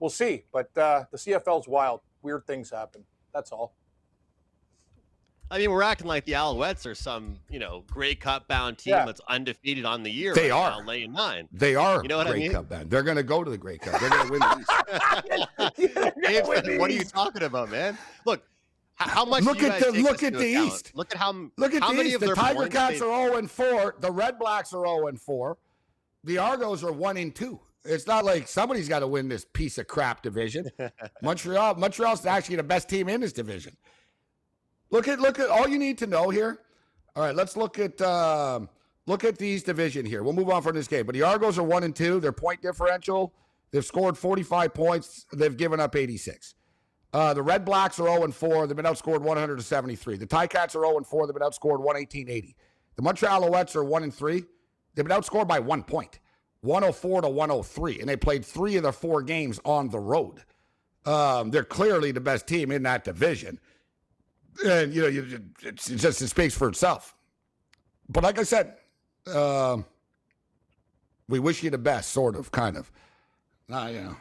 we'll 0.00 0.10
see. 0.10 0.44
But 0.52 0.70
uh, 0.78 1.06
the 1.10 1.18
CFL's 1.18 1.66
wild. 1.66 2.02
Weird 2.22 2.46
things 2.46 2.70
happen. 2.70 3.02
That's 3.32 3.50
all. 3.50 3.74
I 5.54 5.58
mean, 5.58 5.70
we're 5.70 5.82
acting 5.82 6.08
like 6.08 6.24
the 6.24 6.32
Alouettes 6.32 6.84
are 6.84 6.96
some, 6.96 7.38
you 7.48 7.60
know, 7.60 7.84
Grey 7.88 8.16
Cup 8.16 8.48
bound 8.48 8.76
team 8.78 8.90
Yeah. 8.94 9.04
that's 9.04 9.20
undefeated 9.28 9.84
on 9.84 10.02
the 10.02 10.10
year. 10.10 10.34
They 10.34 10.50
right 10.50 10.56
are. 10.74 10.80
now, 10.80 10.86
laying 10.86 11.12
nine. 11.12 11.48
They 11.52 11.76
are 11.76 12.02
You 12.02 12.08
know 12.08 12.16
what 12.16 12.26
I 12.26 12.32
mean? 12.32 12.50
Cup 12.50 12.68
band. 12.68 12.90
They're 12.90 13.04
going 13.04 13.16
to 13.18 13.22
go 13.22 13.44
to 13.44 13.50
the 13.50 13.56
Grey 13.56 13.78
Cup. 13.78 14.00
They're 14.00 14.10
going 14.10 14.26
to 14.26 14.32
win 14.32 14.40
the 14.40 14.58
East. 15.78 16.16
Gabe, 16.66 16.78
what 16.80 16.90
are 16.90 16.94
you 16.94 17.04
talking 17.04 17.44
about, 17.44 17.70
man? 17.70 17.96
Look, 18.26 18.40
h- 19.00 19.08
how 19.10 19.24
much? 19.24 19.44
Look 19.44 19.58
do 19.58 19.66
you 19.66 19.70
at 19.70 19.80
guys 19.80 19.92
the- 19.92 20.02
look 20.02 20.22
at 20.24 20.32
the 20.32 20.54
account? 20.54 20.66
East. 20.72 20.90
Look 20.94 21.12
at 21.12 21.18
how 21.18 21.32
Look 21.56 21.72
at 21.72 21.82
how 21.82 21.90
the 21.90 21.96
many 21.98 22.08
East. 22.08 22.22
of 22.22 22.28
The 22.30 22.34
Tiger 22.34 22.66
Cats 22.66 23.00
are 23.00 23.28
0 23.28 23.36
and 23.36 23.48
4. 23.48 23.94
The 24.00 24.10
Red 24.10 24.40
Blacks 24.40 24.72
are 24.72 24.84
0 24.84 25.06
and 25.06 25.20
4. 25.20 25.56
The 26.24 26.38
Argos 26.38 26.82
are 26.82 26.90
1 26.92 27.16
and 27.16 27.32
2. 27.32 27.60
It's 27.84 28.08
not 28.08 28.24
like 28.24 28.48
somebody's 28.48 28.88
got 28.88 29.00
to 29.00 29.06
win 29.06 29.28
this 29.28 29.44
piece 29.52 29.78
of 29.78 29.86
crap 29.86 30.20
division. 30.22 30.68
Montreal, 31.22 31.74
Montreal's 31.76 32.26
actually 32.26 32.56
the 32.56 32.62
best 32.64 32.88
team 32.88 33.08
in 33.08 33.20
this 33.20 33.32
division. 33.32 33.76
Look 34.94 35.08
at 35.08 35.18
look 35.18 35.40
at 35.40 35.50
all 35.50 35.66
you 35.66 35.76
need 35.76 35.98
to 35.98 36.06
know 36.06 36.30
here. 36.30 36.60
All 37.16 37.24
right, 37.24 37.34
let's 37.34 37.56
look 37.56 37.80
at 37.80 38.00
um, 38.00 38.68
look 39.08 39.24
at 39.24 39.36
these 39.36 39.64
division 39.64 40.06
here. 40.06 40.22
We'll 40.22 40.34
move 40.34 40.50
on 40.50 40.62
from 40.62 40.76
this 40.76 40.86
game. 40.86 41.04
But 41.04 41.16
the 41.16 41.22
Argos 41.22 41.58
are 41.58 41.64
one 41.64 41.82
and 41.82 41.96
two. 41.96 42.20
Their 42.20 42.30
point 42.30 42.62
differential, 42.62 43.34
they've 43.72 43.84
scored 43.84 44.16
45 44.16 44.72
points. 44.72 45.26
They've 45.32 45.56
given 45.56 45.80
up 45.80 45.96
86. 45.96 46.54
Uh, 47.12 47.34
the 47.34 47.42
Red 47.42 47.64
Blacks 47.64 47.98
are 47.98 48.06
0 48.06 48.22
and 48.22 48.32
4. 48.32 48.68
They've 48.68 48.76
been 48.76 48.84
outscored 48.84 49.20
100 49.20 49.56
to 49.56 49.62
73. 49.64 50.16
The 50.16 50.28
Ticats 50.28 50.76
are 50.76 50.86
0 50.86 50.98
and 50.98 51.06
4. 51.06 51.26
They've 51.26 51.34
been 51.34 51.42
outscored 51.42 51.84
118-80. 51.84 52.54
The 52.94 53.02
Montreal 53.02 53.42
Alouettes 53.42 53.74
are 53.74 53.82
1 53.82 54.04
and 54.04 54.14
3. 54.14 54.44
They've 54.94 55.04
been 55.04 55.16
outscored 55.16 55.48
by 55.48 55.58
one 55.58 55.82
point, 55.82 56.20
104 56.60 57.22
to 57.22 57.28
103. 57.28 57.98
And 57.98 58.08
they 58.08 58.16
played 58.16 58.44
three 58.44 58.76
of 58.76 58.84
the 58.84 58.92
four 58.92 59.22
games 59.22 59.58
on 59.64 59.88
the 59.88 59.98
road. 59.98 60.44
Um, 61.04 61.50
they're 61.50 61.64
clearly 61.64 62.12
the 62.12 62.20
best 62.20 62.46
team 62.46 62.70
in 62.70 62.84
that 62.84 63.02
division. 63.02 63.58
And, 64.64 64.94
you 64.94 65.02
know, 65.02 65.08
you, 65.08 65.40
it's, 65.62 65.90
it 65.90 65.96
just 65.96 66.22
it 66.22 66.28
speaks 66.28 66.54
for 66.56 66.68
itself. 66.68 67.16
But 68.08 68.22
like 68.22 68.38
I 68.38 68.42
said, 68.44 68.74
um, 69.34 69.84
we 71.28 71.38
wish 71.38 71.62
you 71.62 71.70
the 71.70 71.78
best, 71.78 72.10
sort 72.10 72.36
of, 72.36 72.50
kind 72.52 72.76
of. 72.76 72.90
Uh, 73.72 73.88
you 73.92 74.00
know. 74.02 74.16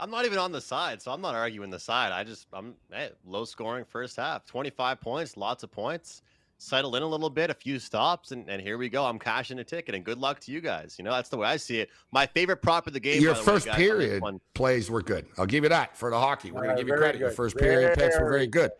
I'm 0.00 0.10
not 0.10 0.24
even 0.26 0.38
on 0.38 0.52
the 0.52 0.60
side, 0.60 1.00
so 1.02 1.10
I'm 1.12 1.20
not 1.20 1.34
arguing 1.34 1.70
the 1.70 1.78
side. 1.78 2.12
I 2.12 2.24
just 2.24 2.46
I'm 2.52 2.74
hey, 2.92 3.10
low 3.24 3.44
scoring 3.44 3.84
first 3.84 4.16
half, 4.16 4.44
25 4.46 5.00
points, 5.00 5.36
lots 5.36 5.62
of 5.62 5.70
points. 5.72 6.22
Settle 6.60 6.96
in 6.96 7.04
a 7.04 7.06
little 7.06 7.30
bit, 7.30 7.50
a 7.50 7.54
few 7.54 7.78
stops, 7.78 8.32
and, 8.32 8.48
and 8.50 8.60
here 8.60 8.78
we 8.78 8.88
go. 8.88 9.04
I'm 9.04 9.18
cashing 9.20 9.60
a 9.60 9.64
ticket, 9.64 9.94
and 9.94 10.04
good 10.04 10.18
luck 10.18 10.40
to 10.40 10.50
you 10.52 10.60
guys. 10.60 10.96
You 10.98 11.04
know 11.04 11.12
that's 11.12 11.28
the 11.28 11.36
way 11.36 11.46
I 11.46 11.56
see 11.56 11.78
it. 11.78 11.88
My 12.10 12.26
favorite 12.26 12.58
prop 12.62 12.88
of 12.88 12.92
the 12.94 13.00
game. 13.00 13.22
Your 13.22 13.34
by 13.34 13.38
the 13.38 13.40
way, 13.42 13.52
first 13.54 13.66
guys, 13.66 13.76
period 13.76 14.22
plays 14.54 14.90
were 14.90 15.02
good. 15.02 15.26
I'll 15.38 15.46
give 15.46 15.62
you 15.62 15.70
that 15.70 15.96
for 15.96 16.10
the 16.10 16.18
hockey. 16.18 16.50
We're 16.50 16.62
going 16.62 16.70
Uh, 16.72 16.76
to 16.76 16.80
give 16.82 16.88
you 16.88 16.94
very 16.94 17.00
credit. 17.00 17.18
Your 17.20 17.28
good. 17.30 17.36
first 17.36 17.56
period 17.56 17.96
picks 17.96 18.16
were 18.18 18.24
Very 18.24 18.30
very 18.30 18.46
good. 18.48 18.70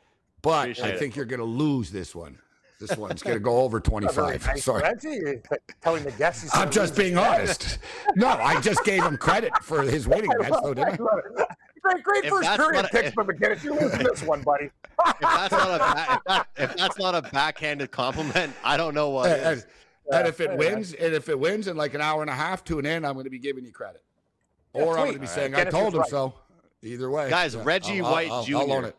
But 0.43 0.51
I 0.51 0.63
Appreciate 0.65 0.95
it. 0.95 0.99
think 0.99 1.17
you're 1.17 1.25
going 1.25 1.41
to 1.41 1.45
lose 1.47 1.91
this 1.91 2.15
one. 2.15 2.39
This 2.81 2.97
one's 2.97 3.23
going 3.25 3.35
to 3.37 3.41
go 3.41 3.59
over 3.63 3.79
Not 3.91 4.15
very 4.15 4.39
25. 4.39 4.47
nice, 4.47 4.65
Sorry. 4.65 4.81
Francie. 4.81 5.09
You're 5.21 5.43
telling 5.83 6.05
the 6.05 6.13
guests 6.13 6.43
he's 6.43 6.55
I'm 6.55 6.71
just 6.71 6.95
being 6.97 7.17
his 7.17 7.19
honest. 7.27 7.79
No, 8.15 8.29
I 8.29 8.61
just 8.61 8.85
gave 8.85 9.03
him 9.03 9.17
credit 9.17 9.53
for 9.63 9.83
his 9.83 10.07
winning 10.07 10.31
bets, 10.39 10.57
though, 10.63 10.75
didn't 10.75 11.01
I? 11.01 11.03
love 11.03 11.19
it. 11.39 11.47
Great, 11.83 12.03
great 12.05 12.25
If 12.25 12.31
first 12.31 12.43
that's 12.49 12.57
period 12.63 12.83
what- 12.85 12.93
picks, 12.93 13.15
but 13.17 13.27
McGinnis, 13.27 13.65
you're 13.65 13.81
losing 13.81 14.05
this 14.05 14.23
one, 14.23 14.43
buddy. 14.43 14.67
If 15.07 15.15
that's 15.21 15.51
not 15.53 15.81
a 15.81 16.15
if, 16.15 16.25
that, 16.27 16.47
if 16.57 16.77
that's 16.77 16.99
not 16.99 17.15
a 17.17 17.23
backhanded 17.31 17.91
compliment, 17.91 18.53
I 18.63 18.77
don't 18.77 18.95
know 18.95 19.11
what 19.11 19.31
And, 19.31 19.59
is. 19.59 19.65
and- 19.65 19.73
and 20.21 20.27
if 20.29 20.41
it 20.41 20.51
Yeah. 20.53 20.57
wins, 20.57 20.95
and 20.95 21.15
if 21.15 21.29
it 21.29 21.39
wins 21.39 21.67
in 21.69 21.77
like 21.77 21.93
an 21.95 22.01
hour 22.01 22.23
and 22.23 22.31
a 22.31 22.35
half, 22.35 22.65
tune 22.65 22.87
in. 22.87 23.05
I'm 23.05 23.13
going 23.15 23.25
to 23.25 23.31
be 23.31 23.39
giving 23.39 23.65
you 23.65 23.73
credit, 23.73 24.03
Yeah, 24.75 24.83
or 24.83 24.93
I'm 24.99 25.05
going 25.07 25.13
to 25.15 25.19
be 25.19 25.27
All 25.27 25.33
saying 25.35 25.53
right. 25.53 25.61
I 25.63 25.65
Dennis 25.65 25.81
told 25.81 25.95
him 25.95 26.01
right. 26.01 26.09
so. 26.11 26.33
Either 26.83 27.11
way, 27.11 27.29
Guys, 27.29 27.55
Yeah, 27.55 27.63
Reggie 27.65 28.01
I'll- 28.01 28.07
I'll- 28.07 28.13
White 28.13 28.31
I'll, 28.31 28.45
Jr. 28.45 28.57
I'll 28.57 28.73
own 28.73 28.85
it. 28.87 28.97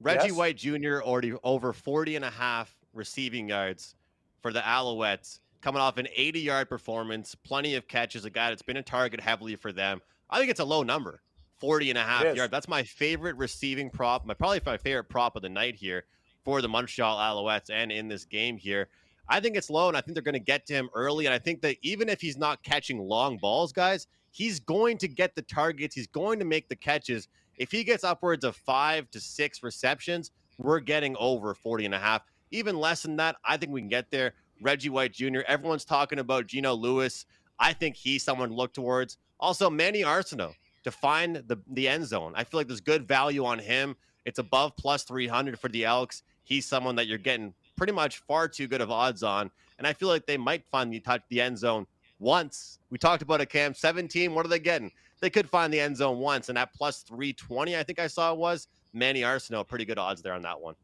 Reggie 0.00 0.28
Yes. 0.28 0.36
White 0.36 0.56
Jr. 0.56 1.00
already 1.02 1.32
over 1.42 1.72
40 1.72 2.16
and 2.16 2.24
a 2.24 2.30
half 2.30 2.74
receiving 2.92 3.48
yards 3.48 3.94
for 4.40 4.52
the 4.52 4.60
Alouettes 4.60 5.40
coming 5.60 5.80
off 5.80 5.96
an 5.98 6.06
80 6.14 6.40
yard 6.40 6.68
performance, 6.68 7.34
plenty 7.34 7.74
of 7.74 7.88
catches, 7.88 8.24
a 8.24 8.30
guy 8.30 8.50
that's 8.50 8.62
been 8.62 8.76
a 8.76 8.82
target 8.82 9.20
heavily 9.20 9.56
for 9.56 9.72
them. 9.72 10.00
I 10.30 10.38
think 10.38 10.50
it's 10.50 10.60
a 10.60 10.64
low 10.64 10.82
number, 10.82 11.22
40 11.58 11.90
and 11.90 11.98
a 11.98 12.02
half 12.02 12.22
yards. 12.36 12.50
That's 12.50 12.68
my 12.68 12.82
favorite 12.82 13.36
receiving 13.36 13.90
prop, 13.90 14.26
my 14.26 14.34
probably 14.34 14.60
my 14.64 14.76
favorite 14.76 15.08
prop 15.08 15.34
of 15.36 15.42
the 15.42 15.48
night 15.48 15.74
here 15.76 16.04
for 16.44 16.62
the 16.62 16.68
Montreal 16.68 17.16
Alouettes 17.16 17.70
and 17.70 17.90
in 17.90 18.08
this 18.08 18.24
game 18.24 18.56
here. 18.56 18.88
I 19.28 19.40
think 19.40 19.56
it's 19.56 19.70
low, 19.70 19.88
and 19.88 19.96
I 19.96 20.00
think 20.00 20.14
they're 20.14 20.22
going 20.22 20.34
to 20.34 20.38
get 20.38 20.66
to 20.66 20.74
him 20.74 20.88
early. 20.94 21.26
And 21.26 21.34
I 21.34 21.38
think 21.40 21.60
that 21.62 21.76
even 21.82 22.08
if 22.08 22.20
he's 22.20 22.36
not 22.36 22.62
catching 22.62 23.00
long 23.00 23.38
balls, 23.38 23.72
guys, 23.72 24.06
he's 24.30 24.60
going 24.60 24.98
to 24.98 25.08
get 25.08 25.34
the 25.34 25.42
targets. 25.42 25.96
He's 25.96 26.06
going 26.06 26.38
to 26.38 26.44
make 26.44 26.68
the 26.68 26.76
catches. 26.76 27.26
If 27.58 27.70
he 27.72 27.84
gets 27.84 28.04
upwards 28.04 28.44
of 28.44 28.56
five 28.56 29.10
to 29.10 29.20
six 29.20 29.62
receptions, 29.62 30.30
we're 30.58 30.80
getting 30.80 31.16
over 31.18 31.54
40 31.54 31.86
and 31.86 31.94
a 31.94 31.98
half. 31.98 32.22
Even 32.50 32.78
less 32.78 33.02
than 33.02 33.16
that, 33.16 33.36
I 33.44 33.56
think 33.56 33.72
we 33.72 33.80
can 33.80 33.88
get 33.88 34.10
there. 34.10 34.34
Reggie 34.60 34.88
White 34.88 35.12
Jr., 35.12 35.40
everyone's 35.46 35.84
talking 35.84 36.18
about 36.18 36.46
Geno 36.46 36.74
Lewis. 36.74 37.26
I 37.58 37.72
think 37.72 37.96
he's 37.96 38.22
someone 38.22 38.50
to 38.50 38.54
look 38.54 38.72
towards. 38.72 39.18
Also, 39.40 39.68
Manny 39.68 40.02
Arceneaux 40.02 40.54
to 40.84 40.90
find 40.90 41.42
the, 41.46 41.58
the 41.72 41.88
end 41.88 42.06
zone. 42.06 42.32
I 42.36 42.44
feel 42.44 42.60
like 42.60 42.68
there's 42.68 42.80
good 42.80 43.08
value 43.08 43.44
on 43.44 43.58
him. 43.58 43.96
It's 44.24 44.38
above 44.38 44.76
plus 44.76 45.02
300 45.02 45.58
for 45.58 45.68
the 45.68 45.84
Elks. 45.84 46.22
He's 46.44 46.64
someone 46.64 46.94
that 46.96 47.06
you're 47.06 47.18
getting 47.18 47.54
pretty 47.76 47.92
much 47.92 48.18
far 48.18 48.48
too 48.48 48.68
good 48.68 48.80
of 48.80 48.90
odds 48.90 49.22
on. 49.22 49.50
And 49.78 49.86
I 49.86 49.92
feel 49.92 50.08
like 50.08 50.26
they 50.26 50.36
might 50.36 50.64
find 50.66 50.92
the 50.92 51.00
touch 51.00 51.22
the 51.28 51.40
end 51.40 51.58
zone 51.58 51.86
once. 52.18 52.78
We 52.90 52.98
talked 52.98 53.22
about 53.22 53.40
a 53.40 53.46
Cam 53.46 53.74
17. 53.74 54.34
What 54.34 54.46
are 54.46 54.48
they 54.48 54.58
getting? 54.58 54.92
They 55.20 55.30
could 55.30 55.48
find 55.48 55.72
the 55.72 55.80
end 55.80 55.96
zone 55.96 56.18
once, 56.18 56.48
and 56.48 56.58
at 56.58 56.74
plus 56.74 57.02
320, 57.02 57.76
I 57.76 57.82
think 57.82 57.98
I 57.98 58.06
saw 58.06 58.32
it 58.32 58.38
was 58.38 58.68
Manny 58.92 59.22
Arceneaux. 59.22 59.66
Pretty 59.66 59.84
good 59.84 59.98
odds 59.98 60.22
there 60.22 60.34
on 60.34 60.42
that 60.42 60.60
one. 60.60 60.74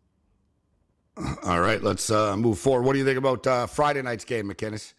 All 1.45 1.61
right, 1.61 1.83
let's 1.83 2.11
uh, 2.11 2.37
move 2.37 2.59
forward. 2.59 2.85
What 2.85 2.95
do 2.95 2.99
you 2.99 3.05
think 3.05 3.19
about 3.19 3.47
uh, 3.47 3.67
Friday 3.67 4.01
night's 4.01 4.25
game, 4.25 4.49
McKinnis? 4.49 4.95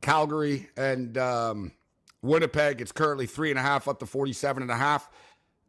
Calgary 0.00 0.68
and 0.76 1.18
um, 1.18 1.72
Winnipeg. 2.22 2.80
It's 2.80 2.92
currently 2.92 3.26
three 3.26 3.50
and 3.50 3.58
a 3.58 3.62
half 3.62 3.88
up 3.88 3.98
to 4.00 4.06
47 4.06 4.62
and 4.62 4.70
a 4.70 4.76
half. 4.76 5.10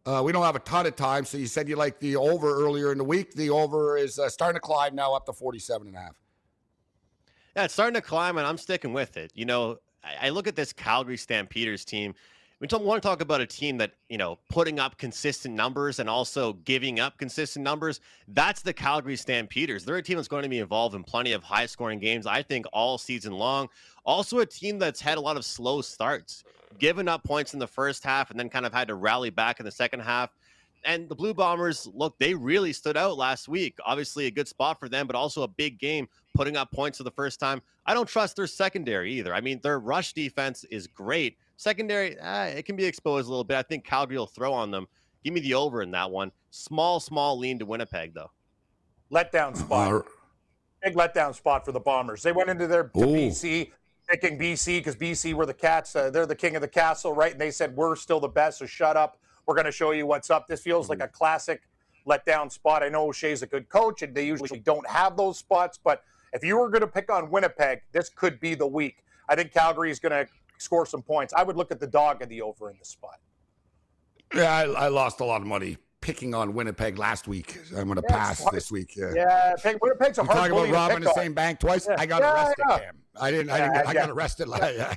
Uh, 0.05 0.21
we 0.23 0.31
don't 0.31 0.43
have 0.43 0.55
a 0.55 0.59
ton 0.59 0.85
of 0.85 0.95
time, 0.95 1.25
so 1.25 1.38
you 1.38 1.47
said 1.47 1.67
you 1.67 1.75
like 1.75 1.99
the 1.99 2.15
over 2.15 2.63
earlier 2.63 2.93
in 2.93 2.97
the 2.97 3.03
week. 3.03 3.33
The 3.33 3.49
over 3.49 3.97
is 3.97 4.19
uh, 4.19 4.29
starting 4.29 4.55
to 4.55 4.61
climb 4.61 4.95
now 4.95 5.13
up 5.13 5.25
to 5.25 5.33
47 5.33 5.88
and 5.88 5.97
a 5.97 5.99
half. 5.99 6.15
Yeah, 7.57 7.65
it's 7.65 7.73
starting 7.73 7.95
to 7.95 8.01
climb, 8.01 8.38
and 8.38 8.47
I'm 8.47 8.57
sticking 8.57 8.93
with 8.93 9.17
it. 9.17 9.31
You 9.35 9.45
know, 9.45 9.79
I, 10.03 10.27
I 10.27 10.29
look 10.29 10.47
at 10.47 10.55
this 10.55 10.71
Calgary 10.71 11.17
Stampeders 11.17 11.83
team. 11.83 12.13
We 12.59 12.67
want 12.71 13.03
to 13.03 13.07
talk 13.07 13.21
about 13.21 13.39
a 13.39 13.45
team 13.45 13.77
that, 13.77 13.91
you 14.09 14.17
know, 14.17 14.39
putting 14.49 14.79
up 14.79 14.97
consistent 14.97 15.53
numbers 15.53 15.99
and 15.99 16.09
also 16.09 16.53
giving 16.53 16.99
up 16.99 17.19
consistent 17.19 17.63
numbers. 17.63 17.99
That's 18.29 18.63
the 18.63 18.73
Calgary 18.73 19.15
Stampeders. 19.15 19.85
They're 19.85 19.97
a 19.97 20.01
team 20.01 20.15
that's 20.15 20.27
going 20.27 20.41
to 20.41 20.49
be 20.49 20.57
involved 20.57 20.95
in 20.95 21.03
plenty 21.03 21.33
of 21.33 21.43
high 21.43 21.67
scoring 21.67 21.99
games, 21.99 22.25
I 22.25 22.41
think, 22.41 22.65
all 22.73 22.97
season 22.97 23.33
long. 23.33 23.69
Also, 24.07 24.39
a 24.39 24.45
team 24.45 24.79
that's 24.79 24.99
had 24.99 25.19
a 25.19 25.21
lot 25.21 25.37
of 25.37 25.45
slow 25.45 25.81
starts 25.81 26.43
given 26.79 27.07
up 27.07 27.23
points 27.23 27.53
in 27.53 27.59
the 27.59 27.67
first 27.67 28.03
half 28.03 28.31
and 28.31 28.39
then 28.39 28.49
kind 28.49 28.65
of 28.65 28.73
had 28.73 28.87
to 28.87 28.95
rally 28.95 29.29
back 29.29 29.59
in 29.59 29.65
the 29.65 29.71
second 29.71 29.99
half. 29.99 30.31
And 30.83 31.07
the 31.07 31.15
Blue 31.15 31.35
Bombers, 31.35 31.87
look, 31.93 32.17
they 32.17 32.33
really 32.33 32.73
stood 32.73 32.97
out 32.97 33.17
last 33.17 33.47
week. 33.47 33.77
Obviously, 33.85 34.25
a 34.25 34.31
good 34.31 34.47
spot 34.47 34.79
for 34.79 34.89
them, 34.89 35.05
but 35.05 35.15
also 35.15 35.43
a 35.43 35.47
big 35.47 35.77
game, 35.77 36.09
putting 36.33 36.57
up 36.57 36.71
points 36.71 36.97
for 36.97 37.03
the 37.03 37.11
first 37.11 37.39
time. 37.39 37.61
I 37.85 37.93
don't 37.93 38.09
trust 38.09 38.35
their 38.35 38.47
secondary 38.47 39.13
either. 39.13 39.35
I 39.35 39.41
mean, 39.41 39.59
their 39.61 39.79
rush 39.79 40.13
defense 40.13 40.63
is 40.71 40.87
great. 40.87 41.37
Secondary, 41.57 42.17
eh, 42.19 42.45
it 42.49 42.65
can 42.65 42.75
be 42.75 42.85
exposed 42.85 43.27
a 43.27 43.29
little 43.29 43.43
bit. 43.43 43.57
I 43.57 43.63
think 43.63 43.83
Calgary 43.83 44.17
will 44.17 44.27
throw 44.27 44.53
on 44.53 44.71
them. 44.71 44.87
Give 45.23 45.33
me 45.33 45.41
the 45.41 45.55
over 45.55 45.81
in 45.81 45.91
that 45.91 46.09
one. 46.09 46.31
Small, 46.51 46.99
small 46.99 47.37
lean 47.37 47.59
to 47.59 47.65
Winnipeg, 47.65 48.13
though. 48.13 48.31
Letdown 49.11 49.57
spot. 49.57 50.05
Big 50.83 50.95
letdown 50.95 51.33
spot 51.33 51.65
for 51.65 51.71
the 51.71 51.79
Bombers. 51.79 52.21
They 52.21 52.31
went 52.31 52.49
into 52.49 52.67
their 52.67 52.83
to 52.83 52.89
BC 52.99 53.71
picking 54.07 54.39
BC 54.39 54.79
because 54.79 54.95
BC 54.95 55.33
were 55.33 55.45
the 55.45 55.53
cats. 55.53 55.95
Uh, 55.95 56.09
they're 56.09 56.25
the 56.25 56.35
king 56.35 56.55
of 56.55 56.61
the 56.61 56.67
castle, 56.67 57.13
right? 57.13 57.31
And 57.31 57.41
they 57.41 57.51
said 57.51 57.75
we're 57.75 57.95
still 57.95 58.19
the 58.19 58.27
best, 58.27 58.59
so 58.59 58.65
shut 58.65 58.95
up. 58.95 59.19
We're 59.45 59.55
going 59.55 59.65
to 59.65 59.71
show 59.71 59.91
you 59.91 60.05
what's 60.05 60.29
up. 60.29 60.47
This 60.47 60.61
feels 60.61 60.89
like 60.89 61.01
a 61.01 61.07
classic 61.07 61.61
letdown 62.07 62.51
spot. 62.51 62.83
I 62.83 62.89
know 62.89 63.09
O'Shea's 63.09 63.43
a 63.43 63.47
good 63.47 63.69
coach, 63.69 64.01
and 64.01 64.15
they 64.15 64.25
usually 64.25 64.59
don't 64.59 64.87
have 64.87 65.17
those 65.17 65.37
spots. 65.37 65.79
But 65.81 66.03
if 66.33 66.43
you 66.43 66.57
were 66.57 66.69
going 66.69 66.81
to 66.81 66.87
pick 66.87 67.11
on 67.11 67.29
Winnipeg, 67.29 67.81
this 67.91 68.09
could 68.09 68.39
be 68.39 68.55
the 68.55 68.67
week. 68.67 69.03
I 69.29 69.35
think 69.35 69.53
Calgary 69.53 69.91
is 69.91 69.99
going 69.99 70.11
to 70.11 70.31
score 70.57 70.85
some 70.85 71.01
points. 71.01 71.33
I 71.33 71.43
would 71.43 71.55
look 71.55 71.71
at 71.71 71.79
the 71.79 71.87
dog 71.87 72.21
and 72.21 72.31
the 72.31 72.41
over 72.41 72.69
in 72.69 72.77
this 72.77 72.89
spot. 72.89 73.19
Yeah, 74.33 74.51
I, 74.51 74.63
I 74.63 74.87
lost 74.89 75.19
a 75.19 75.25
lot 75.25 75.41
of 75.41 75.47
money 75.47 75.77
picking 76.01 76.33
on 76.33 76.53
Winnipeg 76.53 76.97
last 76.97 77.27
week. 77.27 77.59
I'm 77.75 77.85
going 77.85 77.95
to 77.97 78.03
yeah, 78.09 78.15
pass 78.15 78.43
this 78.51 78.71
week. 78.71 78.95
Yeah, 78.95 79.13
yeah 79.15 79.73
Winnipeg's 79.81 80.17
a 80.17 80.23
hard 80.23 80.37
talking 80.37 80.51
about 80.51 80.69
robbing 80.69 81.03
the 81.03 81.13
same 81.13 81.33
bank 81.33 81.59
twice. 81.59 81.87
Yeah. 81.87 81.95
I 81.97 82.05
got 82.05 82.21
yeah, 82.21 82.33
arrested, 82.33 82.65
Cam. 82.69 82.95
I 83.19 83.31
didn't. 83.31 83.49
I, 83.49 83.57
didn't 83.57 83.73
get, 83.73 83.87
I 83.87 83.93
got 83.93 84.09
arrested. 84.09 84.47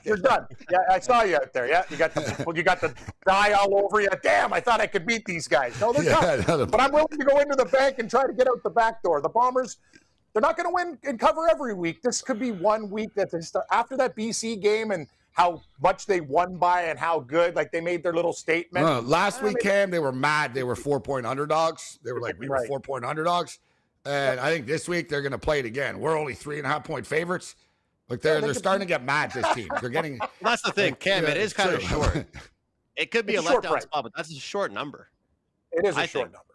You're 0.05 0.17
done. 0.19 0.47
Yeah, 0.71 0.79
I 0.91 0.99
saw 1.01 1.23
you 1.23 1.37
out 1.37 1.53
there. 1.53 1.67
Yeah, 1.67 1.85
you 1.91 1.97
got 1.97 2.15
the 2.15 2.45
well, 2.47 2.57
you 2.57 2.63
got 2.63 2.81
the 2.81 2.95
dye 3.27 3.53
all 3.53 3.83
over 3.83 4.01
you. 4.01 4.09
Damn, 4.23 4.53
I 4.53 4.61
thought 4.61 4.81
I 4.81 4.87
could 4.87 5.07
beat 5.07 5.25
these 5.25 5.49
guys. 5.49 5.81
No, 5.81 5.93
they're 5.93 6.05
yeah, 6.05 6.43
no, 6.47 6.67
but 6.67 6.81
I'm 6.81 6.93
willing 6.93 7.19
to 7.19 7.25
go 7.25 7.39
into 7.39 7.57
the 7.57 7.65
bank 7.65 7.99
and 7.99 8.11
try 8.11 8.27
to 8.27 8.33
get 8.33 8.47
out 8.47 8.63
the 8.63 8.71
back 8.71 9.03
door. 9.03 9.21
The 9.21 9.29
Bombers. 9.29 9.79
They're 10.33 10.43
not 10.43 10.57
going 10.57 10.69
to 10.69 10.73
win 10.73 10.97
and 11.03 11.19
cover 11.19 11.49
every 11.51 11.75
week. 11.75 12.03
This 12.03 12.23
could 12.23 12.39
be 12.39 12.53
one 12.53 12.89
week 12.89 13.15
that 13.17 13.33
they 13.33 13.41
start 13.41 13.67
after 13.73 13.97
that 13.97 14.15
BC 14.15 14.63
game 14.63 14.93
and 14.93 15.09
how 15.33 15.63
much 15.83 16.07
they 16.07 16.21
won 16.21 16.57
by 16.57 16.83
and 16.83 16.99
how 16.99 17.21
good. 17.21 17.57
Like 17.57 17.73
they 17.73 17.81
made 17.81 18.03
their 18.03 18.13
little 18.13 18.33
statement. 18.33 18.85
Uh, 18.85 19.01
last 19.03 19.43
week, 19.43 19.59
Cam, 19.61 19.91
they 19.91 19.99
were 19.99 20.13
mad. 20.13 20.55
They 20.55 20.65
were 20.65 20.77
four 20.77 21.01
point 21.01 21.27
underdogs. 21.27 21.99
They 22.05 22.13
were 22.13 22.21
like, 22.21 22.39
we 22.39 22.49
right. 22.49 22.63
were 22.63 22.67
four 22.67 22.81
point 22.81 23.05
underdogs. 23.05 23.59
And 24.05 24.41
I 24.41 24.51
think 24.51 24.67
this 24.67 24.89
week 24.89 25.09
they're 25.09 25.23
going 25.23 25.33
to 25.33 25.39
play 25.39 25.59
it 25.59 25.67
again. 25.67 26.01
We're 26.01 26.19
only 26.19 26.35
three 26.35 26.59
and 26.59 26.67
a 26.67 26.71
half 26.71 26.85
point 26.85 27.07
favorites. 27.07 27.55
Like 28.09 28.23
they're 28.23 28.41
they're 28.41 28.55
starting 28.55 28.81
to 28.81 28.87
get 28.87 29.05
mad. 29.05 29.31
This 29.33 29.47
team. 29.55 29.69
They're 29.81 29.91
getting. 29.91 30.19
Well, 30.43 30.53
that's 30.53 30.63
the 30.63 30.73
thing, 30.73 30.95
Cam. 30.97 31.25
Yeah, 31.25 31.31
it 31.31 31.37
is 31.37 31.53
kind 31.53 31.71
true. 31.71 31.79
of 31.79 31.83
short. 31.83 32.27
It 32.97 33.11
could 33.11 33.25
be 33.25 33.35
it's 33.35 33.49
a 33.49 33.51
letdown 33.51 33.71
right. 33.71 33.83
spot, 33.83 34.03
but 34.03 34.13
that's 34.15 34.31
a 34.31 34.35
short 34.35 34.73
number. 34.73 35.09
It 35.73 35.87
is 35.87 35.97
a 35.97 36.01
I 36.01 36.07
short 36.07 36.27
think. 36.27 36.35
number. 36.35 36.51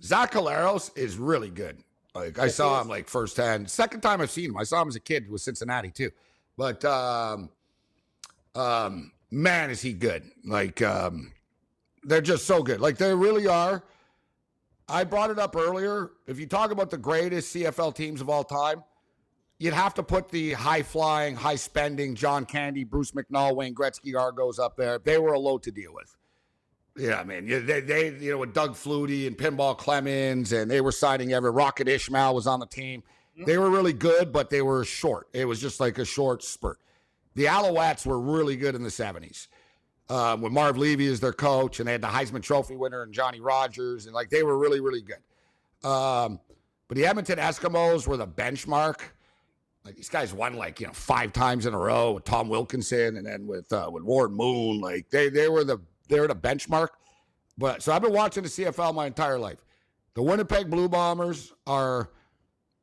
Zach 0.00 0.30
Collaros 0.30 0.96
is 0.96 1.16
really 1.16 1.50
good. 1.50 1.82
Like 2.14 2.38
I 2.38 2.46
saw 2.48 2.80
him 2.80 2.88
like 2.88 3.08
firsthand. 3.08 3.68
Second 3.68 4.00
time 4.00 4.20
I've 4.20 4.30
seen 4.30 4.50
him. 4.50 4.56
I 4.56 4.62
saw 4.62 4.80
him 4.80 4.88
as 4.88 4.94
a 4.94 5.00
kid 5.00 5.28
with 5.28 5.40
Cincinnati 5.40 5.90
too. 5.90 6.10
But 6.56 6.84
um, 6.84 7.50
um, 8.56 9.12
man, 9.30 9.70
is 9.70 9.80
he 9.80 9.92
good. 9.92 10.30
Like, 10.44 10.82
um, 10.82 11.32
they're 12.02 12.20
just 12.20 12.46
so 12.46 12.62
good. 12.62 12.80
Like, 12.80 12.98
they 12.98 13.14
really 13.14 13.46
are. 13.46 13.82
I 14.88 15.04
brought 15.04 15.30
it 15.30 15.38
up 15.38 15.56
earlier. 15.56 16.12
If 16.26 16.38
you 16.38 16.46
talk 16.46 16.70
about 16.70 16.90
the 16.90 16.98
greatest 16.98 17.54
CFL 17.54 17.94
teams 17.94 18.20
of 18.20 18.30
all 18.30 18.44
time, 18.44 18.84
you'd 19.58 19.74
have 19.74 19.94
to 19.94 20.02
put 20.02 20.28
the 20.28 20.52
high 20.52 20.82
flying, 20.82 21.34
high 21.34 21.56
spending 21.56 22.14
John 22.14 22.46
Candy, 22.46 22.84
Bruce 22.84 23.10
McNall, 23.10 23.56
Wayne 23.56 23.74
Gretzky 23.74 24.18
Argos 24.18 24.58
up 24.58 24.76
there. 24.76 24.98
They 24.98 25.18
were 25.18 25.32
a 25.32 25.38
load 25.38 25.62
to 25.64 25.72
deal 25.72 25.92
with. 25.92 26.16
Yeah, 26.96 27.20
I 27.20 27.24
mean, 27.24 27.46
they, 27.66 27.80
they, 27.80 28.16
you 28.16 28.30
know, 28.30 28.38
with 28.38 28.54
Doug 28.54 28.74
Flutie 28.74 29.26
and 29.26 29.36
Pinball 29.36 29.76
Clemens, 29.76 30.52
and 30.52 30.70
they 30.70 30.80
were 30.80 30.92
signing 30.92 31.34
every 31.34 31.50
Rocket 31.50 31.88
Ismail 31.88 32.34
was 32.34 32.46
on 32.46 32.60
the 32.60 32.66
team. 32.66 33.02
They 33.44 33.58
were 33.58 33.68
really 33.68 33.92
good, 33.92 34.32
but 34.32 34.48
they 34.48 34.62
were 34.62 34.82
short. 34.82 35.28
It 35.34 35.44
was 35.44 35.60
just 35.60 35.78
like 35.78 35.98
a 35.98 36.06
short 36.06 36.42
spurt 36.42 36.78
the 37.36 37.44
Alouettes 37.44 38.04
were 38.06 38.18
really 38.18 38.56
good 38.56 38.74
in 38.74 38.82
the 38.82 38.88
70s. 38.88 39.46
Um, 40.08 40.40
with 40.40 40.52
Marv 40.52 40.78
Levy 40.78 41.06
is 41.06 41.20
their 41.20 41.32
coach, 41.32 41.80
and 41.80 41.86
they 41.86 41.92
had 41.92 42.00
the 42.00 42.08
Heisman 42.08 42.42
Trophy 42.42 42.76
winner 42.76 43.02
and 43.02 43.12
Johnny 43.12 43.40
Rodgers, 43.40 44.06
and 44.06 44.14
like 44.14 44.30
they 44.30 44.42
were 44.42 44.56
really, 44.56 44.80
really 44.80 45.02
good. 45.02 45.88
Um, 45.88 46.40
but 46.88 46.96
the 46.96 47.06
Edmonton 47.06 47.38
Eskimos 47.38 48.06
were 48.06 48.16
the 48.16 48.26
benchmark. 48.26 49.00
Like 49.84 49.96
these 49.96 50.08
guys 50.08 50.32
won 50.32 50.54
like 50.54 50.80
you 50.80 50.86
know 50.86 50.92
five 50.92 51.32
times 51.32 51.66
in 51.66 51.74
a 51.74 51.78
row 51.78 52.12
with 52.12 52.24
Tom 52.24 52.48
Wilkinson, 52.48 53.16
and 53.16 53.26
then 53.26 53.46
with 53.46 53.72
uh, 53.72 53.90
with 53.92 54.04
Warren 54.04 54.32
Moon. 54.32 54.80
Like 54.80 55.10
they 55.10 55.28
they 55.28 55.48
were 55.48 55.64
the 55.64 55.78
they 56.08 56.20
were 56.20 56.28
the 56.28 56.36
benchmark. 56.36 56.88
But 57.58 57.82
so 57.82 57.92
I've 57.92 58.02
been 58.02 58.12
watching 58.12 58.44
the 58.44 58.48
CFL 58.48 58.94
my 58.94 59.06
entire 59.06 59.38
life. 59.38 59.58
The 60.14 60.22
Winnipeg 60.22 60.70
Blue 60.70 60.88
Bombers 60.88 61.52
are 61.66 62.10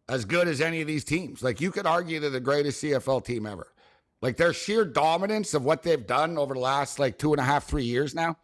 as 0.09 0.25
good 0.25 0.47
as 0.47 0.59
any 0.61 0.81
of 0.81 0.87
these 0.87 1.05
teams. 1.05 1.41
Like 1.41 1.61
you 1.61 1.71
could 1.71 1.85
argue 1.85 2.19
they're 2.19 2.29
the 2.29 2.39
greatest 2.39 2.83
CFL 2.83 3.23
team 3.23 3.45
ever. 3.45 3.72
Like 4.23 4.37
their 4.37 4.53
sheer 4.53 4.85
dominance 4.85 5.53
of 5.53 5.65
what 5.65 5.83
they've 5.83 6.07
done 6.07 6.37
over 6.37 6.53
the 6.53 6.59
last 6.61 6.97
like 6.97 7.17
two 7.17 7.33
and 7.33 7.41
a 7.41 7.43
half, 7.43 7.65
three 7.65 7.83
years 7.83 8.15
now. 8.15 8.37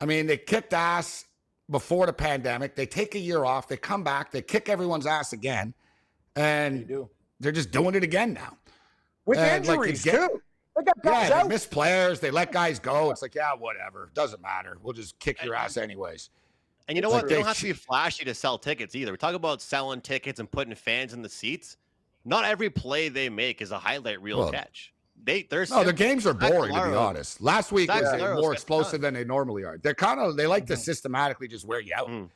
I 0.00 0.06
mean, 0.06 0.28
they 0.28 0.36
kicked 0.36 0.72
ass 0.72 1.24
before 1.68 2.06
the 2.06 2.12
pandemic. 2.12 2.76
They 2.76 2.86
take 2.86 3.16
a 3.16 3.18
year 3.18 3.44
off. 3.44 3.66
They 3.66 3.76
come 3.76 4.04
back. 4.04 4.30
They 4.30 4.42
kick 4.42 4.68
everyone's 4.68 5.06
ass 5.06 5.32
again, 5.32 5.74
and 6.36 6.86
do. 6.86 7.10
they're 7.40 7.50
just 7.50 7.72
doing 7.72 7.96
it 7.96 8.04
again 8.04 8.32
now. 8.32 8.56
With 9.26 9.38
and 9.38 9.66
injuries 9.66 10.06
like, 10.06 10.14
get, 10.14 10.30
too. 10.30 10.40
They 10.76 10.84
got 10.84 11.02
guys 11.02 11.30
yeah, 11.30 11.38
out. 11.38 11.42
they 11.42 11.48
miss 11.48 11.66
players. 11.66 12.20
They 12.20 12.30
let 12.30 12.52
guys 12.52 12.78
go. 12.78 13.10
It's 13.10 13.20
like, 13.20 13.34
yeah, 13.34 13.54
whatever. 13.54 14.12
Doesn't 14.14 14.40
matter. 14.40 14.78
We'll 14.84 14.94
just 14.94 15.18
kick 15.18 15.42
your 15.42 15.56
ass 15.56 15.76
anyways. 15.76 16.30
And 16.86 16.94
you 16.96 17.02
know 17.02 17.10
what? 17.10 17.22
Like 17.22 17.30
they 17.30 17.34
don't 17.34 17.44
have 17.44 17.58
to 17.58 17.64
be 17.64 17.72
flashy 17.72 18.24
to 18.24 18.34
sell 18.34 18.56
tickets 18.56 18.94
either. 18.94 19.10
We 19.10 19.18
talk 19.18 19.34
about 19.34 19.62
selling 19.62 20.00
tickets 20.00 20.38
and 20.38 20.48
putting 20.48 20.76
fans 20.76 21.12
in 21.12 21.22
the 21.22 21.28
seats. 21.28 21.76
Not 22.24 22.44
every 22.44 22.70
play 22.70 23.08
they 23.08 23.28
make 23.28 23.60
is 23.60 23.72
a 23.72 23.78
highlight 23.80 24.22
reel 24.22 24.38
well, 24.38 24.52
catch 24.52 24.92
they 25.24 25.42
they're 25.42 25.66
no, 25.70 25.84
the 25.84 25.92
games 25.92 26.26
are 26.26 26.34
boring 26.34 26.74
to 26.74 26.88
be 26.88 26.94
honest. 26.94 27.40
Last 27.40 27.72
week 27.72 27.90
was 27.90 28.40
more 28.40 28.52
explosive 28.52 29.00
than 29.00 29.14
they 29.14 29.24
normally 29.24 29.64
are. 29.64 29.78
They're 29.78 29.94
kind 29.94 30.20
of 30.20 30.36
they 30.36 30.46
like 30.46 30.64
mm-hmm. 30.64 30.74
to 30.74 30.80
systematically 30.80 31.48
just 31.48 31.66
wear 31.66 31.80
you 31.80 31.92
out, 31.94 32.08
mm. 32.08 32.28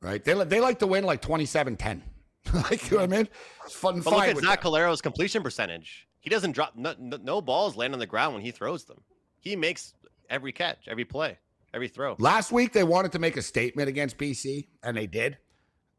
right? 0.00 0.24
They 0.24 0.34
they 0.44 0.60
like 0.60 0.78
to 0.80 0.86
win 0.86 1.04
like 1.04 1.22
27-10. 1.22 2.02
like, 2.54 2.90
you 2.90 2.98
know 2.98 3.02
what 3.04 3.12
I 3.12 3.16
mean? 3.16 3.28
It's 3.64 3.74
fun. 3.74 4.00
But 4.00 4.12
look 4.12 4.22
at 4.24 4.36
Zach. 4.38 4.62
Collaros' 4.62 5.02
completion 5.02 5.42
percentage. 5.42 6.06
He 6.20 6.30
doesn't 6.30 6.52
drop 6.52 6.74
no, 6.76 6.94
no, 6.98 7.18
no 7.22 7.40
balls 7.40 7.76
land 7.76 7.92
on 7.92 7.98
the 7.98 8.06
ground 8.06 8.34
when 8.34 8.42
he 8.42 8.50
throws 8.50 8.84
them. 8.84 9.02
He 9.40 9.56
makes 9.56 9.94
every 10.30 10.52
catch, 10.52 10.88
every 10.88 11.04
play, 11.04 11.38
every 11.72 11.88
throw. 11.88 12.16
Last 12.18 12.52
week 12.52 12.72
they 12.72 12.84
wanted 12.84 13.12
to 13.12 13.18
make 13.18 13.36
a 13.36 13.42
statement 13.42 13.88
against 13.88 14.18
BC, 14.18 14.68
and 14.82 14.96
they 14.96 15.06
did. 15.06 15.38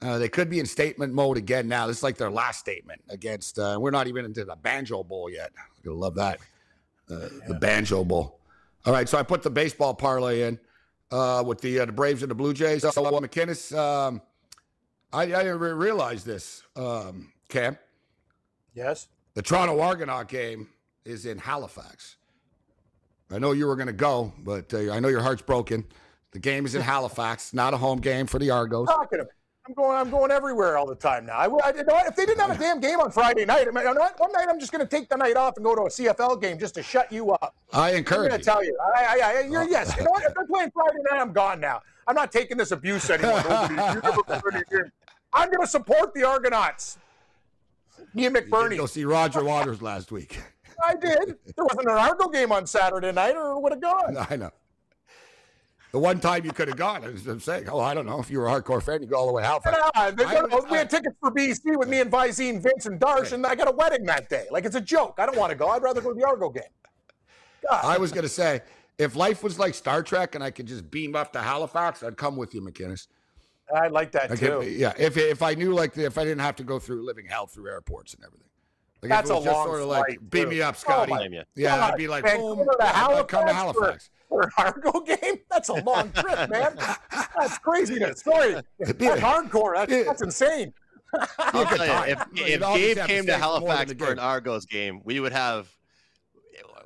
Uh, 0.01 0.17
they 0.17 0.29
could 0.29 0.49
be 0.49 0.59
in 0.59 0.65
statement 0.65 1.13
mode 1.13 1.37
again 1.37 1.67
now. 1.67 1.87
This 1.87 1.97
is 1.97 2.03
like 2.03 2.17
their 2.17 2.29
last 2.29 2.59
statement 2.59 3.01
against. 3.09 3.57
Uh, 3.57 3.77
we're 3.79 3.91
not 3.91 4.07
even 4.07 4.25
into 4.25 4.45
the 4.45 4.55
Banjo 4.55 5.03
Bowl 5.03 5.29
yet. 5.29 5.51
You'll 5.83 5.97
love 5.97 6.15
that, 6.15 6.39
uh, 7.09 7.29
the 7.47 7.57
Banjo 7.59 8.03
Bowl. 8.03 8.39
All 8.85 8.93
right, 8.93 9.09
so 9.09 9.17
I 9.17 9.23
put 9.23 9.41
the 9.41 9.49
baseball 9.49 9.93
parlay 9.95 10.43
in 10.43 10.59
uh, 11.11 11.43
with 11.45 11.61
the 11.61 11.79
uh, 11.79 11.85
the 11.85 11.91
Braves 11.91 12.21
and 12.21 12.29
the 12.29 12.35
Blue 12.35 12.53
Jays. 12.53 12.81
So 12.81 12.89
uh, 12.89 13.19
McKinnis, 13.19 13.75
um, 13.75 14.21
I, 15.11 15.23
I 15.23 15.25
didn't 15.25 15.59
re- 15.59 15.71
realize 15.71 16.23
this, 16.23 16.61
um, 16.75 17.31
Cam. 17.49 17.77
Yes. 18.73 19.07
The 19.33 19.41
Toronto 19.41 19.79
Argonaut 19.79 20.27
game 20.27 20.67
is 21.03 21.25
in 21.25 21.37
Halifax. 21.37 22.17
I 23.31 23.39
know 23.39 23.53
you 23.53 23.65
were 23.65 23.75
going 23.75 23.87
to 23.87 23.93
go, 23.93 24.33
but 24.37 24.73
uh, 24.73 24.91
I 24.91 24.99
know 24.99 25.07
your 25.07 25.21
heart's 25.21 25.41
broken. 25.41 25.85
The 26.31 26.39
game 26.39 26.65
is 26.65 26.75
in 26.75 26.81
Halifax, 26.81 27.53
not 27.53 27.73
a 27.73 27.77
home 27.77 27.99
game 27.99 28.27
for 28.27 28.39
the 28.39 28.51
Argos. 28.51 28.87
Talking 28.87 29.21
about. 29.21 29.31
I'm 29.67 29.73
going. 29.73 29.97
I'm 29.97 30.09
going 30.11 30.31
everywhere 30.31 30.77
all 30.77 30.85
the 30.85 30.95
time 30.95 31.25
now. 31.25 31.37
I, 31.37 31.45
I, 31.45 31.73
you 31.75 31.83
know 31.83 31.93
what? 31.93 32.07
if 32.07 32.15
they 32.15 32.25
didn't 32.25 32.41
have 32.41 32.51
a 32.51 32.57
damn 32.57 32.79
game 32.79 32.99
on 32.99 33.11
Friday 33.11 33.45
night, 33.45 33.67
I 33.67 33.71
mean, 33.71 33.83
you 33.85 33.93
know 33.93 33.99
what? 33.99 34.19
one 34.19 34.31
night 34.31 34.47
I'm 34.47 34.59
just 34.59 34.71
going 34.71 34.85
to 34.85 34.87
take 34.87 35.09
the 35.09 35.15
night 35.15 35.37
off 35.37 35.55
and 35.57 35.65
go 35.65 35.73
to 35.73 35.81
a 35.83 35.89
CFL 35.89 36.39
game 36.41 36.59
just 36.59 36.75
to 36.75 36.83
shut 36.83 37.11
you 37.11 37.31
up. 37.31 37.55
I 37.73 37.93
encourage. 37.93 38.25
I'm 38.25 38.29
going 38.29 38.31
you. 38.31 38.37
to 38.37 38.43
tell 38.43 38.63
you. 38.63 38.77
I, 38.95 39.03
I, 39.03 39.39
I, 39.39 39.39
you're, 39.49 39.63
oh. 39.63 39.67
yes. 39.67 39.95
You 39.97 40.03
know 40.03 40.11
what? 40.11 40.23
If 40.23 40.35
they're 40.35 40.45
playing 40.45 40.71
Friday 40.71 40.99
night, 41.09 41.19
I'm 41.19 41.33
gone 41.33 41.59
now. 41.59 41.81
I'm 42.07 42.15
not 42.15 42.31
taking 42.31 42.57
this 42.57 42.71
abuse 42.71 43.09
anymore. 43.09 43.41
Nobody- 43.41 43.73
you 43.73 44.01
never 44.01 44.23
go 44.23 44.39
to 44.39 44.41
any 44.53 44.63
game. 44.69 44.91
I'm 45.33 45.49
going 45.49 45.61
to 45.61 45.67
support 45.67 46.13
the 46.13 46.23
Argonauts. 46.23 46.99
Me 48.13 48.25
and 48.25 48.37
You'll 48.71 48.87
see 48.87 49.03
Roger 49.03 49.43
Waters 49.43 49.81
last 49.81 50.11
week. 50.11 50.39
I 50.85 50.95
did. 50.95 51.35
There 51.55 51.65
wasn't 51.65 51.89
an 51.89 51.97
Argo 51.97 52.29
game 52.29 52.51
on 52.51 52.67
Saturday 52.67 53.11
night, 53.11 53.35
or 53.35 53.59
would 53.59 53.71
have 53.71 53.81
gone. 53.81 54.17
I 54.29 54.35
know. 54.35 54.51
The 55.91 55.99
one 55.99 56.19
time 56.19 56.43
you 56.43 56.51
could 56.51 56.67
have 56.67 56.77
gone, 56.77 57.05
I 57.05 57.09
was 57.09 57.25
I'm 57.25 57.39
saying, 57.39 57.69
oh, 57.69 57.79
I 57.79 57.93
don't 57.93 58.05
know. 58.05 58.19
If 58.19 58.29
you 58.29 58.39
were 58.39 58.47
a 58.47 58.51
hardcore 58.61 58.83
fan, 58.83 59.01
you 59.01 59.07
go 59.07 59.15
all 59.17 59.27
the 59.27 59.33
way. 59.33 59.43
Yeah, 59.43 60.11
they- 60.11 60.25
I 60.25 60.41
was- 60.41 60.65
we 60.69 60.77
had 60.77 60.89
tickets 60.89 61.15
for 61.21 61.31
BC 61.31 61.77
with 61.77 61.87
me 61.87 62.01
and 62.01 62.11
Visine, 62.11 62.61
Vince, 62.61 62.85
and 62.85 62.99
Darsh, 62.99 63.31
and 63.31 63.45
I 63.45 63.55
got 63.55 63.67
a 63.69 63.71
wedding 63.71 64.05
that 64.07 64.29
day. 64.29 64.45
Like 64.51 64.65
it's 64.65 64.75
a 64.75 64.81
joke. 64.81 65.15
I 65.19 65.25
don't 65.25 65.37
want 65.37 65.51
to 65.51 65.55
go. 65.55 65.67
I'd 65.69 65.81
rather 65.83 66.01
go 66.01 66.13
to 66.13 66.19
the 66.19 66.25
Argo 66.25 66.49
game. 66.49 66.63
God. 67.69 67.81
I 67.83 67.97
was 67.97 68.11
going 68.11 68.23
to 68.23 68.29
say, 68.29 68.61
if 68.97 69.15
life 69.15 69.41
was 69.43 69.57
like 69.57 69.73
Star 69.73 70.03
Trek 70.03 70.35
and 70.35 70.43
I 70.43 70.51
could 70.51 70.65
just 70.67 70.89
beam 70.91 71.15
up 71.15 71.31
to 71.33 71.41
Halifax, 71.41 72.03
I'd 72.03 72.17
come 72.17 72.35
with 72.35 72.53
you, 72.53 72.61
McInnes. 72.61 73.07
I 73.73 73.87
like 73.87 74.11
that 74.11 74.31
I 74.31 74.35
too. 74.35 74.61
yeah, 74.63 74.93
if 74.97 75.17
if 75.17 75.41
I 75.41 75.55
knew 75.55 75.73
like 75.73 75.97
if 75.97 76.17
I 76.19 76.23
didn't 76.23 76.41
have 76.41 76.55
to 76.57 76.63
go 76.63 76.77
through 76.77 77.03
living 77.03 77.25
hell 77.25 77.47
through 77.47 77.69
airports 77.71 78.13
and 78.13 78.23
everything. 78.23 78.47
Like 79.09 79.25
That's 79.25 79.29
if 79.29 79.35
it 79.35 79.35
a 79.35 79.35
was 79.37 79.45
just 79.45 79.55
long 79.57 79.67
sort 79.67 79.81
of 79.81 79.87
like 79.87 80.05
flight, 80.05 80.29
beam 80.29 80.49
me 80.49 80.61
up, 80.61 80.75
Oh, 80.75 80.79
Scotty. 80.79 81.11
my- 81.11 81.43
yeah, 81.55 81.75
God, 81.77 81.91
I'd 81.93 81.97
be 81.97 82.07
like, 82.07 82.23
boom, 82.25 82.57
to 82.59 82.75
I'd 82.81 83.27
come 83.27 83.47
to 83.47 83.53
Halifax 83.53 83.79
Halifax. 83.79 84.09
For, 84.29 84.41
for 84.41 84.41
an 84.43 84.49
Argo 84.57 84.99
game? 85.01 85.35
That's 85.51 85.69
a 85.69 85.73
long 85.83 86.11
trip, 86.11 86.49
man. 86.49 86.75
That's 87.37 87.57
craziness. 87.59 88.21
Sorry. 88.23 88.55
Be 88.79 88.93
That's 88.93 89.21
hardcore. 89.21 89.75
That's, 89.75 89.91
Yeah. 89.91 90.03
that's 90.03 90.21
insane. 90.21 90.73
I'll 91.39 91.65
tell 91.65 92.07
you, 92.07 92.13
if, 92.13 92.19
if 92.35 92.59
Gabe 92.61 92.97
came 93.07 93.25
to 93.25 93.31
stay 93.31 93.39
for 93.39 93.59
more 93.59 93.75
than 93.77 93.87
Halifax 93.87 93.93
for 93.93 94.11
an. 94.11 94.19
Argos 94.19 94.65
game, 94.65 95.01
we 95.05 95.19
would 95.19 95.31
have 95.31 95.69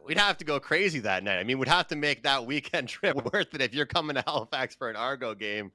we'd 0.05 0.17
have 0.17 0.37
to 0.39 0.45
go 0.45 0.59
crazy 0.59 0.99
that 0.99 1.23
night. 1.23 1.39
I 1.39 1.43
mean, 1.43 1.57
we'd 1.59 1.67
have 1.67 1.87
to 1.87 1.95
make 1.95 2.23
that 2.23 2.45
weekend 2.45 2.87
trip 2.89 3.15
worth 3.33 3.53
it 3.53 3.61
if 3.61 3.73
you're 3.73 3.85
coming 3.85 4.15
to 4.15 4.23
Halifax 4.25 4.75
for 4.75 4.89
an 4.89 4.95
Argo 4.95 5.33
game. 5.35 5.71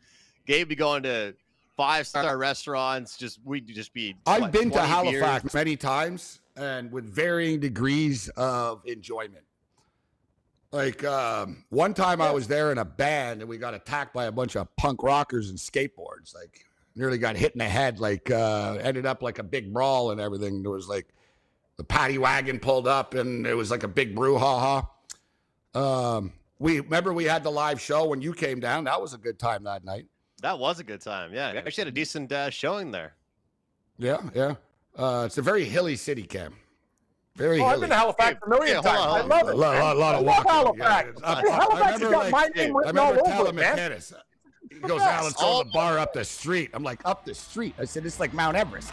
Gabe 0.47 0.69
be 0.69 0.77
going 0.77 1.03
to 1.05 1.35
five 1.77 2.07
star 2.07 2.39
restaurants. 2.39 3.17
Just 3.17 3.41
we'd 3.45 3.67
just 3.69 3.93
be. 3.93 4.17
I've 4.27 4.43
what, 4.43 4.53
been 4.53 4.71
to 4.71 4.81
Halifax 4.81 5.43
beers? 5.45 5.55
many 5.55 5.77
times 5.77 6.41
and 6.57 6.91
with 6.93 7.05
varying 7.05 7.61
degrees 7.61 8.29
of 8.31 8.83
enjoyment. 8.87 9.45
Like 10.73 11.05
um, 11.05 11.65
one 11.71 11.95
time 11.95 12.21
I 12.21 12.33
was 12.33 12.49
there 12.49 12.73
in 12.73 12.79
a 12.79 12.85
band 12.85 13.41
and 13.41 13.49
we 13.49 13.59
got 13.59 13.75
attacked 13.75 14.13
by 14.13 14.25
a 14.25 14.33
bunch 14.33 14.57
of 14.57 14.75
punk 14.77 15.03
rockers 15.03 15.51
and 15.51 15.59
skateboards. 15.59 16.35
Like 16.35 16.67
nearly 16.97 17.19
got 17.19 17.37
hit 17.37 17.53
in 17.53 17.59
the 17.59 17.65
head. 17.65 18.01
Like 18.01 18.31
uh, 18.31 18.79
ended 18.81 19.07
up 19.07 19.23
like 19.23 19.39
a 19.39 19.45
big 19.45 19.73
brawl 19.73 20.11
and 20.11 20.21
everything. 20.21 20.63
There 20.63 20.73
was 20.73 20.89
like 20.89 21.07
the 21.77 21.85
paddy 21.85 22.19
wagon 22.19 22.59
pulled 22.59 22.89
up 22.89 23.15
and 23.15 23.47
it 23.47 23.55
was 23.55 23.71
like 23.71 23.85
a 23.85 23.89
big 23.89 24.17
brouhaha. 24.17 24.89
Um, 25.75 26.33
we 26.59 26.81
remember 26.81 27.13
we 27.13 27.25
had 27.25 27.45
the 27.45 27.51
live 27.51 27.81
show 27.81 28.07
when 28.07 28.21
you 28.21 28.33
came 28.33 28.61
down. 28.61 28.85
That 28.85 29.01
was 29.01 29.15
a 29.15 29.19
good 29.19 29.39
time 29.39 29.65
that 29.65 29.85
night. 29.85 30.07
That 30.45 30.59
was 30.59 30.79
a 30.79 30.85
good 30.85 31.01
time. 31.01 31.33
Yeah, 31.33 31.53
we 31.53 31.59
actually 31.59 31.81
had 31.81 31.89
a 31.89 31.91
decent 31.91 32.31
uh, 32.31 32.51
showing 32.51 32.91
there. 32.91 33.15
Yeah, 33.97 34.19
yeah. 34.35 34.57
Uh, 34.95 35.23
it's 35.25 35.39
a 35.39 35.43
very 35.43 35.65
hilly 35.65 35.97
city, 35.97 36.25
Cam. 36.25 36.55
Very 37.35 37.61
Oh, 37.61 37.63
hilly. 37.65 37.73
I've 37.77 37.81
been 37.81 37.89
to 37.89 37.97
Halifax 37.97 38.39
a 38.45 38.49
million 38.51 38.77
Yeah, 38.77 38.83
times. 38.83 38.99
on, 39.01 39.09
I 39.09 39.11
hold 39.21 39.23
on. 39.23 39.29
love 39.31 39.49
it. 39.49 39.55
A 39.55 39.57
lot, 39.57 39.79
lot, 39.79 39.97
lot 39.97 40.15
of 40.17 40.23
love 40.27 40.45
walking. 40.45 40.81
Halifax. 40.83 41.09
it's- 41.09 41.23
I 41.25 41.33
I- 41.33 41.39
I 41.41 41.51
Halifax 41.51 41.85
has 41.93 41.95
remember, 42.03 42.11
got 42.11 42.23
like, 42.25 42.33
my 42.33 42.63
name 42.63 42.77
I 42.77 42.79
written 42.81 42.99
all 42.99 43.13
over 43.41 43.49
it, 43.49 43.55
man. 43.55 43.79
McKinnis. 43.79 44.13
He 44.71 44.79
goes, 44.81 45.01
Yes. 45.01 45.19
Alan, 45.21 45.33
throw 45.33 45.59
the 45.65 45.71
bar 45.73 45.99
up 45.99 46.13
the 46.13 46.25
street. 46.27 46.69
I'm 46.75 46.83
like, 46.83 47.01
up 47.07 47.25
the 47.25 47.35
street. 47.35 47.75
I 47.79 47.87
said, 47.87 48.05
it's 48.05 48.21
like 48.21 48.35
Mount 48.35 48.55
Everest. 48.55 48.93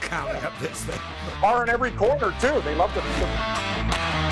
Counting 0.00 0.42
up 0.42 0.58
this 0.58 0.82
thing. 0.82 0.98
Bar 1.40 1.62
in 1.62 1.68
every 1.68 1.92
corner, 1.92 2.34
too. 2.40 2.60
They 2.62 2.74
love 2.74 2.92
to. 2.94 4.17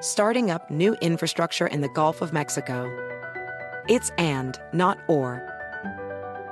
starting 0.00 0.50
up 0.50 0.70
new 0.70 0.94
infrastructure 1.00 1.66
in 1.66 1.80
the 1.80 1.88
Gulf 1.88 2.22
of 2.22 2.32
Mexico. 2.32 2.86
It's 3.88 4.10
and, 4.18 4.58
not 4.72 4.98
or. 5.08 5.42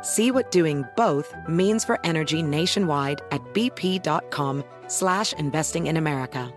See 0.03 0.31
what 0.31 0.51
doing 0.51 0.85
both 0.97 1.35
means 1.49 1.85
for 1.85 1.99
energy 2.05 2.43
nationwide 2.43 3.21
at 3.31 3.43
bp.com 3.55 4.65
slash 4.87 5.33
investing 5.35 5.87
in 5.89 5.97
America. 5.97 6.53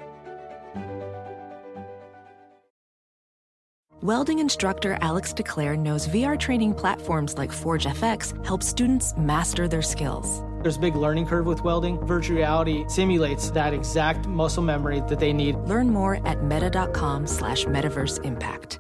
Welding 4.02 4.40
instructor 4.40 4.98
Alex 5.02 5.34
DeClaire 5.34 5.78
knows 5.78 6.08
VR 6.08 6.40
training 6.40 6.74
platforms 6.74 7.38
like 7.38 7.52
Forge 7.52 7.86
FX 7.86 8.46
help 8.46 8.64
students 8.64 9.14
master 9.18 9.68
their 9.68 9.82
skills. 9.82 10.42
There's 10.62 10.78
a 10.78 10.80
big 10.80 10.96
learning 10.96 11.28
curve 11.28 11.46
with 11.46 11.64
welding. 11.64 11.98
Virtual 12.06 12.38
reality 12.38 12.86
simulates 12.88 13.52
that 13.52 13.74
exact 13.74 14.28
muscle 14.28 14.64
memory 14.64 15.02
that 15.08 15.20
they 15.20 15.34
need. 15.34 15.56
Learn 15.56 15.90
more 15.90 16.26
at 16.28 16.44
meta.com 16.44 17.28
slash 17.28 17.66
metaverse 17.66 18.24
impact. 18.24 18.80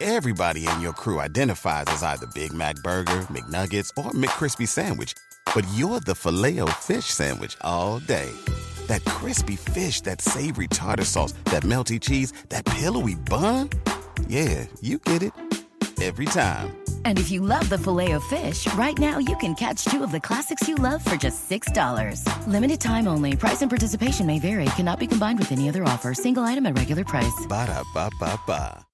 Everybody 0.00 0.64
in 0.68 0.80
your 0.80 0.92
crew 0.92 1.18
identifies 1.18 1.86
as 1.88 2.04
either 2.04 2.26
Big 2.32 2.52
Mac 2.52 2.76
Burger, 2.84 3.26
McNuggets, 3.32 3.90
or 3.96 4.12
McCrispy 4.12 4.68
Sandwich. 4.68 5.12
But 5.52 5.66
you're 5.74 5.98
the 5.98 6.14
filet 6.14 6.60
fish 6.78 7.06
Sandwich 7.06 7.56
all 7.62 7.98
day. 7.98 8.30
That 8.86 9.04
crispy 9.04 9.56
fish, 9.56 10.00
that 10.02 10.20
savory 10.20 10.68
tartar 10.68 11.04
sauce, 11.04 11.32
that 11.46 11.64
melty 11.64 12.00
cheese, 12.00 12.32
that 12.48 12.64
pillowy 12.64 13.16
bun. 13.16 13.70
Yeah, 14.28 14.66
you 14.80 14.98
get 14.98 15.24
it. 15.24 15.32
Every 16.00 16.26
time. 16.26 16.87
And 17.04 17.18
if 17.18 17.32
you 17.32 17.40
love 17.40 17.68
the 17.68 17.78
filet 17.78 18.12
of 18.12 18.22
fish, 18.24 18.72
right 18.74 18.96
now 18.96 19.18
you 19.18 19.36
can 19.38 19.56
catch 19.56 19.84
two 19.86 20.04
of 20.04 20.12
the 20.12 20.20
classics 20.20 20.68
you 20.68 20.76
love 20.76 21.04
for 21.04 21.16
just 21.16 21.50
$6. 21.50 22.22
Limited 22.46 22.80
time 22.80 23.08
only. 23.08 23.34
Price 23.34 23.62
and 23.62 23.70
participation 23.70 24.26
may 24.26 24.38
vary. 24.38 24.66
Cannot 24.76 25.00
be 25.00 25.08
combined 25.08 25.40
with 25.40 25.50
any 25.50 25.68
other 25.68 25.82
offer. 25.82 26.14
Single 26.14 26.44
item 26.44 26.66
at 26.66 26.78
regular 26.78 27.04
price. 27.04 27.46
Ba-da-ba-ba-ba. 27.48 28.84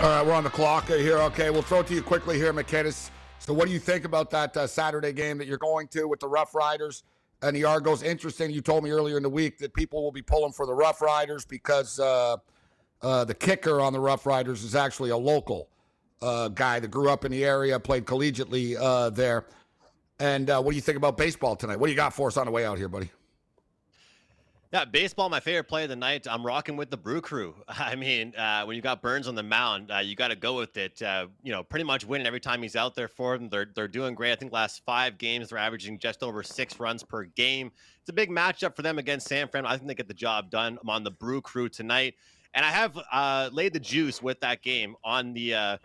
All 0.00 0.08
right, 0.08 0.24
we're 0.26 0.32
on 0.32 0.44
the 0.44 0.50
clock 0.50 0.86
here. 0.86 1.18
Okay, 1.18 1.50
we'll 1.50 1.60
throw 1.60 1.80
it 1.80 1.86
to 1.88 1.94
you 1.94 2.00
quickly 2.00 2.38
here, 2.38 2.54
McKinnis. 2.54 3.10
So, 3.40 3.54
what 3.54 3.66
do 3.66 3.72
you 3.72 3.78
think 3.78 4.04
about 4.04 4.30
that 4.30 4.54
uh, 4.56 4.66
Saturday 4.66 5.12
game 5.12 5.38
that 5.38 5.46
you're 5.46 5.58
going 5.58 5.88
to 5.88 6.04
with 6.04 6.20
the 6.20 6.28
Rough 6.28 6.54
Riders 6.54 7.04
and 7.42 7.56
the 7.56 7.64
Argos? 7.64 8.02
Interesting. 8.02 8.50
You 8.50 8.60
told 8.60 8.84
me 8.84 8.90
earlier 8.90 9.16
in 9.16 9.22
the 9.22 9.30
week 9.30 9.58
that 9.58 9.72
people 9.72 10.02
will 10.02 10.12
be 10.12 10.20
pulling 10.20 10.52
for 10.52 10.66
the 10.66 10.74
Rough 10.74 11.00
Riders 11.00 11.46
because 11.46 11.98
uh, 11.98 12.36
uh, 13.00 13.24
the 13.24 13.34
kicker 13.34 13.80
on 13.80 13.94
the 13.94 14.00
Rough 14.00 14.26
Riders 14.26 14.62
is 14.62 14.74
actually 14.74 15.08
a 15.08 15.16
local 15.16 15.68
uh, 16.20 16.48
guy 16.48 16.80
that 16.80 16.90
grew 16.90 17.08
up 17.08 17.24
in 17.24 17.32
the 17.32 17.42
area, 17.42 17.80
played 17.80 18.04
collegiately 18.04 18.76
uh, 18.78 19.08
there. 19.08 19.46
And 20.18 20.50
uh, 20.50 20.60
what 20.60 20.72
do 20.72 20.76
you 20.76 20.82
think 20.82 20.98
about 20.98 21.16
baseball 21.16 21.56
tonight? 21.56 21.76
What 21.76 21.86
do 21.86 21.92
you 21.92 21.96
got 21.96 22.12
for 22.12 22.28
us 22.28 22.36
on 22.36 22.44
the 22.44 22.52
way 22.52 22.66
out 22.66 22.76
here, 22.76 22.88
buddy? 22.88 23.10
Yeah, 24.72 24.84
baseball, 24.84 25.28
my 25.28 25.40
favorite 25.40 25.64
play 25.64 25.82
of 25.82 25.88
the 25.88 25.96
night. 25.96 26.28
I'm 26.30 26.46
rocking 26.46 26.76
with 26.76 26.90
the 26.90 26.96
Brew 26.96 27.20
Crew. 27.20 27.56
I 27.68 27.96
mean, 27.96 28.36
uh, 28.36 28.62
when 28.62 28.76
you 28.76 28.82
got 28.82 29.02
Burnes 29.02 29.26
on 29.26 29.34
the 29.34 29.42
mound, 29.42 29.90
uh, 29.90 29.98
you 29.98 30.14
got 30.14 30.28
to 30.28 30.36
go 30.36 30.54
with 30.54 30.76
it. 30.76 31.02
Uh, 31.02 31.26
you 31.42 31.50
know, 31.50 31.64
pretty 31.64 31.82
much 31.84 32.06
winning 32.06 32.24
every 32.24 32.38
time 32.38 32.62
he's 32.62 32.76
out 32.76 32.94
there 32.94 33.08
for 33.08 33.36
them. 33.36 33.48
They're 33.48 33.66
they're 33.74 33.88
doing 33.88 34.14
great. 34.14 34.30
I 34.30 34.36
think 34.36 34.52
last 34.52 34.82
five 34.86 35.18
games 35.18 35.48
they're 35.48 35.58
averaging 35.58 35.98
just 35.98 36.22
over 36.22 36.44
six 36.44 36.78
runs 36.78 37.02
per 37.02 37.24
game. 37.24 37.72
It's 38.00 38.10
a 38.10 38.12
big 38.12 38.30
matchup 38.30 38.76
for 38.76 38.82
them 38.82 39.00
against 39.00 39.26
San 39.26 39.48
Fran. 39.48 39.66
I 39.66 39.76
think 39.76 39.88
they 39.88 39.94
get 39.94 40.06
the 40.06 40.14
job 40.14 40.50
done. 40.50 40.78
I'm 40.80 40.88
on 40.88 41.02
the 41.02 41.10
Brew 41.10 41.40
Crew 41.40 41.68
tonight, 41.68 42.14
and 42.54 42.64
I 42.64 42.70
have 42.70 42.96
uh, 43.10 43.50
laid 43.52 43.72
the 43.72 43.80
juice 43.80 44.22
with 44.22 44.38
that 44.38 44.62
game 44.62 44.94
on 45.02 45.34
the 45.34 45.80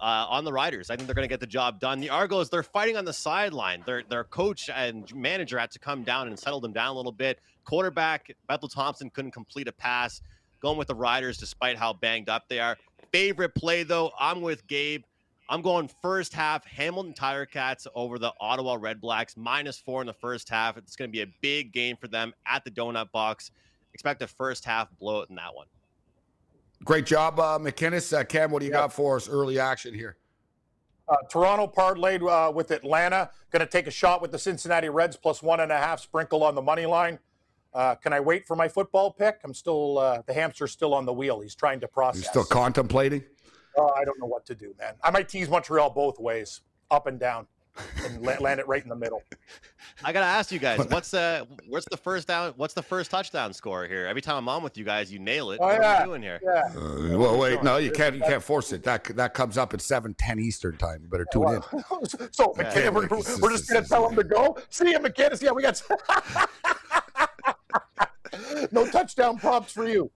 uh, 0.00 0.26
on 0.28 0.44
the 0.44 0.52
Riders. 0.52 0.90
I 0.90 0.96
think 0.96 1.06
they're 1.06 1.14
going 1.14 1.28
to 1.28 1.32
get 1.32 1.40
the 1.40 1.46
job 1.46 1.78
done. 1.78 2.00
The 2.00 2.10
Argos, 2.10 2.48
they're 2.48 2.62
fighting 2.62 2.96
on 2.96 3.04
the 3.04 3.12
sideline. 3.12 3.82
Their 3.86 4.02
their 4.08 4.24
coach 4.24 4.70
and 4.74 5.12
manager 5.14 5.58
had 5.58 5.70
to 5.72 5.78
come 5.78 6.02
down 6.02 6.28
and 6.28 6.38
settle 6.38 6.60
them 6.60 6.72
down 6.72 6.88
a 6.88 6.92
little 6.94 7.12
bit. 7.12 7.38
Quarterback 7.64 8.34
Bethel 8.48 8.68
Thompson 8.68 9.10
couldn't 9.10 9.32
complete 9.32 9.68
a 9.68 9.72
pass. 9.72 10.22
Going 10.60 10.76
with 10.76 10.88
the 10.88 10.94
Riders 10.94 11.38
despite 11.38 11.78
how 11.78 11.92
banged 11.92 12.28
up 12.28 12.48
they 12.48 12.60
are. 12.60 12.76
Favorite 13.12 13.54
play 13.54 13.82
though, 13.82 14.12
I'm 14.18 14.40
with 14.42 14.66
Gabe. 14.66 15.02
I'm 15.48 15.62
going 15.62 15.90
first 16.00 16.32
half 16.32 16.64
Hamilton 16.64 17.12
Tiger 17.12 17.44
Cats 17.44 17.88
over 17.94 18.20
the 18.20 18.32
Ottawa 18.40 18.76
Red 18.78 19.00
Blacks 19.00 19.36
minus 19.36 19.78
four 19.80 20.00
in 20.00 20.06
the 20.06 20.12
first 20.12 20.48
half. 20.48 20.76
It's 20.76 20.94
going 20.94 21.08
to 21.08 21.12
be 21.12 21.22
a 21.22 21.34
big 21.40 21.72
game 21.72 21.96
for 21.96 22.06
them 22.06 22.32
at 22.46 22.64
the 22.64 22.70
donut 22.70 23.10
box. 23.10 23.50
Expect 23.92 24.22
a 24.22 24.28
first 24.28 24.64
half 24.64 24.88
blowout 25.00 25.28
in 25.28 25.34
that 25.36 25.54
one. 25.54 25.66
Great 26.84 27.06
job, 27.06 27.38
uh, 27.38 27.58
McKinnis. 27.58 28.16
Uh, 28.16 28.24
Cam, 28.24 28.50
what 28.50 28.60
do 28.60 28.66
you 28.66 28.72
got 28.72 28.92
for 28.92 29.16
us? 29.16 29.28
Early 29.28 29.58
action 29.58 29.94
here. 29.94 30.16
Uh, 31.08 31.16
Toronto 31.28 31.66
parlayed 31.66 32.26
uh, 32.26 32.50
with 32.52 32.70
Atlanta. 32.70 33.30
Going 33.50 33.60
to 33.60 33.70
take 33.70 33.86
a 33.86 33.90
shot 33.90 34.22
with 34.22 34.30
the 34.30 34.38
Cincinnati 34.38 34.88
Reds 34.88 35.16
plus 35.16 35.42
one 35.42 35.60
and 35.60 35.72
a 35.72 35.76
half 35.76 36.00
sprinkle 36.00 36.42
on 36.44 36.54
the 36.54 36.62
money 36.62 36.86
line. 36.86 37.18
Uh, 37.74 37.94
can 37.96 38.12
I 38.12 38.20
wait 38.20 38.46
for 38.46 38.56
my 38.56 38.68
football 38.68 39.12
pick? 39.12 39.40
I'm 39.44 39.54
still 39.54 39.98
uh, 39.98 40.22
the 40.26 40.32
hamster's 40.32 40.72
still 40.72 40.94
on 40.94 41.04
the 41.04 41.12
wheel. 41.12 41.40
He's 41.40 41.54
trying 41.54 41.80
to 41.80 41.88
process. 41.88 42.22
You're 42.22 42.30
still 42.30 42.44
contemplating. 42.44 43.24
Oh, 43.76 43.90
I 43.96 44.04
don't 44.04 44.18
know 44.18 44.26
what 44.26 44.46
to 44.46 44.54
do, 44.54 44.74
man. 44.78 44.94
I 45.02 45.10
might 45.10 45.28
tease 45.28 45.48
Montreal 45.48 45.90
both 45.90 46.18
ways, 46.18 46.62
up 46.90 47.06
and 47.06 47.20
down, 47.20 47.46
and 48.04 48.22
land 48.22 48.60
it 48.60 48.68
right 48.68 48.82
in 48.82 48.88
the 48.88 48.96
middle. 48.96 49.22
I 50.04 50.12
gotta 50.12 50.26
ask 50.26 50.50
you 50.50 50.58
guys, 50.58 50.78
what's 50.90 51.12
uh, 51.14 51.44
what's 51.68 51.86
the 51.90 51.96
first 51.96 52.28
down? 52.28 52.54
What's 52.56 52.74
the 52.74 52.82
first 52.82 53.10
touchdown 53.10 53.52
score 53.52 53.86
here? 53.86 54.06
Every 54.06 54.22
time 54.22 54.36
I'm 54.36 54.48
on 54.48 54.62
with 54.62 54.76
you 54.78 54.84
guys, 54.84 55.12
you 55.12 55.18
nail 55.18 55.50
it. 55.50 55.58
Oh, 55.60 55.66
what 55.66 55.80
yeah. 55.80 55.96
are 55.96 56.00
we 56.00 56.06
doing 56.06 56.22
here? 56.22 56.40
Yeah. 56.42 56.62
Uh, 56.76 57.18
well, 57.18 57.38
wait, 57.38 57.62
no, 57.62 57.76
you 57.76 57.90
can't. 57.90 58.14
You 58.14 58.22
can't 58.22 58.42
force 58.42 58.72
it. 58.72 58.82
That 58.84 59.04
that 59.16 59.34
comes 59.34 59.58
up 59.58 59.74
at 59.74 59.80
seven 59.80 60.14
ten 60.14 60.38
Eastern 60.38 60.76
time. 60.76 61.00
You 61.02 61.08
better 61.08 61.26
tune 61.32 61.48
in. 61.48 61.62
so 62.32 62.54
McKinnon, 62.54 62.94
we're, 62.94 63.08
we're 63.40 63.50
just 63.50 63.68
going 63.68 63.82
to 63.82 63.88
tell 63.88 64.08
him 64.08 64.16
to 64.16 64.24
go. 64.24 64.56
See 64.70 64.90
you, 64.90 64.98
McKinnon. 64.98 65.40
Yeah, 65.42 65.52
we 65.52 65.62
got 65.62 65.82
no 68.72 68.86
touchdown 68.90 69.38
props 69.38 69.72
for 69.72 69.86
you. 69.86 70.10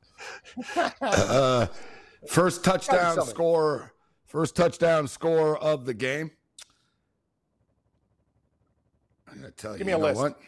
Uh, 1.01 1.67
first 2.27 2.65
touchdown 2.65 3.25
score. 3.27 3.93
First 4.27 4.57
touchdown 4.57 5.07
score 5.07 5.57
of 5.59 5.85
the 5.85 5.95
game. 5.95 6.33
I'm 9.35 9.41
gonna 9.41 9.53
tell 9.53 9.73
you. 9.73 9.79
Give 9.79 9.87
me 9.87 9.93
you 9.93 9.99
a 9.99 10.01
know 10.01 10.07
list. 10.07 10.21
What? 10.21 10.41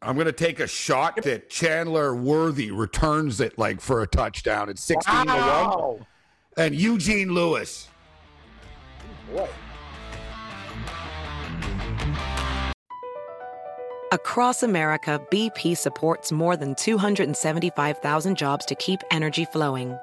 I'm 0.00 0.16
gonna 0.18 0.32
take 0.32 0.60
a 0.60 0.66
shot 0.66 1.22
that 1.22 1.48
Chandler 1.48 2.14
Worthy 2.14 2.70
returns 2.70 3.40
it 3.40 3.58
like 3.58 3.80
for 3.80 4.02
a 4.02 4.06
touchdown. 4.06 4.68
at 4.68 4.78
16 4.78 5.26
to 5.26 5.32
one. 5.32 6.06
And 6.56 6.74
Eugene 6.74 7.32
Lewis. 7.32 7.88
Boy. 9.32 9.48
Across 14.12 14.62
America, 14.62 15.20
BP 15.30 15.76
supports 15.76 16.30
more 16.30 16.56
than 16.56 16.76
275,000 16.76 18.36
jobs 18.36 18.64
to 18.66 18.74
keep 18.76 19.00
energy 19.10 19.44
flowing. 19.44 19.98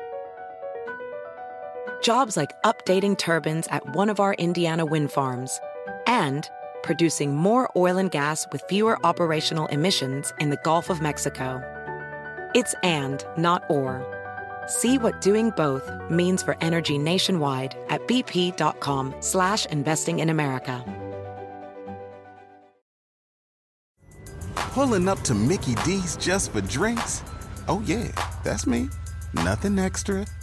Jobs 2.01 2.35
like 2.35 2.59
updating 2.63 3.17
turbines 3.17 3.67
at 3.67 3.95
one 3.95 4.09
of 4.09 4.19
our 4.19 4.33
Indiana 4.33 4.85
wind 4.85 5.11
farms 5.11 5.59
and 6.07 6.49
producing 6.81 7.35
more 7.35 7.69
oil 7.75 7.97
and 7.97 8.09
gas 8.09 8.47
with 8.51 8.63
fewer 8.67 8.97
operational 9.05 9.67
emissions 9.67 10.33
in 10.39 10.49
the 10.49 10.59
Gulf 10.63 10.89
of 10.89 10.99
Mexico. 10.99 11.61
It's 12.55 12.73
and, 12.81 13.23
not 13.37 13.63
or. 13.69 14.01
See 14.65 14.97
what 14.97 15.21
doing 15.21 15.51
both 15.51 15.91
means 16.09 16.41
for 16.41 16.57
energy 16.59 16.97
nationwide 16.97 17.77
at 17.89 18.07
bp.com 18.07 19.15
slash 19.19 19.67
investing 19.67 20.19
in 20.19 20.29
America. 20.29 20.83
Pulling 24.55 25.07
up 25.07 25.19
to 25.21 25.35
Mickey 25.35 25.75
D's 25.85 26.17
just 26.17 26.51
for 26.51 26.61
drinks? 26.61 27.21
Oh, 27.67 27.83
yeah, 27.85 28.07
that's 28.43 28.65
me. 28.65 28.89
Nothing 29.33 29.77
extra, 29.77 30.25